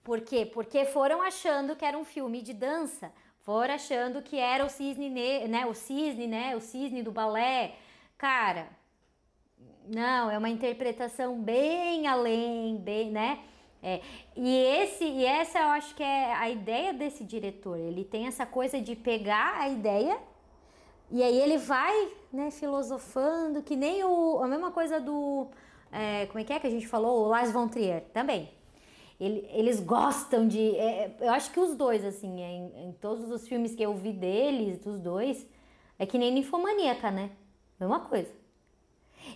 Por 0.03 0.23
quê? 0.23 0.47
Porque 0.47 0.87
foram 0.87 1.21
achando 1.21 1.77
que 1.77 1.85
era 1.85 1.99
um 1.99 2.05
filme 2.05 2.41
de 2.41 2.53
dança, 2.53 3.13
foram 3.43 3.75
achando 3.75 4.23
que 4.23 4.39
era 4.39 4.65
o 4.65 4.69
cisne, 4.69 5.11
né? 5.47 5.67
O 5.67 5.75
cisne, 5.75 6.27
né? 6.27 6.57
O 6.57 6.61
cisne 6.61 7.03
do 7.03 7.13
balé. 7.13 7.77
Cara, 8.19 8.69
não, 9.89 10.31
é 10.31 10.39
uma 10.39 10.49
interpretação 10.49 11.41
bem 11.41 12.07
além, 12.07 12.77
bem, 12.79 13.11
né? 13.11 13.41
É, 13.83 14.01
e 14.35 14.57
esse 14.57 15.05
e 15.05 15.25
essa 15.25 15.59
eu 15.59 15.69
acho 15.69 15.95
que 15.95 16.03
é 16.03 16.35
a 16.35 16.51
ideia 16.51 16.93
desse 16.93 17.25
diretor. 17.25 17.79
Ele 17.79 18.05
tem 18.05 18.27
essa 18.27 18.45
coisa 18.45 18.81
de 18.81 18.97
pegar 18.97 19.61
a 19.61 19.69
ideia 19.69 20.19
e 21.11 21.23
aí 21.23 21.39
ele 21.39 21.57
vai, 21.57 22.09
né, 22.33 22.51
filosofando, 22.51 23.63
que 23.63 23.77
nem 23.77 24.03
o, 24.03 24.43
a 24.43 24.49
mesma 24.49 24.73
coisa 24.73 24.99
do 24.99 25.49
é, 25.93 26.27
como 26.27 26.41
é 26.41 26.45
que 26.45 26.53
é 26.53 26.59
que 26.59 26.67
a 26.67 26.71
gente 26.71 26.89
falou, 26.89 27.25
o 27.25 27.29
Lars 27.29 27.53
von 27.53 27.69
Trier 27.69 28.03
também. 28.13 28.51
Ele, 29.19 29.49
eles 29.51 29.81
gostam 29.81 30.47
de, 30.47 30.77
é, 30.77 31.17
eu 31.21 31.31
acho 31.33 31.51
que 31.53 31.61
os 31.61 31.75
dois 31.75 32.05
assim, 32.05 32.43
é, 32.43 32.51
em, 32.51 32.89
em 32.89 32.93
todos 32.93 33.31
os 33.31 33.47
filmes 33.49 33.75
que 33.75 33.83
eu 33.83 33.95
vi 33.95 34.13
deles, 34.13 34.79
dos 34.79 35.01
dois, 35.01 35.47
é 35.99 36.05
que 36.05 36.19
nem 36.19 36.33
ninfomaníaca, 36.33 37.11
né? 37.11 37.31
Mesma 37.79 38.01
coisa. 38.01 38.46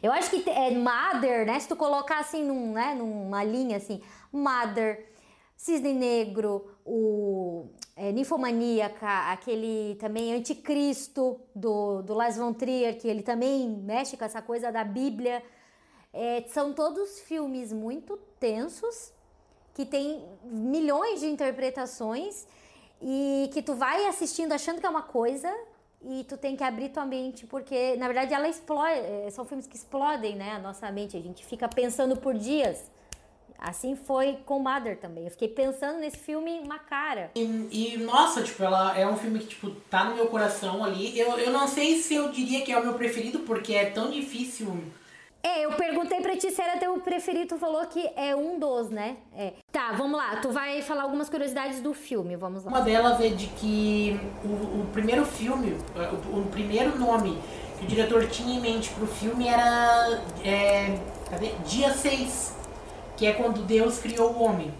Eu 0.03 0.13
acho 0.13 0.31
que 0.31 0.49
é 0.49 0.71
Mother, 0.71 1.47
né? 1.47 1.59
Se 1.59 1.69
tu 1.69 1.77
colocar 1.77 2.21
assim 2.21 2.45
num, 2.45 2.73
né, 2.73 2.95
numa 2.95 3.45
linha 3.45 3.77
assim, 3.77 4.01
Mother, 4.33 5.11
Cisne 5.57 5.93
Negro, 5.93 6.75
o 6.87 7.67
é, 7.95 8.11
Ninfomaníaca, 8.13 9.31
aquele 9.31 9.95
também 9.97 10.33
Anticristo 10.33 11.39
do, 11.55 12.01
do 12.03 12.15
Lars 12.15 12.37
von 12.37 12.53
Trier, 12.53 12.99
que 12.99 13.07
ele 13.07 13.23
também 13.23 13.69
mexe 13.69 14.17
com 14.17 14.25
essa 14.25 14.41
coisa 14.41 14.73
da 14.73 14.83
Bíblia. 14.83 15.43
É, 16.13 16.45
são 16.49 16.73
todos 16.73 17.21
filmes 17.21 17.73
muito 17.73 18.17
tensos, 18.39 19.13
que 19.75 19.85
tem 19.85 20.25
milhões 20.43 21.21
de 21.21 21.27
interpretações 21.27 22.47
e 23.03 23.51
que 23.53 23.63
tu 23.63 23.75
vai 23.75 24.07
assistindo 24.07 24.53
achando 24.53 24.81
que 24.81 24.87
é 24.87 24.91
uma 24.91 25.03
coisa 25.03 25.55
e 26.03 26.25
tu 26.25 26.37
tem 26.37 26.57
que 26.57 26.65
abrir 26.65 26.89
tua 26.89 27.05
mente, 27.05 27.47
porque 27.47 27.97
na 27.97 28.07
verdade 28.07 28.33
ela 28.33 28.49
explode, 28.49 29.01
eh, 29.01 29.29
são 29.31 29.45
filmes 29.45 29.67
que 29.67 29.77
explodem, 29.77 30.35
né, 30.35 30.53
a 30.53 30.59
nossa 30.59 30.91
mente, 30.91 31.17
a 31.17 31.21
gente 31.21 31.45
fica 31.45 31.69
pensando 31.69 32.17
por 32.17 32.35
dias. 32.35 32.91
Assim 33.59 33.95
foi 33.95 34.39
com 34.47 34.59
Mother 34.59 34.99
também. 34.99 35.25
Eu 35.25 35.31
fiquei 35.31 35.49
pensando 35.49 35.99
nesse 35.99 36.17
filme 36.17 36.61
uma 36.61 36.79
cara. 36.79 37.31
E, 37.35 37.43
e, 37.71 37.99
nossa, 37.99 38.43
tipo, 38.43 38.65
ela 38.65 38.99
é 38.99 39.07
um 39.07 39.19
filme 39.19 39.39
que, 39.39 39.49
tipo, 39.49 39.71
tá 39.91 40.05
no 40.05 40.15
meu 40.15 40.29
coração 40.29 40.83
ali. 40.83 41.19
Eu, 41.19 41.39
eu 41.39 41.53
não 41.53 41.69
sei 41.69 42.01
se 42.01 42.15
eu 42.15 42.31
diria 42.31 42.63
que 42.63 42.73
é 42.73 42.79
o 42.79 42.83
meu 42.83 42.95
preferido, 42.95 43.41
porque 43.41 43.75
é 43.75 43.91
tão 43.91 44.11
difícil 44.11 44.83
é, 45.43 45.65
eu 45.65 45.73
perguntei 45.73 46.21
pra 46.21 46.37
ti 46.37 46.51
se 46.51 46.61
era 46.61 46.79
teu 46.79 46.99
preferido, 47.01 47.49
tu 47.49 47.59
falou 47.59 47.87
que 47.87 48.11
é 48.15 48.37
um 48.37 48.59
dos, 48.59 48.91
né? 48.91 49.17
É. 49.37 49.55
Tá, 49.73 49.93
vamos 49.93 50.19
lá, 50.19 50.37
tu 50.37 50.51
vai 50.51 50.83
falar 50.83 51.03
algumas 51.05 51.31
curiosidades 51.31 51.81
do 51.81 51.95
filme, 51.95 52.37
vamos 52.37 52.65
lá. 52.65 52.71
Uma 52.71 52.81
delas 52.83 53.21
é 53.21 53.29
de 53.29 53.47
que 53.47 54.21
o, 54.45 54.83
o 54.83 54.87
primeiro 54.93 55.25
filme, 55.25 55.77
o, 55.95 56.41
o, 56.41 56.47
primeiro 56.51 56.99
nome 56.99 57.39
que 57.79 57.85
o 57.85 57.89
diretor 57.89 58.27
tinha 58.29 58.59
em 58.59 58.61
mente 58.61 58.91
pro 58.91 59.07
filme 59.07 59.49
era 59.49 60.21
é, 60.45 60.99
cadê? 61.31 61.53
Dia 61.67 61.93
6, 61.93 62.55
que 63.17 63.27
é 63.27 63.33
quando 63.33 63.65
Deus 63.65 63.99
criou 63.99 64.33
o 64.33 64.43
homem. 64.43 64.73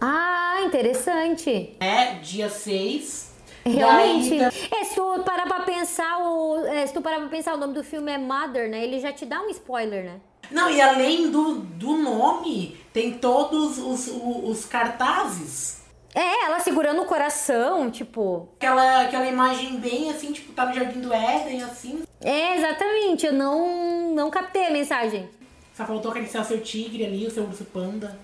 Ah, 0.00 0.62
interessante. 0.64 1.76
É, 1.78 2.14
dia 2.14 2.48
6 2.48 3.31
Realmente. 3.64 4.38
Daí, 4.38 4.68
É, 4.72 4.84
se 4.84 4.94
tu 4.94 5.22
parar 5.24 5.46
pra 5.46 5.60
pensar, 5.60 6.18
o, 6.18 6.66
é, 6.66 6.86
se 6.86 6.92
tu 6.92 7.00
parar 7.00 7.18
pra 7.20 7.28
pensar, 7.28 7.54
o 7.54 7.58
nome 7.58 7.74
do 7.74 7.84
filme 7.84 8.10
é 8.12 8.18
Mother, 8.18 8.68
né? 8.68 8.82
Ele 8.82 8.98
já 9.00 9.12
te 9.12 9.24
dá 9.24 9.40
um 9.40 9.48
spoiler, 9.50 10.04
né? 10.04 10.20
Não, 10.50 10.68
e 10.70 10.80
além 10.80 11.30
do, 11.30 11.54
do 11.54 11.96
nome, 11.96 12.76
tem 12.92 13.14
todos 13.14 13.78
os, 13.78 14.08
os, 14.08 14.44
os 14.44 14.64
cartazes. 14.66 15.80
É, 16.14 16.44
ela 16.44 16.60
segurando 16.60 17.00
o 17.00 17.06
coração, 17.06 17.90
tipo. 17.90 18.48
Aquela, 18.56 19.02
aquela 19.02 19.26
imagem 19.26 19.76
bem 19.78 20.10
assim, 20.10 20.30
tipo, 20.32 20.52
tá 20.52 20.66
no 20.66 20.74
Jardim 20.74 21.00
do 21.00 21.12
Éden, 21.12 21.62
assim. 21.62 22.02
É, 22.20 22.58
exatamente. 22.58 23.24
Eu 23.26 23.32
não, 23.32 24.14
não 24.14 24.30
captei 24.30 24.66
a 24.66 24.70
mensagem. 24.70 25.28
Só 25.74 25.86
faltou 25.86 26.10
acariciar 26.10 26.44
seu 26.44 26.60
tigre 26.60 27.06
ali, 27.06 27.26
o 27.26 27.30
seu 27.30 27.44
urso 27.44 27.64
panda. 27.64 28.18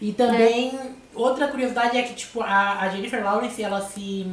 E 0.00 0.12
também, 0.12 0.78
outra 1.12 1.48
curiosidade 1.48 1.96
é 1.96 2.02
que, 2.02 2.14
tipo, 2.14 2.40
a, 2.40 2.80
a 2.80 2.88
Jennifer 2.88 3.24
Lawrence, 3.24 3.62
ela 3.62 3.80
se... 3.80 4.26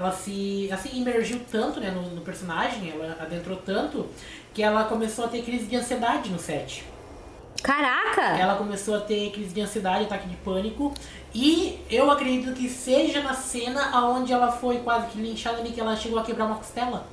Ela 0.00 0.12
se, 0.12 0.66
assim, 0.72 0.98
imergiu 0.98 1.38
tanto, 1.52 1.78
né, 1.78 1.90
no, 1.90 2.00
no 2.00 2.22
personagem, 2.22 2.90
ela 2.90 3.18
adentrou 3.20 3.58
tanto, 3.58 4.08
que 4.54 4.62
ela 4.62 4.84
começou 4.84 5.26
a 5.26 5.28
ter 5.28 5.42
crise 5.42 5.66
de 5.66 5.76
ansiedade 5.76 6.30
no 6.30 6.38
set. 6.38 6.86
Caraca! 7.62 8.22
Ela 8.22 8.56
começou 8.56 8.96
a 8.96 9.00
ter 9.00 9.30
crise 9.30 9.52
de 9.52 9.60
ansiedade, 9.60 10.04
ataque 10.04 10.26
de 10.26 10.36
pânico. 10.36 10.94
E 11.34 11.78
eu 11.90 12.10
acredito 12.10 12.54
que 12.54 12.66
seja 12.66 13.20
na 13.22 13.34
cena 13.34 13.94
onde 14.08 14.32
ela 14.32 14.50
foi 14.50 14.78
quase 14.78 15.08
que 15.08 15.20
linchada 15.20 15.58
ali, 15.58 15.70
que 15.70 15.80
ela 15.80 15.94
chegou 15.94 16.18
a 16.18 16.24
quebrar 16.24 16.46
uma 16.46 16.56
costela. 16.56 17.06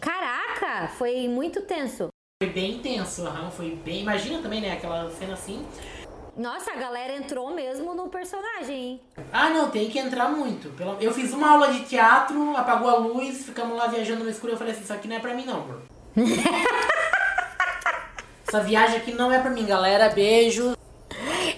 Caraca! 0.00 0.88
Foi 0.96 1.28
muito 1.28 1.60
tenso. 1.60 2.08
Foi 2.42 2.50
bem 2.50 2.76
intenso, 2.76 3.26
aham, 3.26 3.50
foi 3.50 3.78
bem... 3.84 4.00
Imagina 4.00 4.40
também, 4.40 4.62
né, 4.62 4.72
aquela 4.72 5.10
cena 5.10 5.34
assim. 5.34 5.62
Nossa, 6.36 6.72
a 6.72 6.76
galera 6.76 7.14
entrou 7.14 7.54
mesmo 7.54 7.94
no 7.94 8.08
personagem, 8.08 8.74
hein? 8.74 9.00
Ah, 9.30 9.50
não, 9.50 9.68
tem 9.70 9.90
que 9.90 9.98
entrar 9.98 10.30
muito. 10.30 10.72
Eu 10.98 11.12
fiz 11.12 11.32
uma 11.32 11.50
aula 11.50 11.70
de 11.72 11.80
teatro, 11.80 12.56
apagou 12.56 12.88
a 12.88 12.96
luz, 12.96 13.44
ficamos 13.44 13.76
lá 13.76 13.86
viajando 13.86 14.24
no 14.24 14.30
escuro. 14.30 14.54
Eu 14.54 14.56
falei 14.56 14.72
assim: 14.72 14.82
Isso 14.82 14.92
aqui 14.92 15.06
não 15.08 15.16
é 15.16 15.18
pra 15.20 15.34
mim, 15.34 15.44
não, 15.44 15.56
amor. 15.56 15.82
Essa 18.48 18.60
viagem 18.60 18.96
aqui 18.96 19.12
não 19.12 19.30
é 19.30 19.38
pra 19.38 19.50
mim, 19.50 19.66
galera. 19.66 20.08
Beijo. 20.08 20.74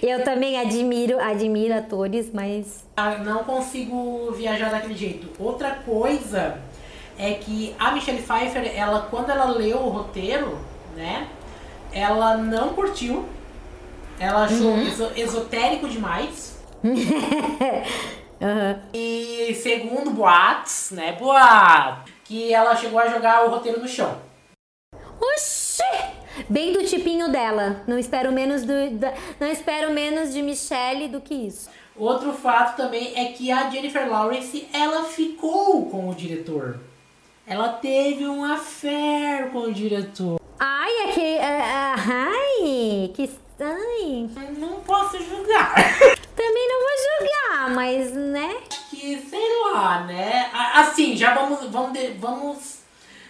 Eu 0.03 0.23
também 0.23 0.59
admiro, 0.59 1.19
admiro 1.19 1.73
atores, 1.73 2.29
mas. 2.33 2.85
Ah, 2.97 3.17
Não 3.17 3.45
consigo 3.45 4.31
viajar 4.33 4.69
daquele 4.69 4.95
jeito. 4.95 5.29
Outra 5.41 5.71
coisa 5.85 6.59
é 7.17 7.33
que 7.33 7.73
a 7.79 7.91
Michelle 7.91 8.21
Pfeiffer, 8.21 8.77
ela, 8.77 9.07
quando 9.09 9.29
ela 9.29 9.45
leu 9.45 9.77
o 9.77 9.89
roteiro, 9.89 10.59
né? 10.95 11.29
Ela 11.93 12.35
não 12.37 12.73
curtiu. 12.73 13.25
Ela 14.19 14.45
achou 14.45 14.77
exo- 14.79 15.11
esotérico 15.15 15.87
demais. 15.89 16.57
Aham. 18.41 18.79
E 18.93 19.53
segundo 19.61 20.11
boatos, 20.11 20.91
né? 20.91 21.13
Boatos, 21.13 22.11
que 22.23 22.53
ela 22.53 22.75
chegou 22.75 22.99
a 22.99 23.07
jogar 23.07 23.45
o 23.45 23.49
roteiro 23.49 23.79
no 23.79 23.87
chão. 23.87 24.17
Oxi! 25.19 25.83
Bem 26.49 26.73
do 26.73 26.83
tipinho 26.85 27.31
dela. 27.31 27.81
Não 27.87 27.97
espero 27.97 28.31
menos 28.31 28.63
do, 28.63 28.89
da- 28.91 29.13
não 29.39 29.47
espero 29.47 29.93
menos 29.93 30.33
de 30.33 30.41
Michelle 30.41 31.07
do 31.07 31.21
que 31.21 31.33
isso. 31.33 31.69
Outro 31.95 32.33
fato 32.33 32.75
também 32.75 33.13
é 33.17 33.31
que 33.31 33.49
a 33.51 33.69
Jennifer 33.69 34.09
Lawrence, 34.09 34.67
ela 34.73 35.05
ficou 35.05 35.85
com 35.89 36.09
o 36.09 36.13
diretor. 36.15 36.77
Ela 37.47 37.69
teve 37.69 38.27
um 38.27 38.43
affair 38.43 39.49
com 39.51 39.59
o 39.59 39.73
diretor. 39.73 40.39
Ai, 40.59 40.91
é 41.03 41.07
que. 41.13 41.21
é, 41.21 41.37
é, 41.37 41.61
ai, 41.97 43.11
que. 43.13 43.29
Ai. 43.59 44.29
Não 44.57 44.81
posso 44.81 45.17
julgar. 45.17 45.73
Também 46.35 46.67
não 46.67 46.81
vou 46.81 46.89
julgar, 47.19 47.69
mas 47.71 48.11
né? 48.13 48.55
que, 48.89 49.19
sei 49.29 49.61
lá, 49.63 50.03
né? 50.03 50.49
Assim, 50.53 51.15
já 51.15 51.33
vamos, 51.33 51.69
vamos, 51.69 51.97
vamos 52.19 52.79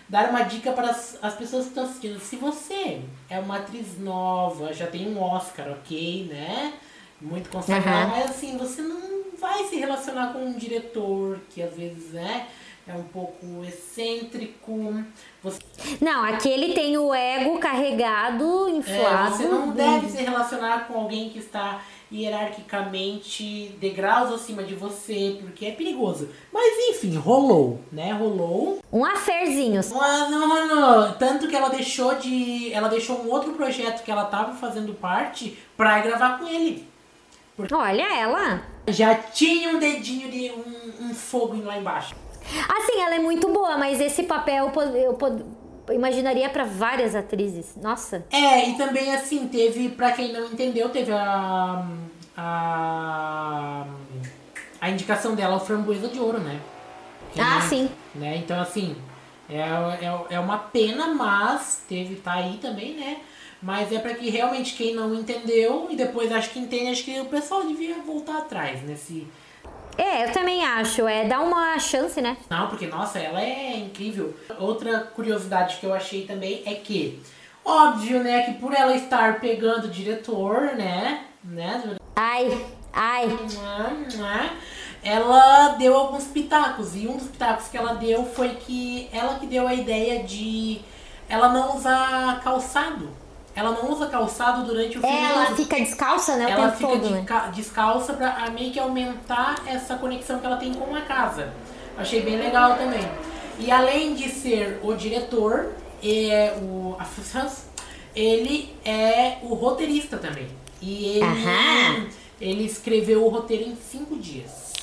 dar 0.07 0.29
uma 0.29 0.43
dica 0.43 0.71
para 0.71 0.89
as, 0.89 1.17
as 1.21 1.35
pessoas 1.35 1.63
que 1.63 1.69
estão 1.69 1.83
assistindo. 1.83 2.19
Se 2.19 2.35
você 2.35 3.01
é 3.29 3.39
uma 3.39 3.57
atriz 3.57 3.99
nova, 3.99 4.73
já 4.73 4.87
tem 4.87 5.07
um 5.07 5.21
Oscar, 5.21 5.69
ok, 5.71 6.27
né? 6.31 6.73
Muito 7.21 7.49
consagrado, 7.49 8.11
Aham. 8.11 8.19
mas 8.19 8.31
assim, 8.31 8.57
você 8.57 8.81
não 8.81 9.23
vai 9.39 9.65
se 9.65 9.77
relacionar 9.77 10.33
com 10.33 10.45
um 10.45 10.53
diretor 10.53 11.39
que 11.49 11.61
às 11.61 11.75
vezes, 11.75 12.11
né? 12.11 12.47
É 12.87 12.93
um 12.93 13.03
pouco 13.03 13.63
excêntrico. 13.67 14.93
Você, 15.41 15.59
Não, 15.99 16.23
aqui 16.23 16.47
ele 16.47 16.73
tem 16.73 16.95
o 16.97 17.11
ego 17.13 17.57
carregado, 17.57 18.67
é, 18.67 18.71
inflado. 18.71 19.35
você 19.37 19.47
não 19.47 19.71
deve 19.71 20.07
se 20.09 20.17
relacionar 20.21 20.87
com 20.87 20.99
alguém 20.99 21.29
que 21.29 21.39
está 21.39 21.81
hierarquicamente 22.11 23.75
degraus 23.79 24.31
acima 24.31 24.63
de 24.63 24.75
você, 24.75 25.37
porque 25.41 25.65
é 25.65 25.71
perigoso. 25.71 26.29
Mas 26.53 26.73
enfim, 26.89 27.15
rolou, 27.17 27.81
né? 27.91 28.11
Rolou. 28.13 28.79
Um 28.93 29.03
affairzinho. 29.03 29.81
Mas 29.91 30.29
não 30.29 30.47
rolou. 30.47 31.13
Tanto 31.13 31.47
que 31.47 31.55
ela 31.55 31.69
deixou 31.69 32.15
de. 32.15 32.71
Ela 32.71 32.87
deixou 32.87 33.19
um 33.21 33.31
outro 33.31 33.53
projeto 33.53 34.03
que 34.03 34.11
ela 34.11 34.25
tava 34.25 34.53
fazendo 34.53 34.93
parte 34.93 35.57
pra 35.75 35.99
gravar 35.99 36.37
com 36.37 36.47
ele. 36.47 36.87
Olha 37.71 38.15
ela. 38.19 38.61
Já 38.89 39.15
tinha 39.15 39.69
um 39.69 39.79
dedinho 39.79 40.29
de 40.29 40.51
um, 40.51 41.07
um 41.07 41.15
fogo 41.15 41.59
lá 41.63 41.77
embaixo. 41.77 42.15
Assim, 42.69 43.01
ela 43.01 43.15
é 43.15 43.19
muito 43.19 43.47
boa, 43.49 43.77
mas 43.77 43.99
esse 43.99 44.23
papel 44.23 44.71
eu, 44.95 45.17
imaginaria 45.93 46.49
pra 46.49 46.63
várias 46.63 47.15
atrizes. 47.15 47.75
Nossa. 47.81 48.25
É, 48.31 48.69
e 48.69 48.77
também 48.77 49.13
assim, 49.13 49.47
teve, 49.47 49.89
pra 49.89 50.11
quem 50.11 50.31
não 50.31 50.45
entendeu, 50.45 50.89
teve 50.89 51.11
a. 51.11 51.85
a. 52.37 53.85
a 54.79 54.89
indicação 54.89 55.35
dela 55.35 55.53
ao 55.55 55.65
Framboesa 55.65 56.07
de 56.07 56.19
Ouro, 56.19 56.39
né? 56.39 56.59
Que, 57.33 57.41
Ah, 57.41 57.55
né, 57.55 57.61
sim. 57.61 57.89
Né? 58.13 58.37
Então, 58.37 58.59
assim, 58.59 58.95
é, 59.49 59.59
é, 59.59 60.35
é 60.35 60.39
uma 60.39 60.57
pena, 60.57 61.13
mas 61.13 61.83
teve, 61.87 62.15
tá 62.15 62.33
aí 62.33 62.57
também, 62.61 62.95
né? 62.95 63.17
Mas 63.61 63.91
é 63.91 63.99
pra 63.99 64.13
que 64.13 64.29
realmente 64.29 64.75
quem 64.75 64.93
não 64.93 65.13
entendeu 65.15 65.87
e 65.89 65.95
depois 65.95 66.31
acho 66.31 66.49
que 66.51 66.59
entende, 66.59 66.91
acho 66.91 67.03
que 67.03 67.19
o 67.19 67.25
pessoal 67.25 67.63
devia 67.63 67.95
voltar 68.01 68.37
atrás 68.37 68.83
nesse. 68.83 69.27
É, 69.97 70.25
eu 70.25 70.31
também 70.31 70.63
acho. 70.65 71.07
É 71.07 71.25
dar 71.25 71.41
uma 71.41 71.77
chance, 71.79 72.21
né? 72.21 72.37
Não, 72.49 72.67
porque, 72.67 72.87
nossa, 72.87 73.19
ela 73.19 73.41
é 73.41 73.77
incrível. 73.77 74.33
Outra 74.59 74.99
curiosidade 74.99 75.77
que 75.77 75.85
eu 75.85 75.93
achei 75.93 76.25
também 76.25 76.63
é 76.65 76.73
que, 76.75 77.21
óbvio, 77.63 78.23
né, 78.23 78.43
que 78.43 78.53
por 78.53 78.73
ela 78.73 78.95
estar 78.95 79.39
pegando 79.39 79.85
o 79.85 79.89
diretor, 79.89 80.75
né, 80.75 81.25
né, 81.43 81.95
Ai, 82.15 82.65
ai. 82.93 83.27
ela 85.03 85.69
deu 85.77 85.95
alguns 85.95 86.25
pitacos. 86.25 86.95
E 86.95 87.07
um 87.07 87.17
dos 87.17 87.27
pitacos 87.27 87.67
que 87.67 87.77
ela 87.77 87.93
deu 87.93 88.25
foi 88.25 88.49
que 88.49 89.07
ela 89.13 89.39
que 89.39 89.45
deu 89.45 89.67
a 89.67 89.73
ideia 89.73 90.23
de 90.23 90.81
ela 91.29 91.49
não 91.49 91.75
usar 91.75 92.41
calçado. 92.43 93.09
Ela 93.55 93.71
não 93.71 93.89
usa 93.91 94.07
calçado 94.07 94.65
durante 94.65 94.97
o 94.97 95.01
filme. 95.01 95.15
Ela 95.17 95.45
todo. 95.45 95.55
fica 95.55 95.77
descalça, 95.77 96.35
né? 96.35 96.45
O 96.45 96.49
Ela 96.49 96.71
fica 96.73 96.89
todo, 96.89 97.07
de 97.07 97.13
né? 97.13 97.23
ca- 97.25 97.47
descalça 97.47 98.13
pra 98.13 98.49
meio 98.51 98.71
que 98.73 98.79
aumentar 98.79 99.63
essa 99.65 99.95
conexão 99.95 100.39
que 100.39 100.45
ela 100.45 100.57
tem 100.57 100.73
com 100.73 100.93
a 100.93 101.01
casa. 101.01 101.53
Achei 101.97 102.21
bem 102.21 102.35
legal 102.37 102.75
também. 102.75 103.07
E 103.57 103.71
além 103.71 104.13
de 104.13 104.27
ser 104.29 104.79
o 104.83 104.93
diretor, 104.93 105.71
é 106.03 106.53
o 106.61 106.97
ele 108.13 108.75
é 108.83 109.37
o 109.43 109.53
roteirista 109.53 110.17
também. 110.17 110.47
E 110.81 111.05
ele, 111.17 111.23
Aham. 111.25 112.07
ele 112.39 112.65
escreveu 112.65 113.25
o 113.25 113.29
roteiro 113.29 113.63
em 113.69 113.75
cinco 113.75 114.17
dias. 114.17 114.73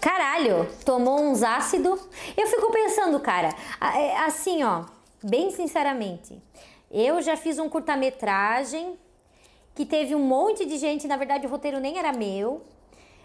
Caralho, 0.00 0.68
tomou 0.84 1.20
uns 1.20 1.42
ácidos. 1.42 2.00
Eu 2.36 2.46
fico 2.46 2.70
pensando, 2.70 3.18
cara, 3.20 3.54
é, 3.80 4.18
assim, 4.18 4.62
ó, 4.62 4.84
bem 5.22 5.50
sinceramente, 5.50 6.38
eu 6.90 7.20
já 7.22 7.36
fiz 7.36 7.58
um 7.58 7.68
curta-metragem 7.68 8.98
que 9.74 9.84
teve 9.86 10.14
um 10.14 10.20
monte 10.20 10.64
de 10.64 10.76
gente, 10.78 11.06
na 11.06 11.16
verdade 11.16 11.46
o 11.46 11.50
roteiro 11.50 11.78
nem 11.78 11.98
era 11.98 12.12
meu, 12.12 12.62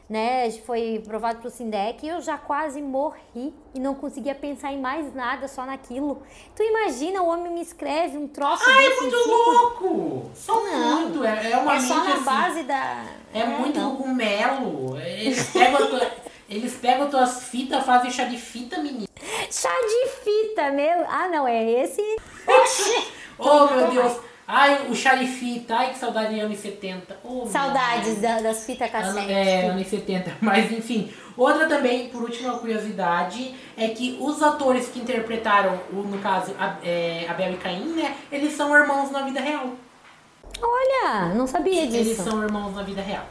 né? 0.09 0.51
Foi 0.65 1.01
provado 1.05 1.39
pro 1.39 1.49
Sindec 1.49 2.05
e 2.05 2.09
eu 2.09 2.21
já 2.21 2.37
quase 2.37 2.81
morri 2.81 3.53
e 3.73 3.79
não 3.79 3.95
conseguia 3.95 4.35
pensar 4.35 4.71
em 4.71 4.79
mais 4.79 5.15
nada, 5.15 5.47
só 5.47 5.65
naquilo. 5.65 6.21
Tu 6.55 6.61
imagina, 6.61 7.23
o 7.23 7.27
homem 7.27 7.51
me 7.53 7.61
escreve 7.61 8.17
um 8.17 8.27
troço 8.27 8.63
Ai, 8.67 8.85
é 8.85 8.89
desse 8.89 9.01
muito 9.01 9.15
em 9.15 9.23
cinco- 9.23 9.49
louco! 9.49 10.31
São 10.35 10.63
Não. 10.63 11.01
muito, 11.01 11.23
é, 11.23 11.51
é 11.51 11.57
uma 11.57 11.75
É 11.75 11.79
só 11.79 11.95
na 12.03 12.13
assim, 12.13 12.23
base 12.23 12.63
da. 12.63 13.05
É 13.33 13.45
muito 13.45 13.79
não. 13.79 13.95
cogumelo. 13.95 14.97
Eles 14.99 15.49
pegam, 15.49 15.87
tua- 15.89 16.11
eles 16.49 16.73
pegam 16.75 17.09
tuas 17.09 17.43
fitas, 17.45 17.83
fazem 17.83 18.11
chá 18.11 18.25
de 18.25 18.37
fita, 18.37 18.77
menina. 18.79 19.07
Chá 19.49 19.69
de 19.71 20.09
fita, 20.23 20.69
meu. 20.71 21.05
Ah, 21.07 21.29
não, 21.29 21.47
é 21.47 21.63
esse. 21.63 22.01
Oh, 23.37 23.65
meu 23.67 23.91
Deus. 23.91 24.17
Ai, 24.47 24.87
o 24.89 24.95
chá 24.95 25.15
de 25.15 25.25
fita. 25.25 25.75
Ai, 25.75 25.91
que 25.93 25.97
saudade 25.99 26.33
de 26.33 26.39
anos 26.41 26.59
70. 26.59 27.17
Oh, 27.23 27.45
Saudades 27.47 28.19
da- 28.21 28.41
das 28.41 28.65
fitas 28.65 28.89
cassete. 28.91 29.31
É, 29.31 29.67
anos 29.69 29.87
70. 29.87 30.33
Mas, 30.41 30.71
enfim. 30.71 31.11
Outra 31.37 31.67
também, 31.67 32.09
por 32.09 32.21
última 32.23 32.57
curiosidade, 32.59 33.55
é 33.77 33.87
que 33.87 34.17
os 34.19 34.43
atores 34.43 34.87
que 34.89 34.99
interpretaram, 34.99 35.79
o, 35.91 35.95
no 36.03 36.19
caso, 36.19 36.53
a, 36.59 36.75
é, 36.83 37.25
Abel 37.29 37.53
e 37.53 37.57
Caim, 37.57 37.93
né? 37.93 38.15
Eles 38.31 38.53
são 38.53 38.75
irmãos 38.77 39.09
na 39.11 39.21
vida 39.21 39.39
real. 39.39 39.69
Olha, 40.61 41.33
não 41.33 41.47
sabia 41.47 41.81
Eles 41.83 42.07
disso. 42.07 42.23
são 42.23 42.43
irmãos 42.43 42.75
na 42.75 42.83
vida 42.83 43.01
real. 43.01 43.25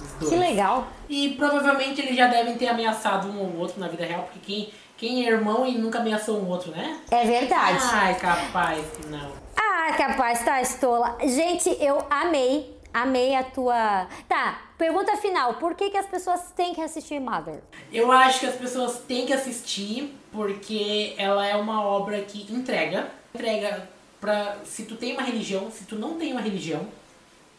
Os 0.00 0.12
dois. 0.14 0.32
Que 0.32 0.38
legal. 0.38 0.86
E 1.08 1.30
provavelmente 1.30 2.00
eles 2.00 2.16
já 2.16 2.26
devem 2.26 2.56
ter 2.56 2.68
ameaçado 2.68 3.28
um 3.28 3.38
ou 3.40 3.56
outro 3.58 3.80
na 3.80 3.88
vida 3.88 4.04
real, 4.04 4.22
porque 4.24 4.40
quem, 4.40 4.70
quem 5.00 5.24
é 5.24 5.30
irmão 5.30 5.66
e 5.66 5.78
nunca 5.78 5.98
ameaçou 5.98 6.38
um 6.38 6.48
outro, 6.50 6.70
né? 6.72 7.00
É 7.10 7.24
verdade. 7.24 7.78
Ai, 7.90 8.14
capaz 8.16 8.84
que 8.94 9.06
não. 9.06 9.32
Ah, 9.56 9.94
capaz, 9.96 10.44
tá, 10.44 10.60
estola. 10.60 11.16
Gente, 11.22 11.74
eu 11.80 12.04
amei, 12.10 12.78
amei 12.92 13.34
a 13.34 13.42
tua. 13.42 14.06
Tá, 14.28 14.60
pergunta 14.76 15.16
final: 15.16 15.54
por 15.54 15.74
que, 15.74 15.88
que 15.88 15.96
as 15.96 16.04
pessoas 16.04 16.52
têm 16.54 16.74
que 16.74 16.82
assistir 16.82 17.18
Mother? 17.18 17.62
Eu 17.90 18.12
acho 18.12 18.40
que 18.40 18.46
as 18.46 18.56
pessoas 18.56 18.98
têm 18.98 19.24
que 19.24 19.32
assistir 19.32 20.14
porque 20.30 21.14
ela 21.16 21.46
é 21.46 21.56
uma 21.56 21.82
obra 21.82 22.20
que 22.20 22.52
entrega. 22.52 23.10
Entrega 23.34 23.88
pra. 24.20 24.58
Se 24.64 24.84
tu 24.84 24.96
tem 24.96 25.14
uma 25.14 25.22
religião, 25.22 25.70
se 25.70 25.84
tu 25.84 25.96
não 25.96 26.18
tem 26.18 26.32
uma 26.32 26.42
religião, 26.42 26.86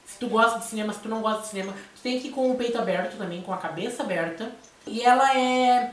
se 0.05 0.19
tu 0.19 0.27
gosta 0.27 0.59
de 0.59 0.65
cinema, 0.65 0.93
se 0.93 0.99
tu 0.99 1.09
não 1.09 1.21
gosta 1.21 1.41
de 1.41 1.47
cinema, 1.47 1.73
tu 1.95 2.01
tem 2.03 2.19
que 2.19 2.27
ir 2.27 2.31
com 2.31 2.51
o 2.51 2.55
peito 2.55 2.77
aberto 2.77 3.17
também, 3.17 3.41
com 3.41 3.51
a 3.51 3.57
cabeça 3.57 4.03
aberta. 4.03 4.51
E 4.85 5.01
ela 5.01 5.35
é. 5.35 5.91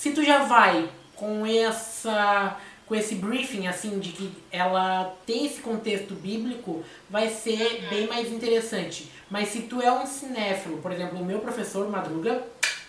Se 0.00 0.12
tu 0.12 0.24
já 0.24 0.44
vai 0.44 0.88
com 1.14 1.44
essa. 1.44 2.56
com 2.86 2.94
esse 2.94 3.16
briefing 3.16 3.66
assim 3.66 3.98
de 3.98 4.12
que 4.12 4.32
ela 4.50 5.14
tem 5.26 5.44
esse 5.44 5.60
contexto 5.60 6.14
bíblico, 6.14 6.82
vai 7.10 7.28
ser 7.28 7.86
bem 7.90 8.06
mais 8.06 8.32
interessante. 8.32 9.10
Mas 9.30 9.48
se 9.48 9.60
tu 9.64 9.82
é 9.82 9.92
um 9.92 10.06
cinéfilo, 10.06 10.78
por 10.78 10.90
exemplo, 10.90 11.20
o 11.20 11.24
meu 11.24 11.40
professor 11.40 11.86
Madruga, 11.90 12.42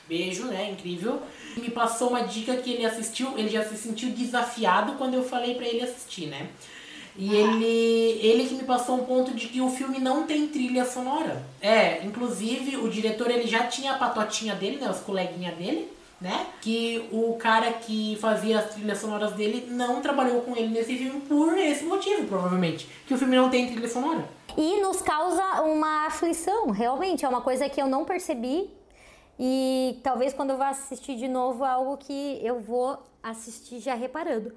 beijo, 0.08 0.46
né? 0.46 0.72
Incrível. 0.72 1.22
Me 1.58 1.70
passou 1.70 2.12
uma 2.12 2.22
dica 2.22 2.56
que 2.56 2.72
ele 2.72 2.86
assistiu, 2.86 3.38
ele 3.38 3.50
já 3.50 3.66
se 3.66 3.76
sentiu 3.76 4.12
desafiado 4.12 4.94
quando 4.94 5.16
eu 5.16 5.24
falei 5.26 5.56
pra 5.56 5.68
ele 5.68 5.82
assistir, 5.82 6.28
né? 6.28 6.48
E 7.18 7.36
ele, 7.36 8.20
ele 8.26 8.48
que 8.48 8.54
me 8.54 8.64
passou 8.64 8.96
um 8.96 9.04
ponto 9.04 9.34
de 9.34 9.50
que 9.50 9.60
o 9.60 9.70
filme 9.70 10.00
não 10.00 10.26
tem 10.26 10.48
trilha 10.48 10.86
sonora. 10.86 11.46
É, 11.62 12.06
inclusive 12.06 12.78
o 12.78 12.90
diretor 12.90 13.30
ele 13.30 13.48
já 13.48 13.68
tinha 13.68 13.92
a 13.92 13.98
patotinha 13.98 14.56
dele, 14.56 14.78
né, 14.78 14.90
os 14.90 15.00
coleguinhas 15.02 15.58
dele, 15.58 15.90
né? 16.22 16.48
Que 16.62 17.10
o 17.12 17.36
cara 17.38 17.74
que 17.74 18.16
fazia 18.22 18.60
as 18.60 18.74
trilhas 18.74 19.00
sonoras 19.00 19.34
dele 19.34 19.66
não 19.72 20.02
trabalhou 20.02 20.42
com 20.42 20.56
ele 20.56 20.68
nesse 20.68 20.96
filme 20.96 21.22
por 21.22 21.58
esse 21.58 21.84
motivo, 21.84 22.28
provavelmente, 22.28 22.88
que 23.08 23.14
o 23.14 23.18
filme 23.18 23.36
não 23.36 23.50
tem 23.50 23.68
trilha 23.72 23.90
sonora. 23.90 24.24
E 24.56 24.80
nos 24.82 25.02
causa 25.02 25.62
uma 25.64 26.06
aflição, 26.06 26.70
realmente. 26.70 27.26
É 27.26 27.28
uma 27.28 27.42
coisa 27.42 27.68
que 27.68 27.82
eu 27.82 27.88
não 27.88 28.06
percebi. 28.06 28.70
E 29.40 30.00
talvez 30.04 30.34
quando 30.34 30.52
eu 30.52 30.58
vá 30.58 30.70
assistir 30.70 31.16
de 31.16 31.28
novo, 31.28 31.66
é 31.66 31.70
algo 31.70 31.98
que 31.98 32.40
eu 32.44 32.60
vou 32.60 33.02
assistir 33.24 33.80
já 33.80 33.96
reparando. 33.96 34.54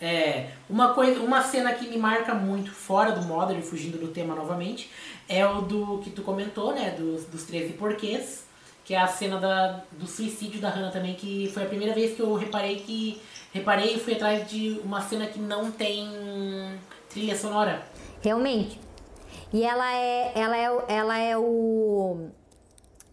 É, 0.00 0.50
uma 0.68 0.92
coisa, 0.92 1.20
uma 1.20 1.40
cena 1.40 1.72
que 1.72 1.88
me 1.88 1.96
marca 1.96 2.34
muito 2.34 2.72
fora 2.72 3.12
do 3.12 3.22
Modern, 3.22 3.62
fugindo 3.62 3.96
do 3.96 4.08
tema 4.08 4.34
novamente, 4.34 4.90
é 5.28 5.46
o 5.46 5.60
do 5.60 5.98
que 5.98 6.10
tu 6.10 6.22
comentou, 6.22 6.74
né, 6.74 6.90
dos, 6.90 7.24
dos 7.26 7.44
13 7.44 7.74
porquês, 7.74 8.44
que 8.84 8.94
é 8.94 8.98
a 8.98 9.06
cena 9.06 9.38
da, 9.40 9.82
do 9.92 10.06
suicídio 10.06 10.60
da 10.60 10.68
Hannah 10.68 10.90
também, 10.90 11.14
que 11.14 11.50
foi 11.52 11.62
a 11.62 11.66
primeira 11.66 11.94
vez 11.94 12.14
que 12.14 12.20
eu 12.20 12.34
reparei 12.34 12.76
que 12.76 13.20
reparei 13.52 13.94
e 13.94 14.00
fui 14.00 14.14
atrás 14.14 14.48
de 14.50 14.80
uma 14.84 15.00
cena 15.00 15.26
que 15.26 15.38
não 15.38 15.70
tem 15.70 16.08
trilha 17.08 17.36
sonora. 17.36 17.82
Realmente. 18.20 18.80
E 19.52 19.62
ela 19.62 19.94
é, 19.94 20.32
ela 20.34 20.56
é, 20.56 20.84
ela 20.88 21.18
é 21.18 21.38
o 21.38 22.28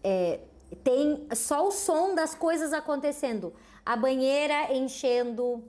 é, 0.02 0.40
tem 0.82 1.26
só 1.34 1.68
o 1.68 1.70
som 1.70 2.14
das 2.14 2.34
coisas 2.34 2.72
acontecendo, 2.72 3.54
a 3.84 3.96
banheira 3.96 4.72
enchendo, 4.72 5.62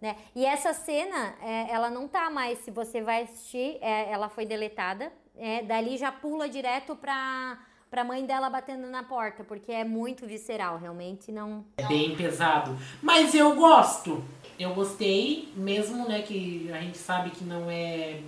né? 0.00 0.16
E 0.34 0.44
essa 0.44 0.72
cena, 0.72 1.34
é, 1.42 1.70
ela 1.70 1.90
não 1.90 2.08
tá 2.08 2.30
mais. 2.30 2.58
Se 2.60 2.70
você 2.70 3.00
vai 3.00 3.22
assistir, 3.22 3.78
é, 3.80 4.10
ela 4.10 4.28
foi 4.28 4.44
deletada. 4.44 5.12
É, 5.36 5.62
dali 5.62 5.96
já 5.96 6.10
pula 6.10 6.48
direto 6.48 6.96
pra 6.96 7.58
para 7.96 8.04
mãe 8.04 8.26
dela 8.26 8.50
batendo 8.50 8.88
na 8.88 9.02
porta, 9.02 9.42
porque 9.42 9.72
é 9.72 9.82
muito 9.82 10.26
visceral, 10.26 10.76
realmente 10.76 11.32
não. 11.32 11.64
É 11.78 11.86
bem 11.86 12.14
pesado. 12.14 12.76
Mas 13.02 13.34
eu 13.34 13.54
gosto. 13.54 14.22
Eu 14.58 14.74
gostei, 14.74 15.50
mesmo 15.56 16.06
né, 16.06 16.20
que 16.20 16.70
a 16.72 16.78
gente 16.82 16.98
sabe 16.98 17.30
que 17.30 17.42
não 17.42 17.70
é 17.70 18.20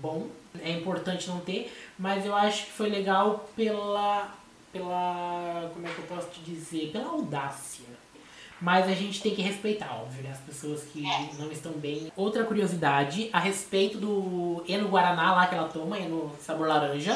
bom, 0.00 0.26
é 0.62 0.70
importante 0.70 1.28
não 1.28 1.38
ter, 1.40 1.70
mas 1.98 2.24
eu 2.24 2.34
acho 2.34 2.64
que 2.64 2.72
foi 2.72 2.88
legal 2.88 3.46
pela. 3.54 4.32
pela. 4.72 5.70
como 5.74 5.86
é 5.86 5.90
que 5.90 5.98
eu 5.98 6.06
posso 6.06 6.30
te 6.30 6.40
dizer? 6.40 6.90
Pela 6.90 7.08
audácia. 7.08 7.84
Mas 8.60 8.86
a 8.86 8.92
gente 8.92 9.22
tem 9.22 9.34
que 9.34 9.40
respeitar, 9.40 9.90
óbvio, 10.02 10.22
né? 10.22 10.30
As 10.32 10.40
pessoas 10.40 10.82
que 10.82 11.02
não 11.38 11.50
estão 11.50 11.72
bem. 11.72 12.12
Outra 12.14 12.44
curiosidade 12.44 13.30
a 13.32 13.38
respeito 13.38 13.96
do 13.96 14.62
Eno 14.68 14.88
Guaraná 14.88 15.34
lá 15.34 15.46
que 15.46 15.54
ela 15.54 15.68
toma, 15.68 15.98
Eno 15.98 16.30
sabor 16.40 16.68
laranja, 16.68 17.12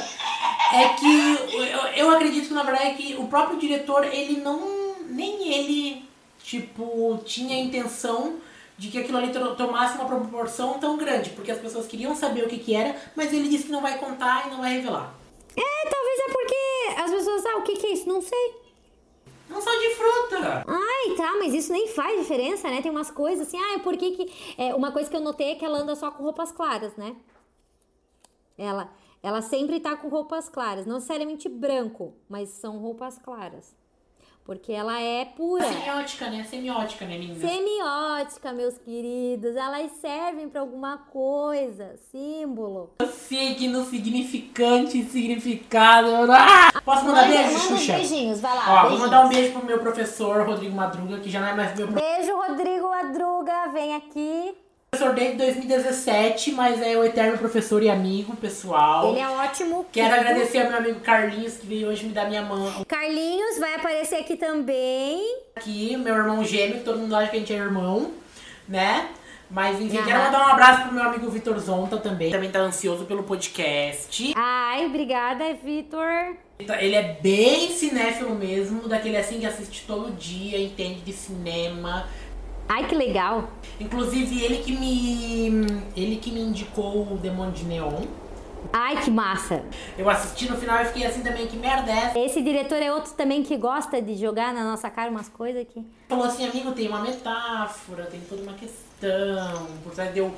é 0.72 0.88
que 0.95 1.32
eu, 1.55 2.07
eu 2.07 2.11
acredito 2.12 2.49
que 2.49 2.55
na 2.55 2.62
verdade 2.62 2.86
é 2.90 2.95
que 2.95 3.14
o 3.16 3.26
próprio 3.28 3.59
diretor, 3.59 4.05
ele 4.05 4.38
não. 4.40 4.95
nem 5.07 5.53
ele, 5.53 6.05
tipo, 6.42 7.20
tinha 7.26 7.57
a 7.57 7.61
intenção 7.61 8.36
de 8.78 8.88
que 8.88 8.99
aquilo 8.99 9.18
ali 9.18 9.30
to- 9.30 9.55
tomasse 9.55 9.97
uma 9.97 10.07
proporção 10.07 10.78
tão 10.80 10.97
grande, 10.97 11.30
porque 11.30 11.51
as 11.51 11.59
pessoas 11.59 11.86
queriam 11.86 12.14
saber 12.16 12.42
o 12.45 12.49
que, 12.49 12.59
que 12.59 12.74
era, 12.74 12.97
mas 13.14 13.32
ele 13.32 13.49
disse 13.49 13.64
que 13.66 13.70
não 13.72 13.82
vai 13.82 13.99
contar 13.99 14.47
e 14.47 14.51
não 14.51 14.59
vai 14.62 14.72
revelar. 14.76 15.14
É, 15.57 15.88
talvez 15.88 16.18
é 16.26 16.32
porque 16.32 17.01
as 17.03 17.11
pessoas, 17.11 17.45
ah, 17.47 17.59
o 17.59 17.62
que 17.62 17.76
que 17.76 17.86
é 17.86 17.92
isso? 17.92 18.09
Não 18.09 18.20
sei. 18.20 18.63
Não 19.55 19.62
só 19.62 19.70
de 19.70 19.90
fruta! 19.94 20.64
Ai, 20.66 21.16
tá, 21.16 21.36
mas 21.38 21.55
isso 21.55 21.72
nem 21.72 21.86
faz 21.86 22.18
diferença, 22.18 22.68
né? 22.68 22.82
Tem 22.82 22.90
umas 22.90 23.11
coisas 23.11 23.46
assim, 23.46 23.57
ah, 23.57 23.78
por 23.78 23.96
que 23.96 24.11
que... 24.11 24.55
É, 24.59 24.74
uma 24.74 24.90
coisa 24.90 25.09
que 25.09 25.14
eu 25.14 25.20
notei 25.20 25.52
é 25.52 25.55
que 25.55 25.64
ela 25.64 25.78
anda 25.78 25.94
só 25.94 26.11
com 26.11 26.24
roupas 26.24 26.50
claras, 26.50 26.96
né? 26.96 27.14
Ela, 28.59 28.92
ela 29.22 29.40
sempre 29.40 29.78
tá 29.78 29.96
com 29.96 30.09
roupas 30.09 30.48
claras, 30.48 30.86
não 30.86 30.96
necessariamente 30.96 31.48
branco, 31.48 32.14
mas 32.28 32.48
são 32.48 32.78
roupas 32.78 33.16
claras. 33.16 33.74
Porque 34.45 34.72
ela 34.72 35.01
é 35.01 35.24
pura. 35.24 35.64
Semiótica, 35.66 36.28
né? 36.28 36.45
Semiótica, 36.45 37.07
né, 37.07 37.16
menina? 37.16 37.49
Semiótica, 37.49 38.53
meus 38.53 38.76
queridos, 38.76 39.57
elas 39.57 39.90
servem 39.92 40.51
pra 40.51 40.61
alguma 40.61 40.99
coisa, 40.99 41.97
símbolo. 42.12 42.90
Signo, 43.11 43.84
significante, 43.86 45.03
significado. 45.05 46.30
Ah! 46.30 46.70
Posso 46.84 47.07
mandar 47.07 47.26
beijo, 47.26 47.53
manda 47.55 47.59
Xuxa? 47.59 47.92
beijinhos, 47.95 48.40
vai 48.40 48.55
lá. 48.55 48.64
Ó, 48.64 48.66
vou 48.66 48.80
beijinhos. 48.82 49.01
mandar 49.01 49.24
um 49.24 49.28
beijo 49.30 49.53
pro 49.53 49.64
meu 49.64 49.78
professor, 49.78 50.47
Rodrigo 50.47 50.76
Madruga, 50.76 51.18
que 51.20 51.30
já 51.30 51.40
não 51.40 51.49
é 51.49 51.55
mais 51.55 51.74
meu 51.74 51.86
Beijo, 51.86 52.36
Rodrigo 52.36 52.86
Adruga, 52.88 53.68
vem 53.72 53.95
aqui. 53.95 54.55
Professor 54.95 55.12
desde 55.12 55.36
2017, 55.36 56.53
mas 56.53 56.80
é 56.80 56.97
o 56.97 57.05
eterno 57.05 57.36
professor 57.36 57.82
e 57.82 57.90
amigo 57.90 58.36
pessoal. 58.36 59.11
Ele 59.11 59.18
é 59.18 59.28
ótimo. 59.28 59.84
Quero 59.90 60.14
agradecer 60.14 60.62
ao 60.62 60.68
meu 60.68 60.78
amigo 60.78 61.01
Carlinhos, 61.01 61.57
que 61.57 61.66
veio 61.66 61.88
hoje 61.88 62.07
me 62.07 62.12
dar 62.12 62.28
minha 62.28 62.42
mão 62.42 62.84
Carlinhos 62.86 63.59
vai 63.59 63.74
aparecer 63.74 64.16
aqui 64.16 64.36
também. 64.36 65.20
aqui, 65.57 65.97
meu 65.97 66.14
irmão 66.14 66.45
gêmeo, 66.45 66.78
que 66.78 66.84
todo 66.84 66.99
mundo 66.99 67.14
acha 67.16 67.30
que 67.30 67.36
a 67.36 67.40
gente 67.40 67.53
é 67.53 67.57
irmão, 67.57 68.12
né? 68.68 69.09
Mas 69.51 69.80
enfim, 69.80 70.03
quero 70.03 70.18
mandar 70.20 70.47
um 70.47 70.51
abraço 70.53 70.82
pro 70.84 70.95
meu 70.95 71.05
amigo 71.05 71.28
Vitor 71.28 71.59
Zonta 71.59 71.99
também. 71.99 72.30
Também 72.30 72.51
tá 72.51 72.61
ansioso 72.61 73.05
pelo 73.05 73.24
podcast. 73.24 74.32
Ai, 74.36 74.86
obrigada, 74.86 75.45
Vitor. 75.55 76.36
Ele 76.59 76.95
é 76.95 77.18
bem 77.20 77.70
cinéfilo 77.70 78.34
mesmo, 78.34 78.88
daquele 78.88 79.16
assim 79.16 79.40
que 79.40 79.47
assiste 79.47 79.84
todo 79.86 80.12
dia, 80.12 80.59
entende 80.59 81.01
de 81.01 81.12
cinema. 81.12 82.07
Ai, 82.68 82.86
que 82.86 82.94
legal. 82.94 83.48
Inclusive 83.78 84.42
ele 84.42 84.58
que 84.58 84.72
me. 84.72 85.66
ele 85.96 86.16
que 86.16 86.30
me 86.30 86.40
indicou 86.40 87.12
o 87.12 87.18
Demônio 87.18 87.52
de 87.52 87.64
Neon. 87.64 88.02
Ai, 88.72 89.00
que 89.02 89.10
massa. 89.10 89.62
Eu 89.96 90.08
assisti 90.08 90.50
no 90.50 90.56
final 90.56 90.80
e 90.82 90.86
fiquei 90.86 91.06
assim 91.06 91.22
também, 91.22 91.46
que 91.46 91.56
merda 91.56 91.92
é 91.92 91.96
essa? 91.96 92.18
Esse 92.18 92.42
diretor 92.42 92.82
é 92.82 92.92
outro 92.92 93.12
também 93.12 93.42
que 93.42 93.56
gosta 93.56 94.00
de 94.00 94.16
jogar 94.16 94.54
na 94.54 94.64
nossa 94.64 94.88
cara 94.90 95.10
umas 95.10 95.28
coisas 95.28 95.62
aqui. 95.62 95.84
Falou 96.08 96.24
assim, 96.24 96.48
amigo, 96.48 96.72
tem 96.72 96.88
uma 96.88 97.00
metáfora, 97.00 98.06
tem 98.06 98.20
toda 98.20 98.42
uma 98.42 98.54
questão. 98.54 99.66
Por 99.82 99.92
trás 99.92 100.12
deu. 100.12 100.32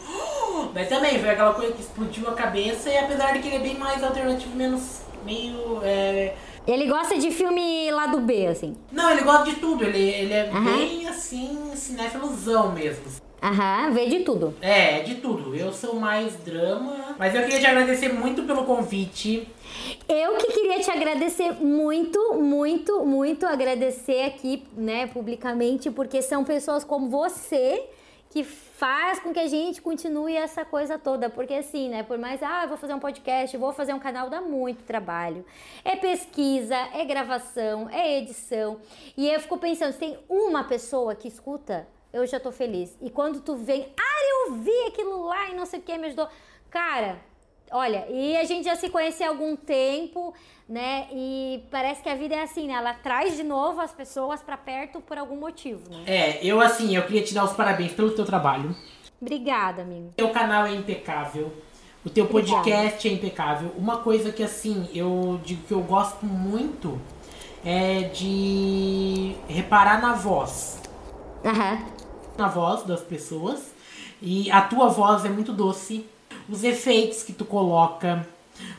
Mas 0.75 0.89
também 0.91 1.19
foi 1.21 1.31
aquela 1.31 1.55
coisa 1.55 1.73
que 1.73 1.81
explodiu 1.81 2.29
a 2.29 2.35
cabeça, 2.35 2.91
e 2.91 2.99
apesar 2.99 3.33
de 3.33 3.39
que 3.39 3.49
ele 3.49 3.57
é 3.57 3.61
bem 3.61 3.79
mais 3.79 4.03
alternativo, 4.03 4.57
menos. 4.57 5.03
meio. 5.25 5.81
é, 5.85 6.35
Ele 6.67 6.87
gosta 6.87 7.17
de 7.17 7.31
filme 7.31 7.91
lá 7.93 8.07
do 8.07 8.21
B, 8.21 8.47
assim. 8.47 8.77
Não, 8.91 9.11
ele 9.11 9.23
gosta 9.23 9.45
de 9.45 9.57
tudo, 9.57 9.85
ele, 9.85 9.99
ele 9.99 10.33
é 10.33 10.51
bem 10.51 11.09
assim, 11.09 11.71
cinéfilozão 11.75 12.73
mesmo. 12.73 13.05
Aham, 13.43 13.93
vê 13.93 14.07
de 14.07 14.21
tudo. 14.21 14.55
É, 14.61 15.01
de 15.01 15.17
tudo. 15.17 15.55
Eu 15.55 15.73
sou 15.73 15.95
mais 15.95 16.35
drama. 16.37 17.15
Mas 17.19 17.35
eu 17.35 17.43
queria 17.43 17.61
te 17.61 17.67
agradecer 17.67 18.13
muito 18.13 18.43
pelo 18.43 18.65
convite. 18.65 19.47
Eu 20.09 20.37
que 20.37 20.53
queria 20.53 20.81
te 20.81 20.91
agradecer 20.91 21.53
muito, 21.53 22.35
muito, 22.35 23.05
muito 23.05 23.47
agradecer 23.47 24.23
aqui, 24.25 24.65
né, 24.77 25.07
publicamente, 25.07 25.91
porque 25.91 26.21
são 26.23 26.43
pessoas 26.43 26.83
como 26.83 27.09
você 27.09 27.85
que 28.37 28.45
faz 28.45 29.19
com 29.19 29.33
que 29.33 29.39
a 29.39 29.49
gente 29.49 29.81
continue 29.81 30.37
essa 30.37 30.63
coisa 30.63 30.99
toda, 30.99 31.31
porque 31.31 31.55
assim, 31.55 31.89
né, 31.89 32.03
por 32.03 32.19
mais, 32.19 32.43
ah, 32.43 32.67
vou 32.67 32.77
fazer 32.77 32.93
um 32.93 32.99
podcast, 32.99 33.57
vou 33.57 33.73
fazer 33.73 33.95
um 33.95 33.99
canal, 33.99 34.29
dá 34.29 34.43
muito 34.43 34.85
trabalho. 34.85 35.43
É 35.83 35.97
pesquisa, 35.97 36.77
é 36.93 37.03
gravação, 37.07 37.89
é 37.89 38.19
edição. 38.19 38.79
E 39.17 39.27
eu 39.27 39.41
fico 39.41 39.57
pensando, 39.57 39.93
se 39.93 39.99
tem 39.99 40.19
uma 40.29 40.65
pessoa 40.65 41.15
que 41.15 41.27
escuta, 41.27 41.89
eu 42.13 42.27
já 42.27 42.39
tô 42.39 42.53
feliz. 42.53 42.95
E 43.01 43.09
quando 43.09 43.41
tu 43.41 43.57
vem, 43.57 43.91
ah, 43.99 44.49
eu 44.49 44.57
vi 44.57 44.83
aquilo 44.89 45.25
lá 45.25 45.49
e 45.49 45.55
não 45.55 45.65
sei 45.65 45.81
o 45.81 45.83
que, 45.83 45.97
me 45.97 46.09
ajudou. 46.09 46.29
Cara, 46.69 47.19
Olha, 47.71 48.07
e 48.09 48.37
a 48.37 48.45
gente 48.45 48.65
já 48.65 48.77
se 48.77 48.89
conhece 48.89 49.25
há 49.25 49.29
algum 49.29 49.57
tempo, 49.57 50.33
né? 50.69 51.09
E 51.13 51.65
parece 51.71 52.03
que 52.03 52.09
a 52.09 52.15
vida 52.15 52.35
é 52.35 52.43
assim, 52.43 52.69
né? 52.69 52.75
Ela 52.75 52.95
traz 52.95 53.37
de 53.37 53.43
novo 53.43 53.81
as 53.81 53.93
pessoas 53.93 54.41
para 54.41 54.57
perto 54.57 55.01
por 55.01 55.19
algum 55.19 55.37
motivo, 55.37 55.83
né? 55.91 56.05
É, 56.07 56.45
eu 56.45 56.61
assim, 56.61 56.95
eu 56.95 57.03
queria 57.03 57.23
te 57.23 57.35
dar 57.35 57.45
os 57.45 57.53
parabéns 57.53 57.93
pelo 57.93 58.11
teu 58.13 58.25
trabalho. 58.25 58.75
Obrigada, 59.21 59.83
amigo. 59.83 60.09
O 60.09 60.13
teu 60.13 60.31
canal 60.31 60.67
é 60.67 60.75
impecável. 60.75 61.53
O 62.05 62.11
teu 62.11 62.27
podcast 62.27 63.09
é 63.09 63.13
impecável. 63.13 63.73
Uma 63.77 63.97
coisa 63.99 64.31
que 64.31 64.43
assim, 64.43 64.89
eu 64.95 65.41
digo 65.45 65.67
que 65.67 65.75
eu 65.75 65.81
gosto 65.81 66.25
muito 66.25 67.01
é 67.65 68.03
de 68.03 69.35
reparar 69.49 70.01
na 70.01 70.13
voz. 70.13 70.81
Aham. 71.45 71.85
Na 72.39 72.47
voz 72.47 72.85
das 72.85 73.01
pessoas. 73.01 73.75
E 74.23 74.49
a 74.53 74.61
tua 74.63 74.89
voz 74.89 75.25
é 75.25 75.29
muito 75.29 75.53
doce. 75.53 76.07
Os 76.49 76.65
efeitos 76.65 77.23
que 77.23 77.33
tu 77.33 77.45
coloca. 77.45 78.27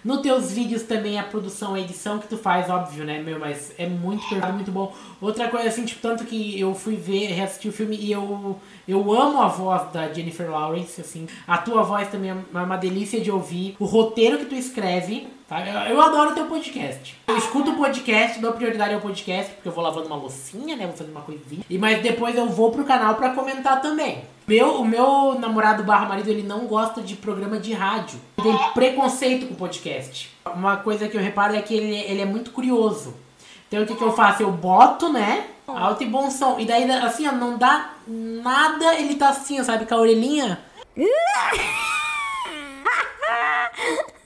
Nos 0.04 0.22
teus 0.22 0.52
vídeos 0.52 0.84
também 0.84 1.20
a 1.20 1.24
produção, 1.24 1.76
a 1.76 1.80
edição 1.80 2.18
que 2.18 2.28
tu 2.28 2.38
faz, 2.38 2.70
óbvio, 2.70 3.04
né, 3.04 3.22
meu? 3.22 3.40
Mas 3.40 3.72
é 3.78 3.88
muito 3.88 4.24
muito 4.54 4.72
bom. 4.72 4.94
Outra 5.22 5.50
coisa, 5.50 5.68
assim, 5.68 5.86
tipo, 5.86 6.02
tanto 6.02 6.26
que 6.26 6.60
eu 6.60 6.74
fui 6.74 6.96
ver, 6.96 7.28
reassistir 7.28 7.70
o 7.70 7.74
filme 7.74 7.96
e 7.96 8.12
eu, 8.12 8.60
eu 8.88 9.14
amo 9.14 9.42
a 9.42 9.48
voz 9.48 9.92
da 9.92 10.12
Jennifer 10.14 10.50
Lawrence, 10.50 11.02
assim. 11.02 11.28
A 11.46 11.58
tua 11.58 11.84
voz 11.84 12.08
também 12.10 12.32
é 12.32 12.58
uma 12.58 12.78
delícia 12.78 13.20
de 13.20 13.30
ouvir. 13.30 13.76
O 13.80 13.86
roteiro 13.86 14.38
que 14.38 14.46
tu 14.46 14.56
escreve, 14.56 15.28
tá? 15.48 15.66
Eu, 15.66 15.96
eu 15.96 16.02
adoro 16.02 16.34
teu 16.34 16.46
podcast. 16.46 17.18
Eu 17.28 17.38
escuto 17.38 17.72
o 17.72 17.76
podcast, 17.76 18.40
dou 18.40 18.54
prioridade 18.54 18.94
ao 18.94 19.02
podcast, 19.02 19.54
porque 19.54 19.68
eu 19.68 19.74
vou 19.74 19.84
lavando 19.84 20.08
uma 20.08 20.16
loucinha, 20.16 20.76
né? 20.76 20.86
Vou 20.86 20.96
fazendo 20.96 21.12
uma 21.12 21.22
coisinha. 21.22 21.64
E, 21.70 21.78
mas 21.78 22.02
depois 22.02 22.36
eu 22.36 22.48
vou 22.48 22.72
pro 22.72 22.86
canal 22.86 23.16
pra 23.16 23.32
comentar 23.32 23.82
também. 23.82 24.24
Meu, 24.48 24.80
o 24.80 24.86
meu 24.86 25.38
namorado 25.38 25.84
barra 25.84 26.08
marido, 26.08 26.30
ele 26.30 26.44
não 26.44 26.68
gosta 26.68 27.02
de 27.02 27.18
programa 27.18 27.60
de 27.60 27.74
rádio. 27.74 28.18
Ele 28.38 28.58
tem 28.58 28.70
preconceito 28.74 29.48
com 29.48 29.56
podcast. 29.56 30.32
Uma 30.56 30.78
coisa 30.78 31.10
que 31.10 31.18
eu 31.18 31.22
reparo 31.22 31.54
é 31.54 31.62
que 31.62 31.74
ele, 31.74 31.94
ele 31.94 32.22
é 32.22 32.26
muito 32.26 32.52
curioso. 32.52 33.14
Então 33.68 33.84
o 33.84 33.86
que, 33.86 33.96
que 33.96 34.04
eu 34.04 34.14
faço? 34.14 34.44
Eu 34.44 34.52
boto, 34.52 35.12
né? 35.12 35.48
Alto 35.68 36.02
e 36.02 36.06
bom 36.06 36.32
som. 36.32 36.58
E 36.60 36.66
daí, 36.66 36.90
assim, 36.92 37.28
ó, 37.28 37.34
não 37.34 37.58
dá 37.58 37.92
nada, 38.08 38.96
ele 38.96 39.16
tá 39.16 39.30
assim, 39.30 39.60
ó, 39.60 39.64
sabe, 39.64 39.86
com 39.86 39.96
a 39.96 39.98
orelhinha. 39.98 40.60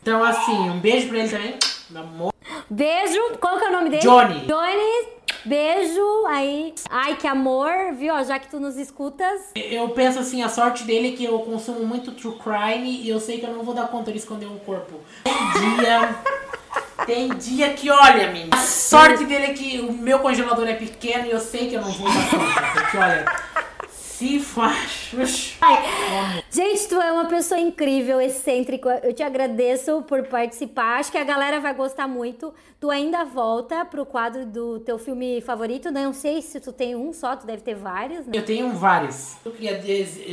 Então, 0.01 0.23
assim, 0.23 0.69
um 0.69 0.79
beijo 0.79 1.09
pra 1.09 1.17
ele 1.19 1.29
também. 1.29 1.59
Meu 1.89 2.01
amor. 2.03 2.33
Beijo. 2.69 3.19
Qual 3.39 3.57
que 3.57 3.65
é 3.65 3.69
o 3.69 3.71
nome 3.71 3.89
dele? 3.89 4.01
Johnny. 4.01 4.45
Johnny. 4.45 5.21
Beijo 5.43 6.25
aí. 6.27 6.73
Ai, 6.89 7.15
que 7.15 7.27
amor, 7.27 7.93
viu? 7.93 8.13
Já 8.23 8.37
que 8.37 8.47
tu 8.47 8.59
nos 8.59 8.77
escutas. 8.77 9.41
Eu 9.55 9.89
penso 9.89 10.19
assim, 10.19 10.43
a 10.43 10.49
sorte 10.49 10.83
dele 10.83 11.13
é 11.13 11.17
que 11.17 11.25
eu 11.25 11.39
consumo 11.39 11.85
muito 11.85 12.11
true 12.11 12.37
crime 12.37 13.01
e 13.01 13.09
eu 13.09 13.19
sei 13.19 13.39
que 13.39 13.45
eu 13.45 13.53
não 13.53 13.63
vou 13.63 13.73
dar 13.73 13.87
conta 13.87 14.11
de 14.11 14.19
esconder 14.19 14.45
um 14.45 14.59
corpo. 14.59 14.99
Tem 15.23 15.77
dia. 15.77 16.15
Tem 17.05 17.29
dia 17.29 17.73
que, 17.73 17.89
olha, 17.89 18.31
menina, 18.31 18.55
a 18.55 18.59
sorte 18.59 19.25
dele 19.25 19.45
é 19.45 19.53
que 19.53 19.79
o 19.79 19.91
meu 19.91 20.19
congelador 20.19 20.67
é 20.67 20.73
pequeno 20.73 21.25
e 21.25 21.31
eu 21.31 21.39
sei 21.39 21.67
que 21.69 21.75
eu 21.75 21.81
não 21.81 21.91
vou 21.91 22.07
dar 22.07 22.29
conta. 22.29 22.61
Porque, 22.73 22.97
olha, 22.97 23.25
se 24.21 24.39
faz. 24.39 25.11
Ai, 25.59 26.43
gente, 26.51 26.87
tu 26.87 27.01
é 27.01 27.11
uma 27.11 27.25
pessoa 27.25 27.59
incrível, 27.59 28.21
excêntrica. 28.21 29.01
Eu 29.03 29.13
te 29.13 29.23
agradeço 29.23 30.03
por 30.03 30.23
participar. 30.27 30.99
Acho 30.99 31.11
que 31.11 31.17
a 31.17 31.23
galera 31.23 31.59
vai 31.59 31.73
gostar 31.73 32.07
muito. 32.07 32.53
Tu 32.79 32.91
ainda 32.91 33.25
volta 33.25 33.83
pro 33.83 34.05
quadro 34.05 34.45
do 34.45 34.79
teu 34.81 34.99
filme 34.99 35.41
favorito. 35.41 35.91
Não 35.91 36.13
sei 36.13 36.39
se 36.43 36.59
tu 36.59 36.71
tem 36.71 36.95
um 36.95 37.11
só, 37.11 37.35
tu 37.35 37.47
deve 37.47 37.63
ter 37.63 37.73
vários, 37.73 38.27
né? 38.27 38.33
Eu 38.35 38.45
tenho 38.45 38.71
vários. 38.73 39.37
Eu 39.43 39.51
queria 39.51 39.81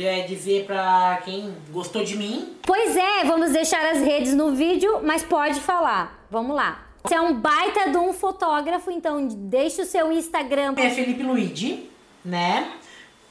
é, 0.07 0.21
dizer 0.21 0.65
pra 0.65 1.21
quem 1.25 1.55
gostou 1.71 2.03
de 2.03 2.15
mim, 2.15 2.55
Pois 2.61 2.95
é, 2.95 3.23
vamos 3.23 3.51
deixar 3.51 3.83
as 3.89 3.99
redes 3.99 4.35
no 4.35 4.53
vídeo, 4.53 4.99
mas 5.01 5.23
pode 5.23 5.59
falar. 5.59 6.23
Vamos 6.29 6.55
lá. 6.55 6.85
Você 7.03 7.15
é 7.15 7.21
um 7.21 7.33
baita 7.33 7.89
de 7.89 7.97
um 7.97 8.13
fotógrafo, 8.13 8.91
então 8.91 9.25
deixa 9.27 9.81
o 9.81 9.85
seu 9.85 10.11
Instagram. 10.11 10.75
é 10.77 10.91
Felipe 10.91 11.23
Luigi, 11.23 11.89
né? 12.23 12.71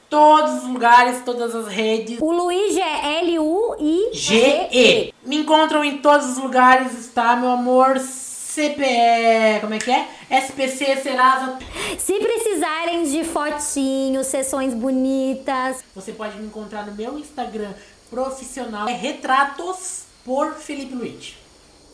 Todos 0.09 0.63
os 0.63 0.69
lugares, 0.69 1.21
todas 1.23 1.53
as 1.53 1.67
redes. 1.67 2.19
O 2.19 2.31
Luigi 2.31 2.81
é 2.81 3.19
L-U-I-G-E. 3.19 4.17
G-E. 4.17 5.13
Me 5.23 5.37
encontram 5.37 5.83
em 5.83 5.99
todos 5.99 6.29
os 6.29 6.37
lugares, 6.37 7.07
tá, 7.13 7.35
meu 7.35 7.49
amor? 7.51 7.99
CPE, 7.99 9.61
como 9.61 9.75
é 9.75 9.77
que 9.77 9.91
é? 9.91 10.07
SPC 10.41 10.97
Serasa. 10.97 11.59
Se 11.99 12.19
precisarem 12.19 13.03
de 13.03 13.23
fotinhos, 13.23 14.25
sessões 14.27 14.73
bonitas, 14.73 15.83
Você 15.95 16.11
pode 16.11 16.37
me 16.37 16.47
encontrar 16.47 16.85
no 16.87 16.93
meu 16.93 17.19
Instagram 17.19 17.71
profissional. 18.09 18.89
É 18.89 18.93
Retratos 18.93 20.05
por 20.25 20.55
Felipe 20.55 20.95
Luigi. 20.95 21.37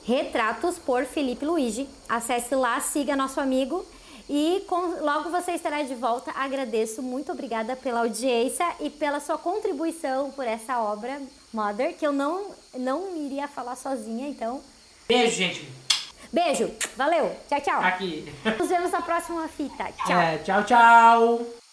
Retratos 0.05 0.79
por 0.79 1.03
Felipe 1.03 1.45
Luigi. 1.45 1.89
Acesse 2.07 2.55
lá, 2.55 2.79
siga 2.79 3.15
nosso 3.15 3.41
amigo 3.41 3.85
e 4.29 4.63
com- 4.67 5.03
logo 5.03 5.29
você 5.29 5.51
estará 5.51 5.81
de 5.83 5.95
volta. 5.95 6.31
Agradeço, 6.35 7.01
muito 7.01 7.31
obrigada 7.31 7.75
pela 7.75 7.99
audiência 8.01 8.65
e 8.79 8.89
pela 8.89 9.19
sua 9.19 9.37
contribuição 9.37 10.31
por 10.31 10.45
essa 10.47 10.79
obra, 10.79 11.21
Mother, 11.53 11.95
que 11.95 12.05
eu 12.05 12.11
não, 12.13 12.51
não 12.73 13.15
iria 13.15 13.47
falar 13.47 13.75
sozinha, 13.75 14.27
então. 14.27 14.61
Beijo, 15.07 15.35
gente. 15.35 15.69
Beijo, 16.33 16.69
valeu, 16.97 17.33
tchau, 17.47 17.61
tchau. 17.61 17.81
Aqui. 17.81 18.33
Nos 18.59 18.67
vemos 18.67 18.91
na 18.91 19.01
próxima 19.01 19.47
fita. 19.47 19.85
Tchau. 20.05 20.19
É, 20.19 20.37
tchau, 20.39 20.63
tchau. 20.63 21.64